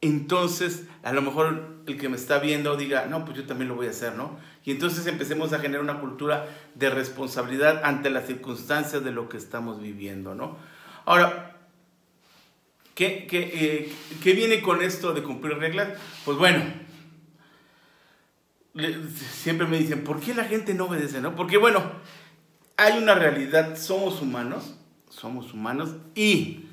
entonces 0.00 0.84
a 1.02 1.12
lo 1.12 1.22
mejor 1.22 1.75
el 1.86 1.98
que 1.98 2.08
me 2.08 2.16
está 2.16 2.38
viendo 2.38 2.76
diga, 2.76 3.06
no, 3.06 3.24
pues 3.24 3.36
yo 3.36 3.46
también 3.46 3.68
lo 3.68 3.74
voy 3.74 3.86
a 3.86 3.90
hacer, 3.90 4.14
¿no? 4.14 4.38
Y 4.64 4.70
entonces 4.72 5.06
empecemos 5.06 5.52
a 5.52 5.58
generar 5.58 5.82
una 5.82 6.00
cultura 6.00 6.46
de 6.74 6.90
responsabilidad 6.90 7.82
ante 7.84 8.10
las 8.10 8.26
circunstancias 8.26 9.04
de 9.04 9.12
lo 9.12 9.28
que 9.28 9.36
estamos 9.36 9.80
viviendo, 9.80 10.34
¿no? 10.34 10.56
Ahora, 11.04 11.56
¿qué, 12.94 13.26
qué, 13.28 13.50
eh, 13.54 13.92
¿qué 14.22 14.32
viene 14.32 14.60
con 14.60 14.82
esto 14.82 15.12
de 15.14 15.22
cumplir 15.22 15.56
reglas? 15.58 15.88
Pues 16.24 16.36
bueno, 16.36 16.64
siempre 19.42 19.66
me 19.66 19.78
dicen, 19.78 20.04
¿por 20.04 20.20
qué 20.20 20.34
la 20.34 20.44
gente 20.44 20.74
no 20.74 20.86
obedece, 20.86 21.20
no? 21.20 21.36
Porque 21.36 21.56
bueno, 21.56 21.82
hay 22.76 22.98
una 22.98 23.14
realidad, 23.14 23.76
somos 23.76 24.20
humanos, 24.20 24.76
somos 25.08 25.52
humanos 25.54 25.94
y 26.14 26.66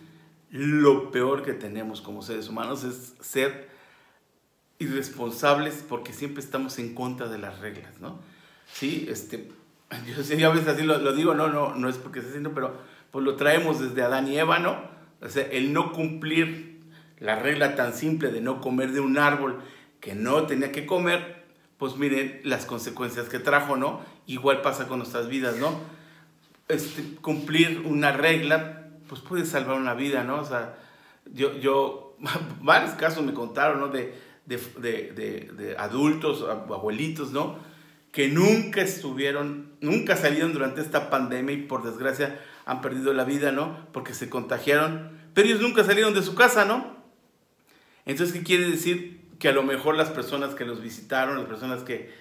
lo 0.49 1.11
peor 1.11 1.43
que 1.43 1.53
tenemos 1.53 2.01
como 2.01 2.22
seres 2.22 2.47
humanos 2.49 2.84
es 2.84 3.16
ser 3.22 3.72
irresponsables 4.84 5.84
porque 5.88 6.13
siempre 6.13 6.43
estamos 6.43 6.79
en 6.79 6.93
contra 6.95 7.27
de 7.27 7.38
las 7.38 7.59
reglas, 7.59 7.99
¿no? 7.99 8.19
Sí, 8.71 9.07
este, 9.09 9.49
yo, 10.38 10.49
a 10.49 10.53
veces 10.53 10.67
así 10.67 10.84
lo, 10.84 10.97
lo, 10.97 11.13
digo, 11.13 11.34
no, 11.34 11.47
no, 11.47 11.75
no 11.75 11.89
es 11.89 11.97
porque 11.97 12.19
esté 12.19 12.31
haciendo, 12.31 12.53
pero 12.53 12.75
pues 13.11 13.23
lo 13.23 13.36
traemos 13.36 13.79
desde 13.79 14.01
Adán 14.01 14.27
y 14.27 14.38
Eva, 14.38 14.59
¿no? 14.59 14.77
O 15.21 15.29
sea, 15.29 15.43
el 15.43 15.73
no 15.73 15.93
cumplir 15.93 16.81
la 17.19 17.38
regla 17.38 17.75
tan 17.75 17.93
simple 17.93 18.31
de 18.31 18.41
no 18.41 18.59
comer 18.59 18.91
de 18.91 18.99
un 18.99 19.17
árbol 19.17 19.61
que 19.99 20.15
no 20.15 20.45
tenía 20.45 20.71
que 20.71 20.86
comer, 20.86 21.43
pues 21.77 21.95
miren 21.95 22.41
las 22.43 22.65
consecuencias 22.65 23.29
que 23.29 23.39
trajo, 23.39 23.77
¿no? 23.77 24.01
Igual 24.27 24.61
pasa 24.61 24.88
con 24.88 24.99
nuestras 24.99 25.27
vidas, 25.27 25.57
¿no? 25.57 25.79
Este, 26.67 27.03
cumplir 27.21 27.84
una 27.86 28.11
regla 28.11 28.84
pues 29.07 29.21
puede 29.21 29.45
salvar 29.45 29.77
una 29.77 29.93
vida, 29.93 30.23
¿no? 30.23 30.39
O 30.41 30.45
sea, 30.45 30.75
yo, 31.31 31.55
yo 31.57 32.17
varios 32.61 32.95
casos 32.95 33.23
me 33.23 33.34
contaron, 33.34 33.79
¿no? 33.79 33.89
De, 33.89 34.13
de, 34.45 34.57
de, 34.57 35.51
de, 35.55 35.77
adultos, 35.77 36.45
abuelitos, 36.49 37.31
¿no? 37.31 37.57
Que 38.11 38.27
nunca 38.27 38.81
estuvieron, 38.81 39.71
nunca 39.81 40.15
salieron 40.15 40.53
durante 40.53 40.81
esta 40.81 41.09
pandemia 41.09 41.55
y 41.55 41.61
por 41.63 41.83
desgracia 41.83 42.39
han 42.65 42.81
perdido 42.81 43.13
la 43.13 43.23
vida, 43.23 43.51
¿no? 43.51 43.87
Porque 43.91 44.13
se 44.13 44.29
contagiaron, 44.29 45.17
pero 45.33 45.47
ellos 45.47 45.61
nunca 45.61 45.83
salieron 45.83 46.13
de 46.13 46.21
su 46.21 46.35
casa, 46.35 46.65
¿no? 46.65 46.95
Entonces, 48.05 48.35
¿qué 48.35 48.43
quiere 48.43 48.69
decir? 48.69 49.21
Que 49.39 49.49
a 49.49 49.53
lo 49.53 49.63
mejor 49.63 49.95
las 49.95 50.09
personas 50.09 50.55
que 50.55 50.65
los 50.65 50.81
visitaron, 50.81 51.37
las 51.37 51.47
personas 51.47 51.83
que 51.83 52.11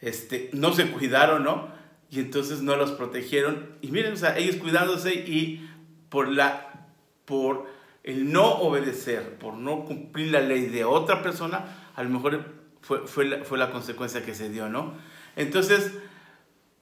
este, 0.00 0.50
no 0.52 0.72
se 0.72 0.90
cuidaron, 0.90 1.42
¿no? 1.42 1.68
Y 2.10 2.20
entonces 2.20 2.60
no 2.60 2.76
los 2.76 2.92
protegieron. 2.92 3.76
Y 3.80 3.90
miren, 3.90 4.12
o 4.12 4.16
sea, 4.16 4.36
ellos 4.36 4.56
cuidándose 4.56 5.14
y 5.14 5.68
por, 6.10 6.28
la, 6.28 6.86
por 7.24 7.66
el 8.04 8.32
no 8.32 8.46
obedecer, 8.54 9.38
por 9.38 9.54
no 9.54 9.84
cumplir 9.84 10.32
la 10.32 10.40
ley 10.40 10.66
de 10.66 10.84
otra 10.84 11.22
persona, 11.22 11.90
a 11.94 12.02
lo 12.02 12.10
mejor 12.10 12.44
fue, 12.80 13.06
fue, 13.06 13.24
la, 13.24 13.44
fue 13.44 13.58
la 13.58 13.70
consecuencia 13.70 14.24
que 14.24 14.34
se 14.34 14.50
dio, 14.50 14.68
¿no? 14.68 14.94
Entonces, 15.36 15.92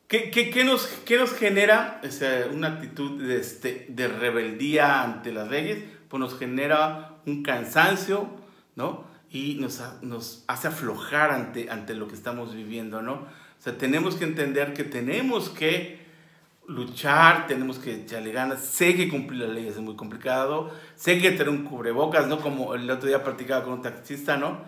¿qué, 0.09 0.31
qué, 0.31 0.51
qué 0.51 0.65
nos, 0.65 0.87
qué 1.05 1.19
nos 1.19 1.33
genera 1.33 2.01
o 2.03 2.55
una 2.55 2.69
actitud 2.69 3.23
de, 3.23 3.39
este, 3.39 3.87
de 3.89 4.09
rebeldía 4.09 5.03
ante 5.03 5.33
las 5.33 5.49
leyes? 5.51 5.85
Pues 6.09 6.21
nos 6.21 6.39
genera 6.39 7.19
un 7.27 7.43
cansancio, 7.43 8.29
¿no? 8.75 9.05
Y 9.31 9.59
nos, 9.61 9.81
nos 10.03 10.45
hace 10.49 10.69
aflojar 10.69 11.31
ante, 11.31 11.71
ante 11.71 11.95
lo 11.95 12.09
que 12.09 12.15
estamos 12.15 12.55
viviendo, 12.55 13.03
¿no? 13.03 13.13
O 13.13 13.63
sea, 13.63 13.77
tenemos 13.77 14.17
que 14.17 14.25
entender 14.25 14.73
que 14.73 14.85
tenemos 14.85 15.51
que 15.51 16.00
luchar, 16.71 17.47
tenemos 17.47 17.79
que 17.79 17.95
echarle 17.95 18.33
ganas. 18.33 18.61
Sé 18.61 18.95
que 18.95 19.09
cumplir 19.09 19.41
las 19.41 19.51
leyes 19.51 19.75
es 19.75 19.81
muy 19.81 19.97
complicado. 19.97 20.71
Sé 20.95 21.19
que 21.19 21.33
tener 21.33 21.49
un 21.49 21.65
cubrebocas, 21.65 22.29
¿no? 22.29 22.41
Como 22.41 22.75
el 22.75 22.89
otro 22.91 23.09
día 23.09 23.25
practicaba 23.25 23.65
con 23.65 23.75
un 23.75 23.83
taxista, 23.83 24.37
¿no? 24.37 24.63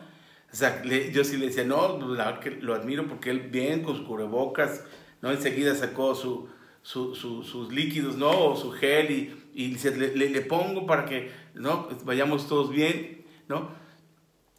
O 0.52 0.54
sea, 0.56 0.82
le, 0.84 1.12
yo 1.12 1.24
sí 1.24 1.36
le 1.36 1.46
decía, 1.46 1.64
no, 1.64 1.98
pues, 1.98 2.18
la 2.18 2.40
que 2.40 2.50
lo 2.50 2.74
admiro 2.74 3.06
porque 3.06 3.30
él 3.30 3.40
bien 3.40 3.82
con 3.82 3.96
sus 3.96 4.06
cubrebocas, 4.06 4.84
¿no? 5.22 5.30
Enseguida 5.30 5.74
sacó 5.74 6.14
su, 6.14 6.48
su, 6.82 7.14
su, 7.14 7.42
sus 7.44 7.72
líquidos, 7.72 8.16
¿no? 8.16 8.30
O 8.30 8.56
su 8.56 8.72
gel 8.72 9.10
y, 9.10 9.34
y 9.54 9.76
le, 9.76 10.16
le, 10.16 10.28
le, 10.28 10.40
pongo 10.42 10.86
para 10.86 11.06
que, 11.06 11.30
¿no? 11.54 11.88
Vayamos 12.04 12.48
todos 12.48 12.70
bien, 12.70 13.24
¿no? 13.48 13.70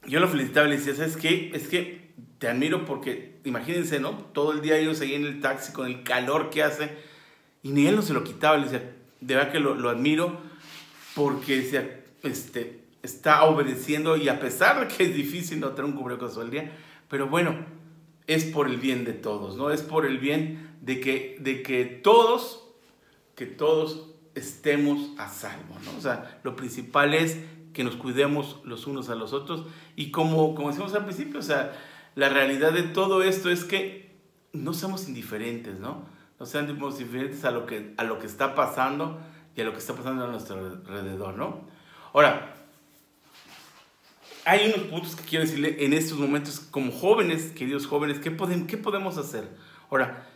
Yo 0.08 0.20
lo 0.20 0.28
felicitaba 0.28 0.68
y 0.68 0.72
le 0.72 0.78
decía, 0.78 0.96
¿sabes 0.96 1.18
qué? 1.18 1.52
Es 1.54 1.68
que 1.68 2.14
te 2.39 2.48
admiro 2.48 2.86
porque, 2.86 3.39
imagínense, 3.44 4.00
¿no? 4.00 4.12
Todo 4.34 4.54
el 4.54 4.62
día 4.62 4.78
ellos 4.78 5.02
ahí 5.02 5.14
en 5.14 5.26
el 5.26 5.41
taxi 5.41 5.74
con 5.74 5.88
el 5.88 6.04
calor 6.04 6.50
que 6.50 6.64
hace 6.64 7.12
y 7.64 7.72
ni 7.72 7.88
él 7.88 7.95
no 7.95 8.01
se 8.01 8.14
lo 8.14 8.24
quitaba, 8.24 8.57
le 8.57 8.66
decía, 8.66 8.95
de 9.22 9.36
verdad 9.36 9.51
que 9.51 9.59
lo, 9.59 9.74
lo 9.74 9.89
admiro 9.89 10.38
porque 11.16 11.57
decía, 11.57 12.03
este, 12.24 12.84
está 13.01 13.43
obedeciendo 13.43 14.18
y 14.18 14.30
a 14.30 14.39
pesar 14.39 14.80
de 14.80 14.93
que 14.93 15.03
es 15.03 15.16
difícil 15.16 15.59
no 15.59 15.70
tener 15.70 15.86
un 15.86 15.97
cubrebocas 15.97 16.34
todo 16.34 16.43
el 16.43 16.51
día, 16.51 16.72
pero 17.09 17.28
bueno, 17.28 17.55
es 18.28 18.45
por 18.45 18.68
el 18.68 18.78
bien 18.78 19.05
de 19.05 19.14
todos, 19.14 19.57
¿no? 19.57 19.70
Es 19.70 19.82
por 19.82 20.05
el 20.05 20.18
bien 20.18 20.78
de 20.82 20.99
que, 20.99 21.38
de 21.39 21.61
que 21.61 21.86
todos, 21.86 22.64
que 23.36 23.45
todos 23.45 24.09
estemos 24.36 25.11
a 25.18 25.30
salvo, 25.30 25.76
¿no? 25.86 25.97
O 25.97 26.01
sea, 26.01 26.39
lo 26.43 26.55
principal 26.55 27.14
es 27.14 27.38
que 27.74 27.84
nos 27.84 27.95
cuidemos 27.95 28.59
los 28.64 28.88
unos 28.88 29.09
a 29.09 29.16
los 29.16 29.34
otros 29.34 29.66
y 29.95 30.11
como, 30.11 30.55
como 30.55 30.70
decimos 30.70 30.93
al 30.93 31.05
principio, 31.05 31.39
o 31.39 31.43
sea, 31.43 31.74
la 32.16 32.30
realidad 32.30 32.72
de 32.72 32.84
todo 32.84 33.24
esto 33.24 33.49
es 33.49 33.64
que 33.64 34.11
no 34.53 34.74
somos 34.74 35.07
indiferentes, 35.07 35.80
¿no? 35.80 36.05
No 36.44 36.48
sean 36.48 36.68
diferentes 36.68 37.46
a 37.46 37.52
lo, 37.52 37.66
que, 37.66 37.94
a 37.96 38.04
lo 38.04 38.20
que 38.20 38.28
está 38.28 38.54
pasando 38.54 39.18
y 39.56 39.62
a 39.62 39.64
lo 39.64 39.72
que 39.72 39.78
está 39.78 39.94
pasando 39.94 40.26
a 40.26 40.28
nuestro 40.28 40.58
alrededor, 40.58 41.36
¿no? 41.38 41.62
Ahora, 42.12 42.54
hay 44.44 44.68
unos 44.68 44.89
puntos 44.89 45.16
que 45.16 45.24
quiero 45.24 45.46
decirle 45.46 45.86
en 45.86 45.94
estos 45.94 46.18
momentos, 46.18 46.60
como 46.60 46.91
jóvenes, 46.91 47.54
queridos 47.56 47.88
jóvenes, 47.88 48.20
¿qué, 48.20 48.30
podemos, 48.30 48.68
qué 48.68 48.76
podemos 48.76 49.18
hacer? 49.18 49.48
Ahora, 49.89 50.28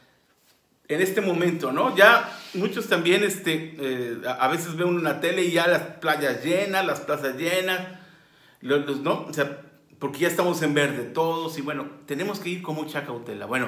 en 0.88 1.02
este 1.02 1.20
momento, 1.20 1.74
¿no? 1.74 1.94
Ya 1.98 2.34
muchos 2.54 2.88
también, 2.88 3.26
este, 3.26 3.76
eh, 3.78 4.22
a 4.26 4.48
veces 4.48 4.78
ven 4.78 4.88
una 4.88 5.20
tele 5.20 5.44
y 5.44 5.52
ya 5.52 5.68
las 5.68 5.82
playas 5.98 6.42
llenas, 6.42 6.86
las 6.86 7.02
plazas 7.02 7.36
llenas, 7.36 7.82
los, 8.62 8.86
los, 8.86 9.02
¿no? 9.02 9.26
O 9.26 9.34
sea, 9.34 9.60
porque 10.00 10.20
ya 10.20 10.30
estamos 10.30 10.62
en 10.62 10.74
verde 10.74 11.04
todos 11.04 11.58
y 11.58 11.62
bueno, 11.62 11.90
tenemos 12.06 12.40
que 12.40 12.48
ir 12.48 12.62
con 12.62 12.76
mucha 12.76 13.04
cautela. 13.04 13.46
Bueno, 13.46 13.68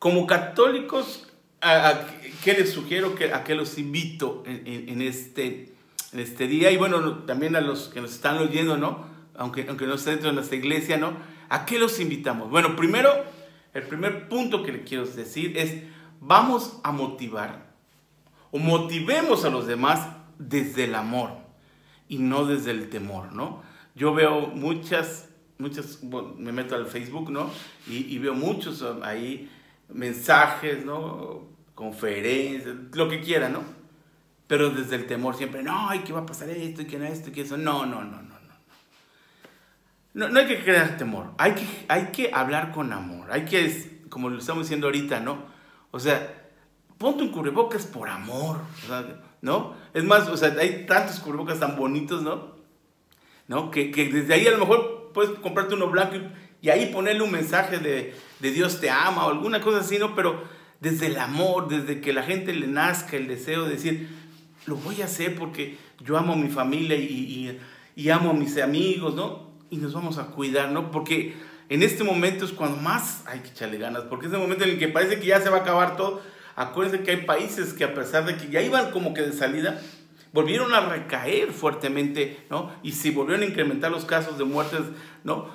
como 0.00 0.26
católicos 0.26 1.28
¿A, 1.64 1.88
a, 1.88 2.06
qué 2.44 2.52
les 2.52 2.72
sugiero? 2.72 3.14
Que, 3.14 3.32
¿A 3.32 3.42
qué 3.42 3.54
los 3.54 3.78
invito 3.78 4.42
en, 4.46 4.62
en, 4.66 4.88
en, 4.90 5.02
este, 5.02 5.72
en 6.12 6.20
este 6.20 6.46
día. 6.46 6.70
Y 6.70 6.76
bueno, 6.76 7.00
no- 7.00 7.24
también 7.24 7.56
a 7.56 7.60
los 7.62 7.88
que 7.88 8.00
nos 8.00 8.12
están 8.12 8.36
oyendo, 8.38 8.76
¿no? 8.76 9.06
Aunque, 9.36 9.64
aunque 9.68 9.86
no 9.86 9.94
estén 9.94 10.14
dentro 10.14 10.28
de 10.30 10.34
nuestra 10.36 10.56
iglesia, 10.56 10.98
¿no? 10.98 11.16
¿A 11.48 11.64
qué 11.66 11.78
los 11.78 11.98
invitamos? 12.00 12.50
Bueno, 12.50 12.76
primero, 12.76 13.10
el 13.72 13.82
primer 13.84 14.28
punto 14.28 14.62
que 14.62 14.72
le 14.72 14.84
quiero 14.84 15.06
decir 15.06 15.56
es, 15.56 15.82
vamos 16.20 16.80
a 16.84 16.92
motivar 16.92 17.72
o 18.50 18.58
motivemos 18.58 19.44
a 19.44 19.50
los 19.50 19.66
demás 19.66 20.06
desde 20.38 20.84
el 20.84 20.94
amor 20.94 21.30
y 22.08 22.18
no 22.18 22.44
desde 22.44 22.70
el 22.72 22.88
temor, 22.90 23.32
¿no? 23.32 23.62
Yo 23.94 24.12
veo 24.14 24.48
muchas, 24.48 25.28
muchas, 25.58 25.98
bueno, 26.02 26.34
me 26.36 26.52
meto 26.52 26.74
al 26.74 26.86
Facebook, 26.86 27.30
¿no? 27.30 27.50
Y, 27.88 28.14
y 28.14 28.18
veo 28.18 28.34
muchos 28.34 28.84
ahí 29.02 29.50
mensajes, 29.88 30.84
¿no? 30.84 31.53
Conferencias, 31.74 32.74
lo 32.92 33.08
que 33.08 33.20
quiera, 33.20 33.48
¿no? 33.48 33.62
Pero 34.46 34.70
desde 34.70 34.96
el 34.96 35.06
temor 35.06 35.36
siempre, 35.36 35.62
no, 35.62 35.88
ay, 35.88 36.00
que 36.00 36.12
va 36.12 36.20
a 36.20 36.26
pasar 36.26 36.48
esto, 36.50 36.82
y 36.82 36.86
que 36.86 36.98
no 36.98 37.04
esto, 37.06 37.30
y 37.30 37.32
que 37.32 37.42
eso. 37.42 37.56
No, 37.56 37.86
no, 37.86 38.04
no, 38.04 38.22
no, 38.22 38.28
no. 38.28 38.34
No, 40.14 40.28
no 40.28 40.38
hay 40.38 40.46
que 40.46 40.62
crear 40.62 40.96
temor, 40.96 41.32
hay 41.38 41.54
que, 41.54 41.66
hay 41.88 42.06
que 42.12 42.30
hablar 42.32 42.70
con 42.70 42.92
amor, 42.92 43.32
hay 43.32 43.44
que, 43.44 44.02
como 44.08 44.28
lo 44.28 44.38
estamos 44.38 44.64
diciendo 44.64 44.86
ahorita, 44.86 45.18
¿no? 45.18 45.38
O 45.90 45.98
sea, 45.98 46.44
ponte 46.98 47.24
un 47.24 47.30
cubrebocas 47.30 47.86
por 47.86 48.08
amor, 48.08 48.60
¿no? 49.40 49.74
Es 49.92 50.04
más, 50.04 50.28
o 50.28 50.36
sea, 50.36 50.54
hay 50.58 50.86
tantos 50.86 51.18
cubrebocas 51.18 51.58
tan 51.58 51.76
bonitos, 51.76 52.22
¿no? 52.22 52.54
¿No? 53.48 53.72
Que, 53.72 53.90
que 53.90 54.08
desde 54.08 54.34
ahí 54.34 54.46
a 54.46 54.52
lo 54.52 54.58
mejor 54.58 55.10
puedes 55.12 55.36
comprarte 55.40 55.74
uno 55.74 55.88
blanco 55.88 56.16
y, 56.16 56.30
y 56.66 56.70
ahí 56.70 56.92
ponerle 56.92 57.22
un 57.22 57.32
mensaje 57.32 57.78
de, 57.78 58.14
de 58.38 58.50
Dios 58.52 58.80
te 58.80 58.90
ama 58.90 59.26
o 59.26 59.30
alguna 59.30 59.60
cosa 59.60 59.80
así, 59.80 59.98
¿no? 59.98 60.14
Pero 60.14 60.42
desde 60.84 61.06
el 61.06 61.18
amor, 61.18 61.66
desde 61.68 62.00
que 62.00 62.12
la 62.12 62.22
gente 62.22 62.52
le 62.54 62.68
nazca 62.68 63.16
el 63.16 63.26
deseo 63.26 63.64
de 63.64 63.70
decir, 63.70 64.08
lo 64.66 64.76
voy 64.76 65.02
a 65.02 65.06
hacer 65.06 65.34
porque 65.34 65.76
yo 66.04 66.16
amo 66.16 66.34
a 66.34 66.36
mi 66.36 66.48
familia 66.48 66.96
y, 66.96 67.02
y- 67.04 67.60
y 67.96 68.10
amo 68.10 68.30
a 68.30 68.34
mis 68.34 68.56
amigos, 68.60 69.14
¿no? 69.14 69.50
Y 69.70 69.78
nos 69.78 69.92
vamos 69.94 70.18
a 70.18 70.26
cuidar, 70.26 70.70
¿no? 70.70 70.90
Porque 70.92 71.34
en 71.68 71.82
este 71.82 72.04
momento 72.04 72.44
es 72.44 72.52
cuando 72.52 72.76
más 72.76 73.24
hay 73.26 73.40
que 73.40 73.48
echarle 73.48 73.78
ganas, 73.78 74.02
porque 74.04 74.26
es 74.26 74.32
el 74.32 74.38
momento 74.38 74.64
en 74.64 74.70
el 74.70 74.78
que 74.78 74.88
parece 74.88 75.18
que 75.18 75.26
ya 75.26 75.40
se 75.40 75.48
va 75.50 75.58
a 75.58 75.60
acabar 75.60 75.96
todo. 75.96 76.20
Acuérdense 76.56 77.02
que 77.04 77.10
hay 77.12 77.24
países 77.24 77.72
que 77.72 77.82
a 77.84 77.94
pesar 77.94 78.26
de 78.26 78.36
que 78.36 78.48
ya 78.50 78.62
iban 78.62 78.90
como 78.92 79.12
que 79.14 79.22
de 79.22 79.32
salida, 79.32 79.80
volvieron 80.32 80.72
a 80.74 80.80
recaer 80.80 81.52
fuertemente, 81.52 82.38
¿no? 82.50 82.70
Y 82.82 82.92
se 82.92 83.10
volvieron 83.12 83.42
a 83.42 83.46
incrementar 83.46 83.90
los 83.90 84.04
casos 84.04 84.38
de 84.38 84.44
muertes, 84.44 84.80
¿no? 85.24 85.48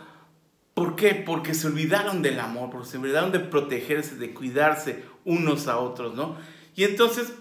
¿Por 0.73 0.95
qué? 0.95 1.13
Porque 1.13 1.53
se 1.53 1.67
olvidaron 1.67 2.21
del 2.21 2.39
amor, 2.39 2.69
porque 2.69 2.87
se 2.87 2.97
olvidaron 2.97 3.31
de 3.33 3.39
protegerse, 3.39 4.15
de 4.15 4.33
cuidarse 4.33 5.03
unos 5.29 5.67
a 5.67 5.77
otros, 5.77 6.15
¿no? 6.15 6.35
Y 6.75 6.83
entonces 6.83 7.33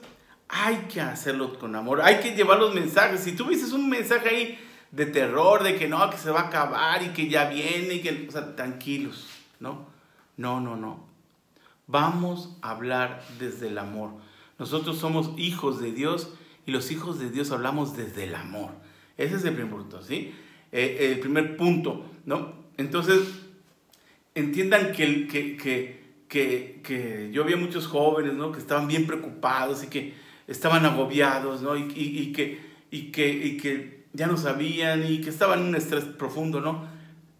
hay 0.48 0.76
que 0.88 1.00
hacerlo 1.00 1.58
con 1.58 1.74
amor, 1.74 2.00
hay 2.02 2.20
que 2.20 2.34
llevar 2.34 2.58
los 2.58 2.74
mensajes. 2.74 3.20
Si 3.20 3.32
tú 3.32 3.44
dices 3.48 3.72
un 3.72 3.88
mensaje 3.88 4.28
ahí 4.28 4.58
de 4.90 5.06
terror, 5.06 5.62
de 5.62 5.76
que 5.76 5.88
no, 5.88 6.08
que 6.10 6.16
se 6.16 6.30
va 6.30 6.40
a 6.42 6.46
acabar 6.48 7.02
y 7.02 7.08
que 7.08 7.28
ya 7.28 7.48
viene, 7.48 7.94
y 7.94 8.00
que, 8.00 8.26
o 8.28 8.30
sea, 8.30 8.54
tranquilos, 8.56 9.26
¿no? 9.60 9.86
No, 10.36 10.60
no, 10.60 10.76
no. 10.76 11.06
Vamos 11.86 12.56
a 12.62 12.70
hablar 12.70 13.24
desde 13.38 13.68
el 13.68 13.78
amor. 13.78 14.10
Nosotros 14.58 14.98
somos 14.98 15.32
hijos 15.38 15.80
de 15.80 15.92
Dios 15.92 16.32
y 16.66 16.70
los 16.70 16.90
hijos 16.90 17.18
de 17.18 17.30
Dios 17.30 17.50
hablamos 17.50 17.96
desde 17.96 18.24
el 18.24 18.34
amor. 18.34 18.70
Ese 19.16 19.36
es 19.36 19.44
el 19.44 19.54
primer 19.54 19.72
punto, 19.72 20.02
¿sí? 20.02 20.34
Eh, 20.72 21.12
el 21.12 21.20
primer 21.20 21.56
punto, 21.56 22.04
¿no? 22.26 22.52
Entonces, 22.76 23.20
entiendan 24.34 24.92
que, 24.92 25.26
que, 25.26 25.56
que, 25.56 25.97
que, 26.28 26.80
que 26.84 27.30
yo 27.32 27.42
había 27.42 27.56
muchos 27.56 27.86
jóvenes, 27.86 28.34
¿no? 28.34 28.52
Que 28.52 28.58
estaban 28.58 28.86
bien 28.88 29.06
preocupados 29.06 29.82
y 29.84 29.88
que 29.88 30.14
estaban 30.46 30.84
agobiados, 30.84 31.62
¿no? 31.62 31.76
Y, 31.76 31.82
y- 31.94 32.18
y 32.20 32.32
que, 32.32 32.60
y, 32.90 33.10
que, 33.12 33.28
y 33.30 33.56
que 33.56 34.04
ya 34.12 34.26
no 34.26 34.36
sabían 34.36 35.10
y 35.10 35.20
que 35.20 35.30
estaban 35.30 35.60
en 35.60 35.66
un 35.68 35.74
estrés 35.76 36.04
profundo, 36.04 36.60
¿no? 36.60 36.86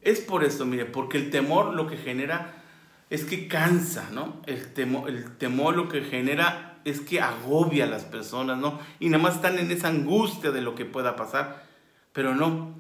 Es 0.03 0.21
por 0.21 0.45
eso, 0.45 0.65
mire, 0.65 0.85
porque 0.87 1.19
el 1.19 1.31
temor 1.31 1.75
lo 1.75 1.87
que 1.87 1.97
genera 1.97 2.63
es 3.11 3.25
que 3.25 3.49
cansa, 3.49 4.09
¿no? 4.13 4.41
El 4.47 4.73
temor, 4.73 5.09
el 5.11 5.37
temor 5.37 5.77
lo 5.77 5.89
que 5.89 6.03
genera 6.03 6.79
es 6.85 7.01
que 7.01 7.21
agobia 7.21 7.85
a 7.85 7.89
las 7.89 8.05
personas, 8.05 8.59
¿no? 8.59 8.79
Y 9.01 9.09
nada 9.09 9.23
más 9.23 9.37
están 9.37 9.59
en 9.59 9.71
esa 9.71 9.89
angustia 9.89 10.51
de 10.51 10.63
lo 10.63 10.75
que 10.75 10.85
pueda 10.85 11.17
pasar, 11.17 11.65
pero 12.13 12.35
no. 12.35 12.75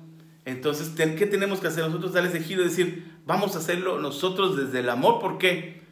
Entonces, 0.44 0.88
¿qué 0.96 1.26
tenemos 1.26 1.60
que 1.60 1.66
hacer 1.68 1.84
nosotros? 1.84 2.12
Dar 2.14 2.24
ese 2.24 2.40
giro 2.40 2.62
y 2.62 2.66
decir, 2.66 3.04
vamos 3.26 3.54
a 3.54 3.58
hacerlo 3.58 3.98
nosotros 3.98 4.56
desde 4.56 4.80
el 4.80 4.88
amor. 4.88 5.18
¿Por 5.20 5.36
qué? 5.38 5.82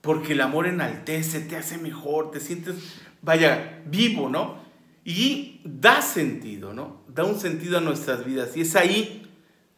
Porque 0.00 0.32
el 0.34 0.40
amor 0.40 0.66
enaltece, 0.66 1.40
te 1.40 1.56
hace 1.56 1.78
mejor, 1.78 2.30
te 2.30 2.40
sientes, 2.40 2.76
vaya, 3.22 3.82
vivo, 3.86 4.28
¿no? 4.28 4.56
Y 5.04 5.60
da 5.64 6.02
sentido, 6.02 6.72
¿no? 6.72 7.02
Da 7.08 7.24
un 7.24 7.38
sentido 7.40 7.78
a 7.78 7.80
nuestras 7.80 8.24
vidas. 8.24 8.56
Y 8.56 8.60
es 8.62 8.76
ahí 8.76 9.26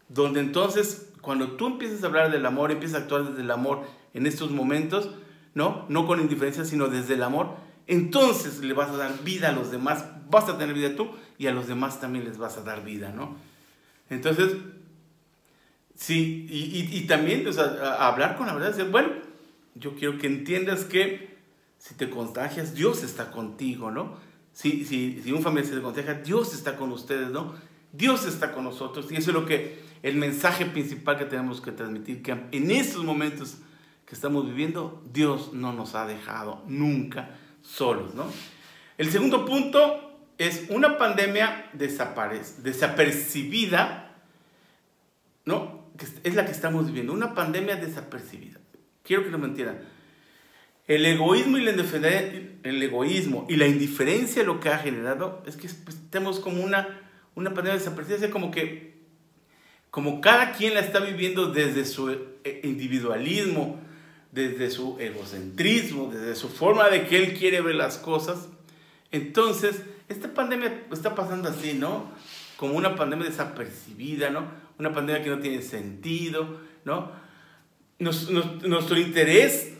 donde 0.08 0.40
entonces, 0.40 1.10
cuando 1.20 1.52
tú 1.52 1.68
empiezas 1.68 2.02
a 2.02 2.06
hablar 2.08 2.30
del 2.30 2.44
amor, 2.46 2.70
empiezas 2.70 3.00
a 3.00 3.02
actuar 3.04 3.24
desde 3.28 3.42
el 3.42 3.50
amor 3.50 3.82
en 4.12 4.26
estos 4.26 4.50
momentos, 4.50 5.10
¿no? 5.54 5.86
No 5.88 6.06
con 6.06 6.20
indiferencia, 6.20 6.64
sino 6.64 6.88
desde 6.88 7.14
el 7.14 7.22
amor, 7.22 7.54
entonces 7.86 8.58
le 8.60 8.72
vas 8.74 8.90
a 8.90 8.96
dar 8.96 9.22
vida 9.24 9.48
a 9.48 9.52
los 9.52 9.70
demás, 9.70 10.04
vas 10.30 10.48
a 10.48 10.58
tener 10.58 10.74
vida 10.74 10.94
tú 10.96 11.10
y 11.38 11.46
a 11.46 11.52
los 11.52 11.66
demás 11.66 12.00
también 12.00 12.24
les 12.24 12.38
vas 12.38 12.56
a 12.56 12.62
dar 12.62 12.84
vida, 12.84 13.10
¿no? 13.12 13.36
Entonces, 14.10 14.52
sí, 15.94 16.46
y, 16.50 16.58
y- 16.80 16.98
y 16.98 17.06
también, 17.06 17.46
o 17.46 17.52
sea, 17.52 17.64
a- 17.64 18.04
a 18.04 18.08
hablar 18.08 18.36
con 18.36 18.46
la 18.46 18.54
verdad, 18.54 18.70
decir, 18.74 18.90
bueno, 18.90 19.10
yo 19.74 19.94
quiero 19.94 20.18
que 20.18 20.26
entiendas 20.26 20.84
que 20.84 21.38
si 21.78 21.94
te 21.94 22.10
contagias, 22.10 22.74
Dios 22.74 23.02
está 23.02 23.30
contigo, 23.30 23.90
¿no? 23.90 24.18
Si, 24.52 24.84
si, 24.84 25.22
si 25.22 25.32
un 25.32 25.42
familiar 25.42 25.72
se 25.72 25.80
contagia, 25.80 26.14
Dios 26.14 26.54
está 26.54 26.76
con 26.76 26.92
ustedes, 26.92 27.30
¿no? 27.30 27.54
Dios 27.92 28.26
está 28.26 28.52
con 28.52 28.64
nosotros. 28.64 29.10
Y 29.10 29.16
eso 29.16 29.30
es 29.30 29.34
lo 29.34 29.46
que, 29.46 29.82
el 30.02 30.16
mensaje 30.16 30.66
principal 30.66 31.18
que 31.18 31.24
tenemos 31.24 31.60
que 31.60 31.72
transmitir, 31.72 32.22
que 32.22 32.36
en 32.52 32.70
estos 32.70 33.04
momentos 33.04 33.56
que 34.06 34.14
estamos 34.14 34.46
viviendo, 34.46 35.02
Dios 35.12 35.52
no 35.52 35.72
nos 35.72 35.94
ha 35.94 36.06
dejado 36.06 36.62
nunca 36.66 37.36
solos, 37.62 38.14
¿no? 38.14 38.26
El 38.98 39.10
segundo 39.10 39.46
punto 39.46 40.28
es 40.36 40.66
una 40.68 40.98
pandemia 40.98 41.70
desapercibida, 41.72 44.14
¿no? 45.44 45.86
Es 46.24 46.34
la 46.34 46.44
que 46.44 46.52
estamos 46.52 46.86
viviendo, 46.86 47.12
una 47.12 47.34
pandemia 47.34 47.76
desapercibida. 47.76 48.58
Quiero 49.02 49.24
que 49.24 49.30
me 49.38 49.46
entiendan. 49.46 49.80
El 50.86 51.06
egoísmo 51.06 51.58
y 51.58 51.62
la 51.62 51.70
el 52.62 52.82
egoísmo 52.82 53.46
y 53.48 53.56
la 53.56 53.66
indiferencia 53.66 54.42
lo 54.42 54.58
que 54.58 54.70
ha 54.70 54.78
generado 54.78 55.42
es 55.46 55.56
que 55.56 55.68
pues, 55.84 55.96
tenemos 56.10 56.40
como 56.40 56.62
una, 56.62 57.00
una 57.36 57.54
pandemia 57.54 57.78
sea, 57.80 58.30
como 58.30 58.50
que 58.50 58.90
como 59.90 60.20
cada 60.20 60.52
quien 60.52 60.74
la 60.74 60.80
está 60.80 61.00
viviendo 61.00 61.46
desde 61.52 61.84
su 61.84 62.10
eh, 62.10 62.60
individualismo, 62.64 63.80
desde 64.32 64.70
su 64.70 64.96
egocentrismo, 65.00 66.10
desde 66.12 66.36
su 66.36 66.48
forma 66.48 66.88
de 66.88 67.06
que 67.06 67.16
él 67.16 67.34
quiere 67.34 67.60
ver 67.60 67.74
las 67.74 67.98
cosas, 67.98 68.48
entonces 69.10 69.82
esta 70.08 70.32
pandemia 70.32 70.84
está 70.92 71.14
pasando 71.14 71.48
así, 71.48 71.74
¿no? 71.74 72.10
Como 72.56 72.74
una 72.74 72.94
pandemia 72.94 73.26
desapercibida, 73.26 74.30
¿no? 74.30 74.44
Una 74.78 74.92
pandemia 74.92 75.22
que 75.22 75.30
no 75.30 75.40
tiene 75.40 75.62
sentido, 75.62 76.60
¿no? 76.84 77.12
Nuestro 78.00 78.98
interés 78.98 79.70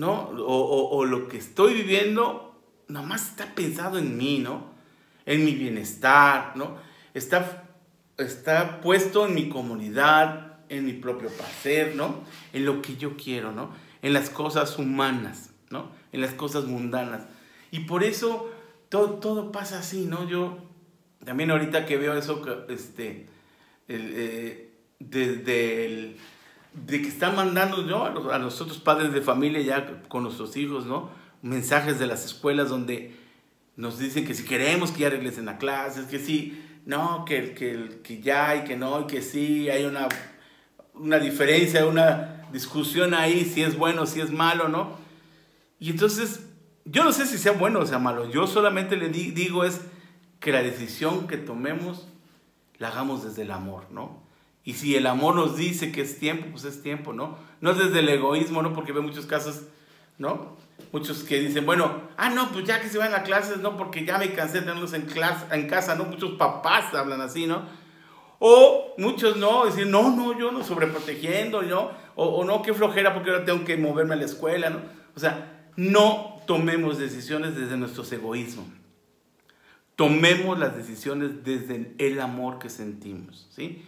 ¿no? 0.00 0.30
O, 0.30 1.04
lo 1.04 1.28
que 1.28 1.36
estoy 1.36 1.74
viviendo, 1.74 2.58
nomás 2.88 3.28
está 3.28 3.54
pensado 3.54 3.98
en 3.98 4.16
mí, 4.16 4.38
¿no? 4.38 4.70
En 5.26 5.44
mi 5.44 5.54
bienestar, 5.54 6.56
¿no? 6.56 6.78
Está, 7.12 7.64
está 8.16 8.80
puesto 8.80 9.26
en 9.26 9.34
mi 9.34 9.50
comunidad, 9.50 10.58
en 10.70 10.86
mi 10.86 10.94
propio 10.94 11.28
placer, 11.28 11.94
¿no? 11.96 12.22
En 12.54 12.64
lo 12.64 12.80
que 12.80 12.96
yo 12.96 13.16
quiero, 13.16 13.52
¿no? 13.52 13.74
En 14.00 14.14
las 14.14 14.30
cosas 14.30 14.78
humanas, 14.78 15.50
¿no? 15.68 15.90
En 16.12 16.22
las 16.22 16.32
cosas 16.32 16.64
mundanas. 16.64 17.24
Y 17.70 17.80
por 17.80 18.02
eso 18.02 18.50
todo, 18.88 19.16
todo 19.16 19.52
pasa 19.52 19.80
así, 19.80 20.06
¿no? 20.06 20.26
Yo 20.26 20.58
también 21.26 21.50
ahorita 21.50 21.84
que 21.84 21.98
veo 21.98 22.16
eso, 22.16 22.42
este, 22.70 23.26
el, 23.86 24.12
eh, 24.16 24.70
desde 24.98 25.84
el 25.84 26.16
de 26.72 27.02
que 27.02 27.08
están 27.08 27.34
mandando 27.36 27.78
¿no? 27.82 28.04
a, 28.04 28.38
los, 28.38 28.78
padres 28.84 29.12
de 29.12 29.20
familia 29.22 29.60
ya 29.60 30.02
con 30.08 30.22
nuestros 30.22 30.56
hijos, 30.56 30.86
¿no? 30.86 31.10
Mensajes 31.42 31.98
de 31.98 32.06
las 32.06 32.24
escuelas 32.24 32.68
donde 32.68 33.16
nos 33.76 33.98
dicen 33.98 34.26
que 34.26 34.34
si 34.34 34.44
queremos 34.44 34.90
que 34.92 35.00
ya 35.00 35.10
regresen 35.10 35.48
a 35.48 35.58
clases, 35.58 36.06
que 36.06 36.18
sí, 36.18 36.64
no, 36.86 37.24
que, 37.24 37.54
que, 37.54 38.00
que 38.02 38.20
ya 38.20 38.56
y 38.56 38.64
que 38.64 38.76
no, 38.76 39.00
y 39.02 39.06
que 39.06 39.22
sí, 39.22 39.68
hay 39.70 39.84
una, 39.84 40.08
una 40.94 41.18
diferencia, 41.18 41.86
una 41.86 42.46
discusión 42.52 43.14
ahí, 43.14 43.44
si 43.44 43.62
es 43.62 43.76
bueno, 43.76 44.06
si 44.06 44.20
es 44.20 44.30
malo, 44.30 44.68
¿no? 44.68 44.98
Y 45.78 45.90
entonces, 45.90 46.40
yo 46.84 47.04
no 47.04 47.12
sé 47.12 47.26
si 47.26 47.38
sea 47.38 47.52
bueno 47.52 47.80
o 47.80 47.86
sea 47.86 47.98
malo, 47.98 48.30
yo 48.30 48.46
solamente 48.46 48.96
le 48.96 49.08
di- 49.08 49.30
digo 49.30 49.64
es 49.64 49.80
que 50.40 50.52
la 50.52 50.62
decisión 50.62 51.26
que 51.26 51.36
tomemos 51.36 52.06
la 52.78 52.88
hagamos 52.88 53.24
desde 53.24 53.42
el 53.42 53.50
amor, 53.50 53.86
¿no? 53.90 54.22
Y 54.64 54.74
si 54.74 54.94
el 54.94 55.06
amor 55.06 55.34
nos 55.34 55.56
dice 55.56 55.92
que 55.92 56.02
es 56.02 56.18
tiempo, 56.18 56.46
pues 56.50 56.64
es 56.64 56.82
tiempo, 56.82 57.12
¿no? 57.12 57.38
No 57.60 57.70
es 57.70 57.78
desde 57.78 58.00
el 58.00 58.08
egoísmo, 58.08 58.62
¿no? 58.62 58.72
Porque 58.72 58.92
veo 58.92 59.02
muchos 59.02 59.26
casos 59.26 59.62
¿no? 60.20 60.54
Muchos 60.92 61.24
que 61.24 61.40
dicen, 61.40 61.64
bueno, 61.64 62.02
ah, 62.18 62.28
no, 62.28 62.52
pues 62.52 62.66
ya 62.66 62.80
que 62.80 62.90
se 62.90 62.98
van 62.98 63.14
a 63.14 63.22
clases, 63.22 63.58
no, 63.58 63.78
porque 63.78 64.04
ya 64.04 64.18
me 64.18 64.32
cansé 64.34 64.60
de 64.60 64.66
tenerlos 64.66 64.92
en, 64.92 65.06
clase, 65.06 65.46
en 65.50 65.66
casa, 65.66 65.94
¿no? 65.94 66.04
Muchos 66.04 66.32
papás 66.32 66.94
hablan 66.94 67.22
así, 67.22 67.46
¿no? 67.46 67.62
O 68.38 68.94
muchos 68.98 69.38
no, 69.38 69.64
decir, 69.64 69.86
no, 69.86 70.14
no, 70.14 70.38
yo 70.38 70.52
no 70.52 70.62
sobreprotegiendo, 70.62 71.62
¿no? 71.62 71.90
O, 72.16 72.26
o 72.26 72.44
no, 72.44 72.60
qué 72.60 72.74
flojera 72.74 73.14
porque 73.14 73.30
ahora 73.30 73.46
tengo 73.46 73.64
que 73.64 73.78
moverme 73.78 74.12
a 74.12 74.18
la 74.18 74.26
escuela, 74.26 74.68
¿no? 74.68 74.80
O 75.16 75.20
sea, 75.20 75.70
no 75.76 76.42
tomemos 76.46 76.98
decisiones 76.98 77.56
desde 77.56 77.78
nuestros 77.78 78.12
egoísmos. 78.12 78.66
Tomemos 79.96 80.58
las 80.58 80.76
decisiones 80.76 81.44
desde 81.44 81.94
el 81.96 82.20
amor 82.20 82.58
que 82.58 82.68
sentimos, 82.68 83.48
¿sí? 83.56 83.82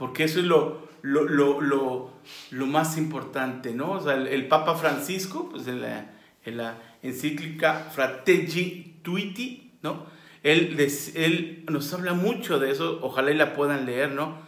Porque 0.00 0.24
eso 0.24 0.40
es 0.40 0.46
lo, 0.46 0.88
lo, 1.02 1.24
lo, 1.24 1.60
lo, 1.60 2.10
lo 2.52 2.66
más 2.66 2.96
importante, 2.96 3.74
¿no? 3.74 3.92
O 3.92 4.00
sea, 4.00 4.14
el, 4.14 4.28
el 4.28 4.48
Papa 4.48 4.74
Francisco, 4.74 5.50
pues 5.50 5.66
en 5.66 5.82
la, 5.82 6.12
en 6.42 6.56
la 6.56 6.78
encíclica 7.02 7.90
Fratelli 7.92 8.96
Tutti, 9.02 9.74
¿no? 9.82 10.06
Él, 10.42 10.78
él 11.16 11.66
nos 11.68 11.92
habla 11.92 12.14
mucho 12.14 12.58
de 12.58 12.70
eso, 12.70 12.98
ojalá 13.02 13.30
y 13.30 13.34
la 13.34 13.52
puedan 13.52 13.84
leer, 13.84 14.12
¿no? 14.12 14.38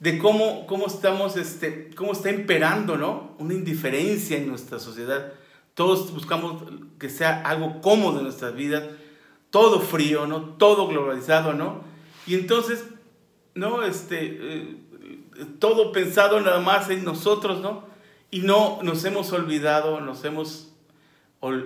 De 0.00 0.18
cómo, 0.18 0.66
cómo 0.66 0.88
estamos, 0.88 1.36
este, 1.36 1.90
cómo 1.94 2.10
está 2.10 2.32
imperando, 2.32 2.96
¿no? 2.96 3.36
Una 3.38 3.54
indiferencia 3.54 4.36
en 4.36 4.48
nuestra 4.48 4.80
sociedad. 4.80 5.32
Todos 5.74 6.12
buscamos 6.12 6.64
que 6.98 7.08
sea 7.08 7.42
algo 7.42 7.80
cómodo 7.80 8.18
en 8.18 8.24
nuestras 8.24 8.56
vidas, 8.56 8.82
todo 9.50 9.78
frío, 9.78 10.26
¿no? 10.26 10.42
Todo 10.42 10.88
globalizado, 10.88 11.52
¿no? 11.52 11.84
Y 12.26 12.34
entonces, 12.34 12.84
¿no? 13.54 13.82
Este, 13.82 14.38
eh, 14.40 14.76
todo 15.58 15.92
pensado 15.92 16.40
nada 16.40 16.60
más 16.60 16.90
en 16.90 17.04
nosotros, 17.04 17.60
¿no? 17.60 17.84
Y 18.30 18.40
no 18.40 18.80
nos 18.82 19.04
hemos 19.04 19.32
olvidado, 19.32 20.00
nos 20.00 20.24
hemos, 20.24 20.72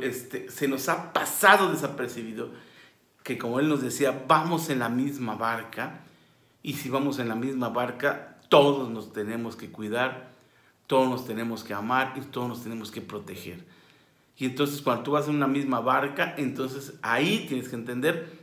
este, 0.03 0.51
se 0.51 0.69
nos 0.69 0.89
ha 0.89 1.13
pasado 1.13 1.71
desapercibido 1.71 2.51
que 3.23 3.39
como 3.39 3.59
él 3.59 3.69
nos 3.69 3.83
decía, 3.83 4.25
vamos 4.29 4.71
en 4.71 4.79
la 4.79 4.89
misma 4.89 5.35
barca 5.35 6.05
y 6.63 6.75
si 6.75 6.89
vamos 6.89 7.19
en 7.19 7.29
la 7.29 7.35
misma 7.35 7.69
barca, 7.69 8.39
todos 8.49 8.89
nos 8.89 9.13
tenemos 9.13 9.57
que 9.57 9.71
cuidar, 9.71 10.31
todos 10.87 11.09
nos 11.09 11.27
tenemos 11.27 11.65
que 11.65 11.75
amar 11.75 12.15
y 12.17 12.21
todos 12.21 12.49
nos 12.49 12.63
tenemos 12.63 12.91
que 12.91 13.01
proteger. 13.01 13.65
Y 14.37 14.45
entonces 14.45 14.83
cuando 14.83 15.03
tú 15.03 15.11
vas 15.13 15.29
en 15.29 15.37
una 15.37 15.47
misma 15.47 15.81
barca, 15.81 16.35
entonces 16.37 16.95
ahí 17.03 17.47
tienes 17.49 17.69
que 17.69 17.77
entender 17.77 18.36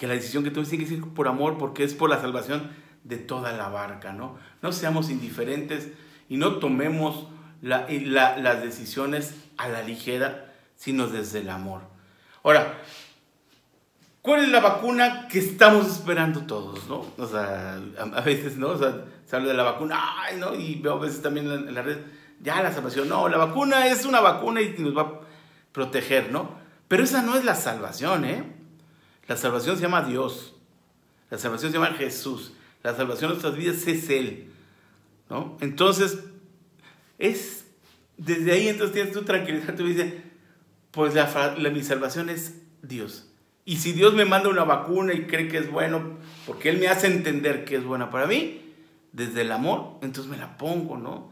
que 0.00 0.06
la 0.06 0.14
decisión 0.14 0.42
que 0.42 0.50
tú 0.50 0.62
tienes 0.62 0.88
que 0.88 0.94
ir 0.94 1.04
por 1.12 1.28
amor 1.28 1.58
porque 1.58 1.84
es 1.84 1.92
por 1.92 2.08
la 2.08 2.18
salvación 2.18 2.70
de 3.04 3.18
toda 3.18 3.52
la 3.52 3.68
barca, 3.68 4.14
¿no? 4.14 4.38
No 4.62 4.72
seamos 4.72 5.10
indiferentes 5.10 5.90
y 6.30 6.38
no 6.38 6.54
tomemos 6.56 7.26
las 7.60 8.62
decisiones 8.62 9.34
a 9.58 9.68
la 9.68 9.82
ligera, 9.82 10.54
sino 10.74 11.06
desde 11.06 11.40
el 11.40 11.50
amor. 11.50 11.82
Ahora, 12.42 12.78
¿cuál 14.22 14.44
es 14.44 14.48
la 14.48 14.60
vacuna 14.60 15.28
que 15.28 15.38
estamos 15.38 15.86
esperando 15.86 16.46
todos, 16.46 16.88
no? 16.88 17.04
O 17.18 17.26
sea, 17.26 17.78
a, 17.98 18.20
veces, 18.22 18.56
¿no? 18.56 18.68
O 18.68 18.78
sea, 18.78 19.04
se 19.26 19.36
habla 19.36 19.48
de 19.48 19.54
la 19.54 19.64
vacuna, 19.64 20.00
ay, 20.22 20.38
¿no? 20.38 20.54
Y 20.54 20.76
veo 20.76 20.94
a 20.94 21.00
veces 21.00 21.20
también 21.20 21.52
en 21.52 21.74
la 21.74 21.82
red, 21.82 21.98
ya 22.40 22.62
la 22.62 22.72
salvación, 22.72 23.06
no, 23.06 23.28
la 23.28 23.36
vacuna 23.36 23.86
es 23.86 24.06
una 24.06 24.20
vacuna 24.20 24.62
y 24.62 24.76
nos 24.78 24.96
va 24.96 25.02
a 25.02 25.20
proteger, 25.72 26.32
¿no? 26.32 26.58
Pero 26.88 27.04
esa 27.04 27.20
no 27.20 27.36
es 27.36 27.44
la 27.44 27.54
salvación, 27.54 28.24
¿eh? 28.24 28.59
La 29.30 29.36
salvación 29.36 29.76
se 29.76 29.82
llama 29.82 30.02
Dios. 30.02 30.56
La 31.30 31.38
salvación 31.38 31.70
se 31.70 31.78
llama 31.78 31.94
Jesús. 31.96 32.52
La 32.82 32.96
salvación 32.96 33.30
de 33.30 33.34
nuestras 33.36 33.54
vidas 33.56 33.86
es 33.86 34.10
Él. 34.10 34.50
¿no? 35.28 35.56
Entonces, 35.60 36.18
es 37.16 37.64
desde 38.16 38.50
ahí 38.50 38.66
entonces 38.66 38.92
tienes 38.92 39.12
tu 39.12 39.22
tranquilidad. 39.22 39.76
Tú 39.76 39.86
dices, 39.86 40.14
pues 40.90 41.14
la, 41.14 41.54
la- 41.56 41.70
mi 41.70 41.84
salvación 41.84 42.28
es 42.28 42.60
Dios. 42.82 43.30
Y 43.64 43.76
si 43.76 43.92
Dios 43.92 44.14
me 44.14 44.24
manda 44.24 44.48
una 44.48 44.64
vacuna 44.64 45.14
y 45.14 45.28
cree 45.28 45.46
que 45.46 45.58
es 45.58 45.70
bueno, 45.70 46.18
porque 46.44 46.70
Él 46.70 46.78
me 46.78 46.88
hace 46.88 47.06
entender 47.06 47.64
que 47.64 47.76
es 47.76 47.84
buena 47.84 48.10
para 48.10 48.26
mí, 48.26 48.60
desde 49.12 49.42
el 49.42 49.52
amor, 49.52 49.98
entonces 50.02 50.28
me 50.28 50.38
la 50.38 50.56
pongo, 50.58 50.96
¿no? 50.98 51.30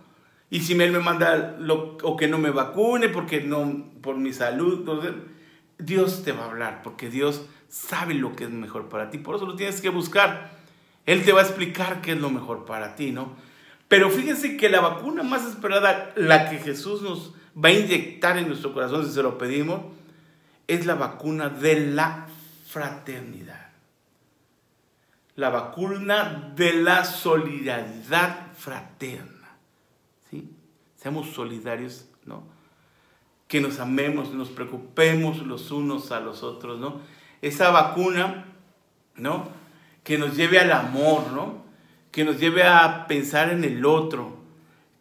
Y 0.51 0.61
si 0.61 0.75
Él 0.75 0.93
me 0.93 1.01
manda 1.01 1.57
lo, 1.59 1.97
o 2.05 2.17
que 2.17 2.29
no 2.29 2.39
me 2.39 2.51
vacune 2.51 3.09
porque 3.09 3.41
no, 3.41 3.91
por 4.01 4.19
mi 4.19 4.33
salud, 4.33 4.79
entonces, 4.79 5.15
Dios 5.79 6.23
te 6.23 6.31
va 6.31 6.45
a 6.45 6.51
hablar, 6.51 6.83
porque 6.85 7.11
Dios 7.11 7.43
sabe 7.69 8.15
lo 8.15 8.35
que 8.35 8.45
es 8.45 8.51
mejor 8.51 8.89
para 8.89 9.11
ti. 9.11 9.19
Por 9.19 9.37
eso 9.37 9.47
lo 9.47 9.57
tienes 9.57 9.81
que 9.81 9.91
buscar. 9.91 10.51
Él 11.07 11.25
te 11.25 11.33
va 11.33 11.41
a 11.41 11.45
explicar 11.45 12.01
qué 12.01 12.13
es 12.13 12.21
lo 12.21 12.31
mejor 12.31 12.65
para 12.65 12.97
ti, 12.97 13.13
¿no? 13.13 13.33
Pero 13.89 14.11
fíjense 14.11 14.57
que 14.57 14.69
la 14.69 14.81
vacuna 14.81 15.23
más 15.23 15.47
esperada, 15.47 16.13
la 16.17 16.51
que 16.51 16.59
Jesús 16.59 17.01
nos 17.03 17.33
va 17.57 17.71
a 17.71 17.73
inyectar 17.73 18.37
en 18.37 18.49
nuestro 18.49 18.75
corazón 18.75 19.07
si 19.07 19.13
se 19.13 19.23
lo 19.23 19.39
pedimos, 19.39 19.83
es 20.67 20.85
la 20.85 20.95
vacuna 20.95 21.49
de 21.49 21.87
la 21.93 22.27
fraternidad. 22.67 23.69
La 25.35 25.49
vacuna 25.49 26.53
de 26.55 26.75
la 26.75 27.05
solidaridad 27.05 28.53
fraterna. 28.55 29.57
¿sí? 30.31 30.51
Seamos 30.97 31.31
solidarios, 31.31 32.07
¿no? 32.27 32.43
Que 33.47 33.63
nos 33.63 33.81
amemos, 33.81 34.35
nos 34.35 34.51
preocupemos 34.51 35.39
los 35.39 35.71
unos 35.71 36.13
a 36.13 36.21
los 36.21 36.43
otros, 36.43 36.79
¿no? 36.79 37.01
Esa 37.43 37.71
vacuna, 37.71 38.45
¿no? 39.17 39.49
Que 40.05 40.19
nos 40.19 40.37
lleve 40.37 40.59
al 40.59 40.73
amor, 40.73 41.31
¿no? 41.33 41.63
Que 42.11 42.25
nos 42.25 42.39
lleve 42.39 42.65
a 42.65 43.07
pensar 43.07 43.51
en 43.51 43.65
el 43.65 43.85
otro, 43.85 44.37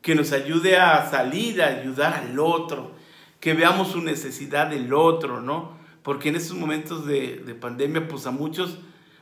que 0.01 0.15
nos 0.15 0.31
ayude 0.31 0.77
a 0.77 1.09
salir, 1.09 1.61
a 1.61 1.67
ayudar 1.67 2.13
al 2.13 2.39
otro, 2.39 2.91
que 3.39 3.53
veamos 3.53 3.89
su 3.89 4.01
necesidad 4.01 4.67
del 4.67 4.93
otro, 4.93 5.41
¿no? 5.41 5.77
Porque 6.03 6.29
en 6.29 6.35
estos 6.35 6.55
momentos 6.57 7.05
de, 7.05 7.37
de 7.45 7.55
pandemia, 7.55 8.07
pues 8.07 8.25
a 8.27 8.31
muchos 8.31 8.79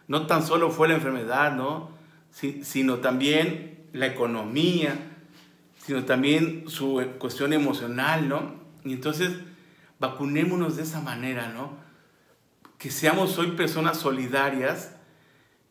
no 0.07 0.27
tan 0.27 0.45
solo 0.45 0.69
fue 0.71 0.87
la 0.87 0.95
enfermedad, 0.95 1.53
¿no? 1.55 1.89
Si- 2.31 2.63
sino 2.63 2.97
también 2.97 3.85
la 3.93 4.07
economía, 4.07 4.93
sino 5.77 6.03
también 6.03 6.65
su 6.67 7.01
cuestión 7.17 7.53
emocional, 7.53 8.27
¿no? 8.27 8.55
Y 8.83 8.93
entonces, 8.93 9.31
vacunémonos 9.99 10.75
de 10.75 10.83
esa 10.83 11.01
manera, 11.01 11.49
¿no? 11.49 11.84
Que 12.77 12.91
seamos 12.91 13.37
hoy 13.37 13.51
personas 13.51 13.97
solidarias, 13.97 14.95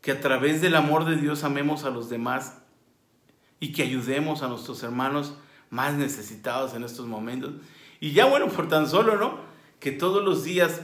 que 0.01 0.13
a 0.13 0.21
través 0.21 0.61
del 0.61 0.75
amor 0.75 1.05
de 1.05 1.17
Dios 1.17 1.45
amemos 1.45 1.85
a 1.85 1.91
los 1.91 2.09
demás 2.09 2.59
y 3.61 3.73
que 3.73 3.83
ayudemos 3.83 4.43
a 4.43 4.49
nuestros 4.49 4.83
hermanos 4.83 5.35
más 5.71 5.95
necesitados 5.95 6.75
en 6.75 6.85
estos 6.85 7.07
momentos. 7.07 7.55
Y 8.01 8.13
ya 8.13 8.27
bueno, 8.27 8.49
por 8.49 8.69
tan 8.69 8.89
solo, 8.89 9.17
¿no? 9.17 9.39
Que 9.81 9.93
todos 9.93 10.23
los 10.23 10.45
días, 10.45 10.83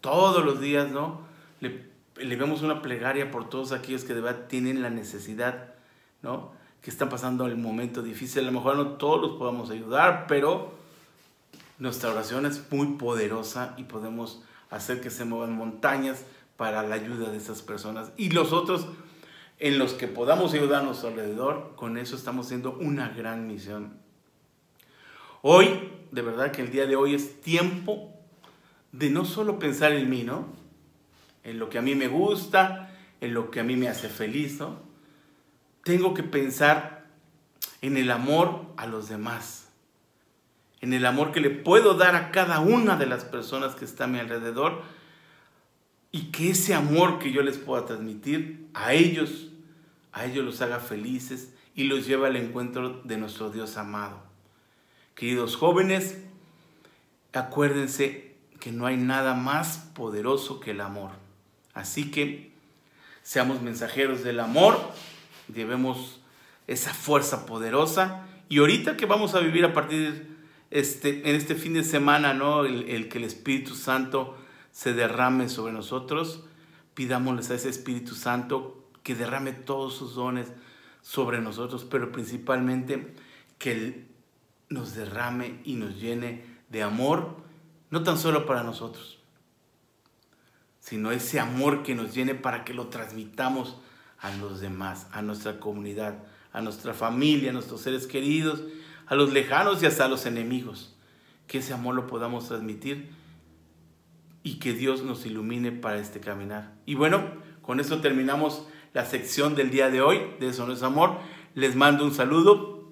todos 0.00 0.44
los 0.44 0.60
días, 0.60 0.90
¿no? 0.90 1.20
Le, 1.60 1.86
le 2.16 2.42
una 2.42 2.80
plegaria 2.80 3.30
por 3.30 3.48
todos 3.48 3.72
aquellos 3.72 4.04
que 4.04 4.14
de 4.14 4.22
verdad 4.22 4.46
tienen 4.48 4.82
la 4.82 4.90
necesidad, 4.90 5.74
¿no? 6.22 6.52
Que 6.80 6.90
están 6.90 7.08
pasando 7.08 7.46
el 7.46 7.56
momento 7.56 8.02
difícil. 8.02 8.42
A 8.42 8.46
lo 8.46 8.52
mejor 8.52 8.76
no 8.76 8.86
todos 8.92 9.20
los 9.20 9.32
podamos 9.38 9.70
ayudar, 9.70 10.26
pero 10.26 10.72
nuestra 11.78 12.10
oración 12.10 12.46
es 12.46 12.70
muy 12.72 12.96
poderosa 12.96 13.74
y 13.76 13.84
podemos 13.84 14.42
hacer 14.72 15.00
que 15.00 15.10
se 15.10 15.24
muevan 15.24 15.54
montañas 15.54 16.24
para 16.56 16.82
la 16.82 16.96
ayuda 16.96 17.30
de 17.30 17.36
esas 17.36 17.62
personas. 17.62 18.10
Y 18.16 18.30
los 18.30 18.52
otros 18.52 18.86
en 19.58 19.78
los 19.78 19.92
que 19.92 20.08
podamos 20.08 20.54
ayudar 20.54 20.82
a 20.82 20.84
nuestro 20.84 21.10
alrededor, 21.10 21.74
con 21.76 21.96
eso 21.96 22.16
estamos 22.16 22.46
haciendo 22.46 22.72
una 22.80 23.10
gran 23.10 23.46
misión. 23.46 23.96
Hoy, 25.40 25.90
de 26.10 26.22
verdad 26.22 26.50
que 26.50 26.62
el 26.62 26.72
día 26.72 26.86
de 26.86 26.96
hoy 26.96 27.14
es 27.14 27.40
tiempo 27.40 28.12
de 28.90 29.10
no 29.10 29.24
solo 29.24 29.58
pensar 29.58 29.92
en 29.92 30.10
mí, 30.10 30.24
¿no? 30.24 30.46
En 31.44 31.58
lo 31.58 31.68
que 31.68 31.78
a 31.78 31.82
mí 31.82 31.94
me 31.94 32.08
gusta, 32.08 32.92
en 33.20 33.34
lo 33.34 33.50
que 33.50 33.60
a 33.60 33.64
mí 33.64 33.76
me 33.76 33.88
hace 33.88 34.08
feliz, 34.08 34.58
¿no? 34.58 34.80
Tengo 35.84 36.14
que 36.14 36.22
pensar 36.22 37.06
en 37.82 37.96
el 37.96 38.10
amor 38.10 38.66
a 38.76 38.86
los 38.86 39.08
demás, 39.08 39.68
en 40.82 40.92
el 40.92 41.06
amor 41.06 41.30
que 41.30 41.40
le 41.40 41.48
puedo 41.48 41.94
dar 41.94 42.16
a 42.16 42.32
cada 42.32 42.60
una 42.60 42.96
de 42.96 43.06
las 43.06 43.24
personas 43.24 43.76
que 43.76 43.84
están 43.84 44.10
a 44.10 44.12
mi 44.12 44.18
alrededor 44.18 44.82
y 46.10 46.32
que 46.32 46.50
ese 46.50 46.74
amor 46.74 47.20
que 47.20 47.32
yo 47.32 47.42
les 47.42 47.56
pueda 47.56 47.86
transmitir 47.86 48.66
a 48.74 48.92
ellos, 48.92 49.48
a 50.12 50.26
ellos 50.26 50.44
los 50.44 50.60
haga 50.60 50.80
felices 50.80 51.54
y 51.76 51.84
los 51.84 52.06
lleve 52.06 52.26
al 52.26 52.36
encuentro 52.36 53.00
de 53.04 53.16
nuestro 53.16 53.50
Dios 53.50 53.76
amado. 53.76 54.20
Queridos 55.14 55.56
jóvenes, 55.56 56.18
acuérdense 57.32 58.34
que 58.58 58.72
no 58.72 58.86
hay 58.86 58.96
nada 58.96 59.34
más 59.34 59.78
poderoso 59.94 60.58
que 60.58 60.72
el 60.72 60.80
amor. 60.80 61.12
Así 61.74 62.10
que 62.10 62.50
seamos 63.22 63.62
mensajeros 63.62 64.24
del 64.24 64.40
amor, 64.40 64.78
llevemos 65.54 66.20
esa 66.66 66.92
fuerza 66.92 67.46
poderosa 67.46 68.26
y 68.48 68.58
ahorita 68.58 68.96
que 68.96 69.06
vamos 69.06 69.34
a 69.36 69.40
vivir 69.40 69.64
a 69.64 69.72
partir 69.72 70.31
este, 70.72 71.28
en 71.28 71.36
este 71.36 71.54
fin 71.54 71.74
de 71.74 71.84
semana, 71.84 72.34
¿no? 72.34 72.64
El, 72.64 72.88
el 72.88 73.08
que 73.08 73.18
el 73.18 73.24
Espíritu 73.24 73.74
Santo 73.74 74.36
se 74.70 74.94
derrame 74.94 75.48
sobre 75.48 75.72
nosotros, 75.72 76.44
pidámosles 76.94 77.50
a 77.50 77.54
ese 77.54 77.68
Espíritu 77.68 78.14
Santo 78.14 78.88
que 79.02 79.14
derrame 79.14 79.52
todos 79.52 79.94
sus 79.94 80.14
dones 80.14 80.52
sobre 81.02 81.40
nosotros, 81.40 81.84
pero 81.84 82.12
principalmente 82.12 83.14
que 83.58 83.72
Él 83.72 84.08
nos 84.68 84.94
derrame 84.94 85.60
y 85.64 85.74
nos 85.74 86.00
llene 86.00 86.44
de 86.70 86.82
amor, 86.82 87.36
no 87.90 88.02
tan 88.02 88.16
solo 88.16 88.46
para 88.46 88.62
nosotros, 88.62 89.18
sino 90.80 91.12
ese 91.12 91.38
amor 91.38 91.82
que 91.82 91.94
nos 91.94 92.14
llene 92.14 92.34
para 92.34 92.64
que 92.64 92.72
lo 92.72 92.88
transmitamos 92.88 93.76
a 94.18 94.34
los 94.36 94.60
demás, 94.60 95.06
a 95.12 95.20
nuestra 95.20 95.60
comunidad, 95.60 96.24
a 96.52 96.62
nuestra 96.62 96.94
familia, 96.94 97.50
a 97.50 97.52
nuestros 97.52 97.82
seres 97.82 98.06
queridos, 98.06 98.62
a 99.12 99.14
los 99.14 99.30
lejanos 99.30 99.82
y 99.82 99.86
hasta 99.86 100.06
a 100.06 100.08
los 100.08 100.24
enemigos. 100.24 100.96
Que 101.46 101.58
ese 101.58 101.74
amor 101.74 101.94
lo 101.94 102.06
podamos 102.06 102.48
transmitir 102.48 103.10
y 104.42 104.58
que 104.58 104.72
Dios 104.72 105.02
nos 105.02 105.26
ilumine 105.26 105.70
para 105.70 105.98
este 105.98 106.18
caminar. 106.18 106.72
Y 106.86 106.94
bueno, 106.94 107.22
con 107.60 107.78
eso 107.78 108.00
terminamos 108.00 108.66
la 108.94 109.04
sección 109.04 109.54
del 109.54 109.70
día 109.70 109.90
de 109.90 110.00
hoy, 110.00 110.18
de 110.40 110.48
Eso 110.48 110.66
no 110.66 110.72
es 110.72 110.82
amor. 110.82 111.18
Les 111.54 111.76
mando 111.76 112.06
un 112.06 112.14
saludo. 112.14 112.88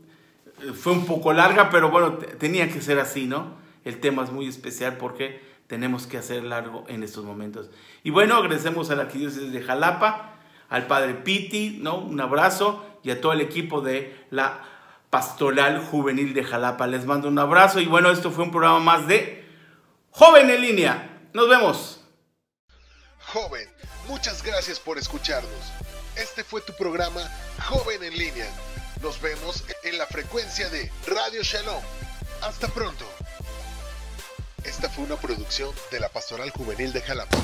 Eh, 0.60 0.74
Fue 0.74 0.92
un 0.92 1.06
poco 1.06 1.32
larga, 1.32 1.70
pero 1.70 1.90
bueno, 1.90 2.18
tenía 2.38 2.68
que 2.70 2.82
ser 2.82 2.98
así, 2.98 3.24
¿no? 3.24 3.54
El 3.86 3.98
tema 3.98 4.22
es 4.22 4.30
muy 4.30 4.46
especial 4.46 4.98
porque 4.98 5.40
tenemos 5.68 6.06
que 6.06 6.18
hacer 6.18 6.44
largo 6.44 6.84
en 6.88 7.02
estos 7.02 7.24
momentos. 7.24 7.70
Y 8.04 8.10
bueno, 8.10 8.36
agradecemos 8.36 8.90
a 8.90 8.94
la 8.94 9.04
arquidiócesis 9.04 9.52
de 9.52 9.62
Jalapa, 9.62 10.34
al 10.68 10.86
padre 10.86 11.14
Piti, 11.14 11.78
¿no? 11.80 11.96
Un 11.96 12.20
abrazo 12.20 12.84
y 13.02 13.08
a 13.08 13.22
todo 13.22 13.32
el 13.32 13.40
equipo 13.40 13.80
de 13.80 14.14
la 14.28 14.69
Pastoral 15.11 15.84
Juvenil 15.84 16.34
de 16.34 16.44
Jalapa. 16.44 16.86
Les 16.86 17.04
mando 17.04 17.28
un 17.28 17.38
abrazo 17.38 17.80
y 17.80 17.86
bueno, 17.86 18.11
esto 18.11 18.30
fue 18.30 18.44
un 18.44 18.52
programa 18.52 18.78
más 18.78 19.06
de 19.08 19.44
Joven 20.11 20.48
en 20.50 20.61
línea. 20.61 21.28
Nos 21.32 21.48
vemos. 21.48 22.00
Joven, 23.32 23.68
muchas 24.08 24.42
gracias 24.42 24.80
por 24.80 24.98
escucharnos. 24.98 25.72
Este 26.16 26.44
fue 26.44 26.61
tu 26.62 26.72
programa 26.74 27.20
Joven 27.68 28.02
en 28.02 28.16
línea. 28.16 28.48
Nos 29.02 29.20
vemos 29.20 29.64
en 29.84 29.98
la 29.98 30.06
frecuencia 30.06 30.68
de 30.68 30.90
Radio 31.06 31.42
Shalom. 31.42 31.82
Hasta 32.42 32.68
pronto. 32.68 33.04
Esta 34.64 34.88
fue 34.88 35.04
una 35.04 35.16
producción 35.16 35.74
de 35.90 36.00
la 36.00 36.08
Pastoral 36.08 36.50
Juvenil 36.50 36.92
de 36.92 37.00
Jalapa. 37.00 37.36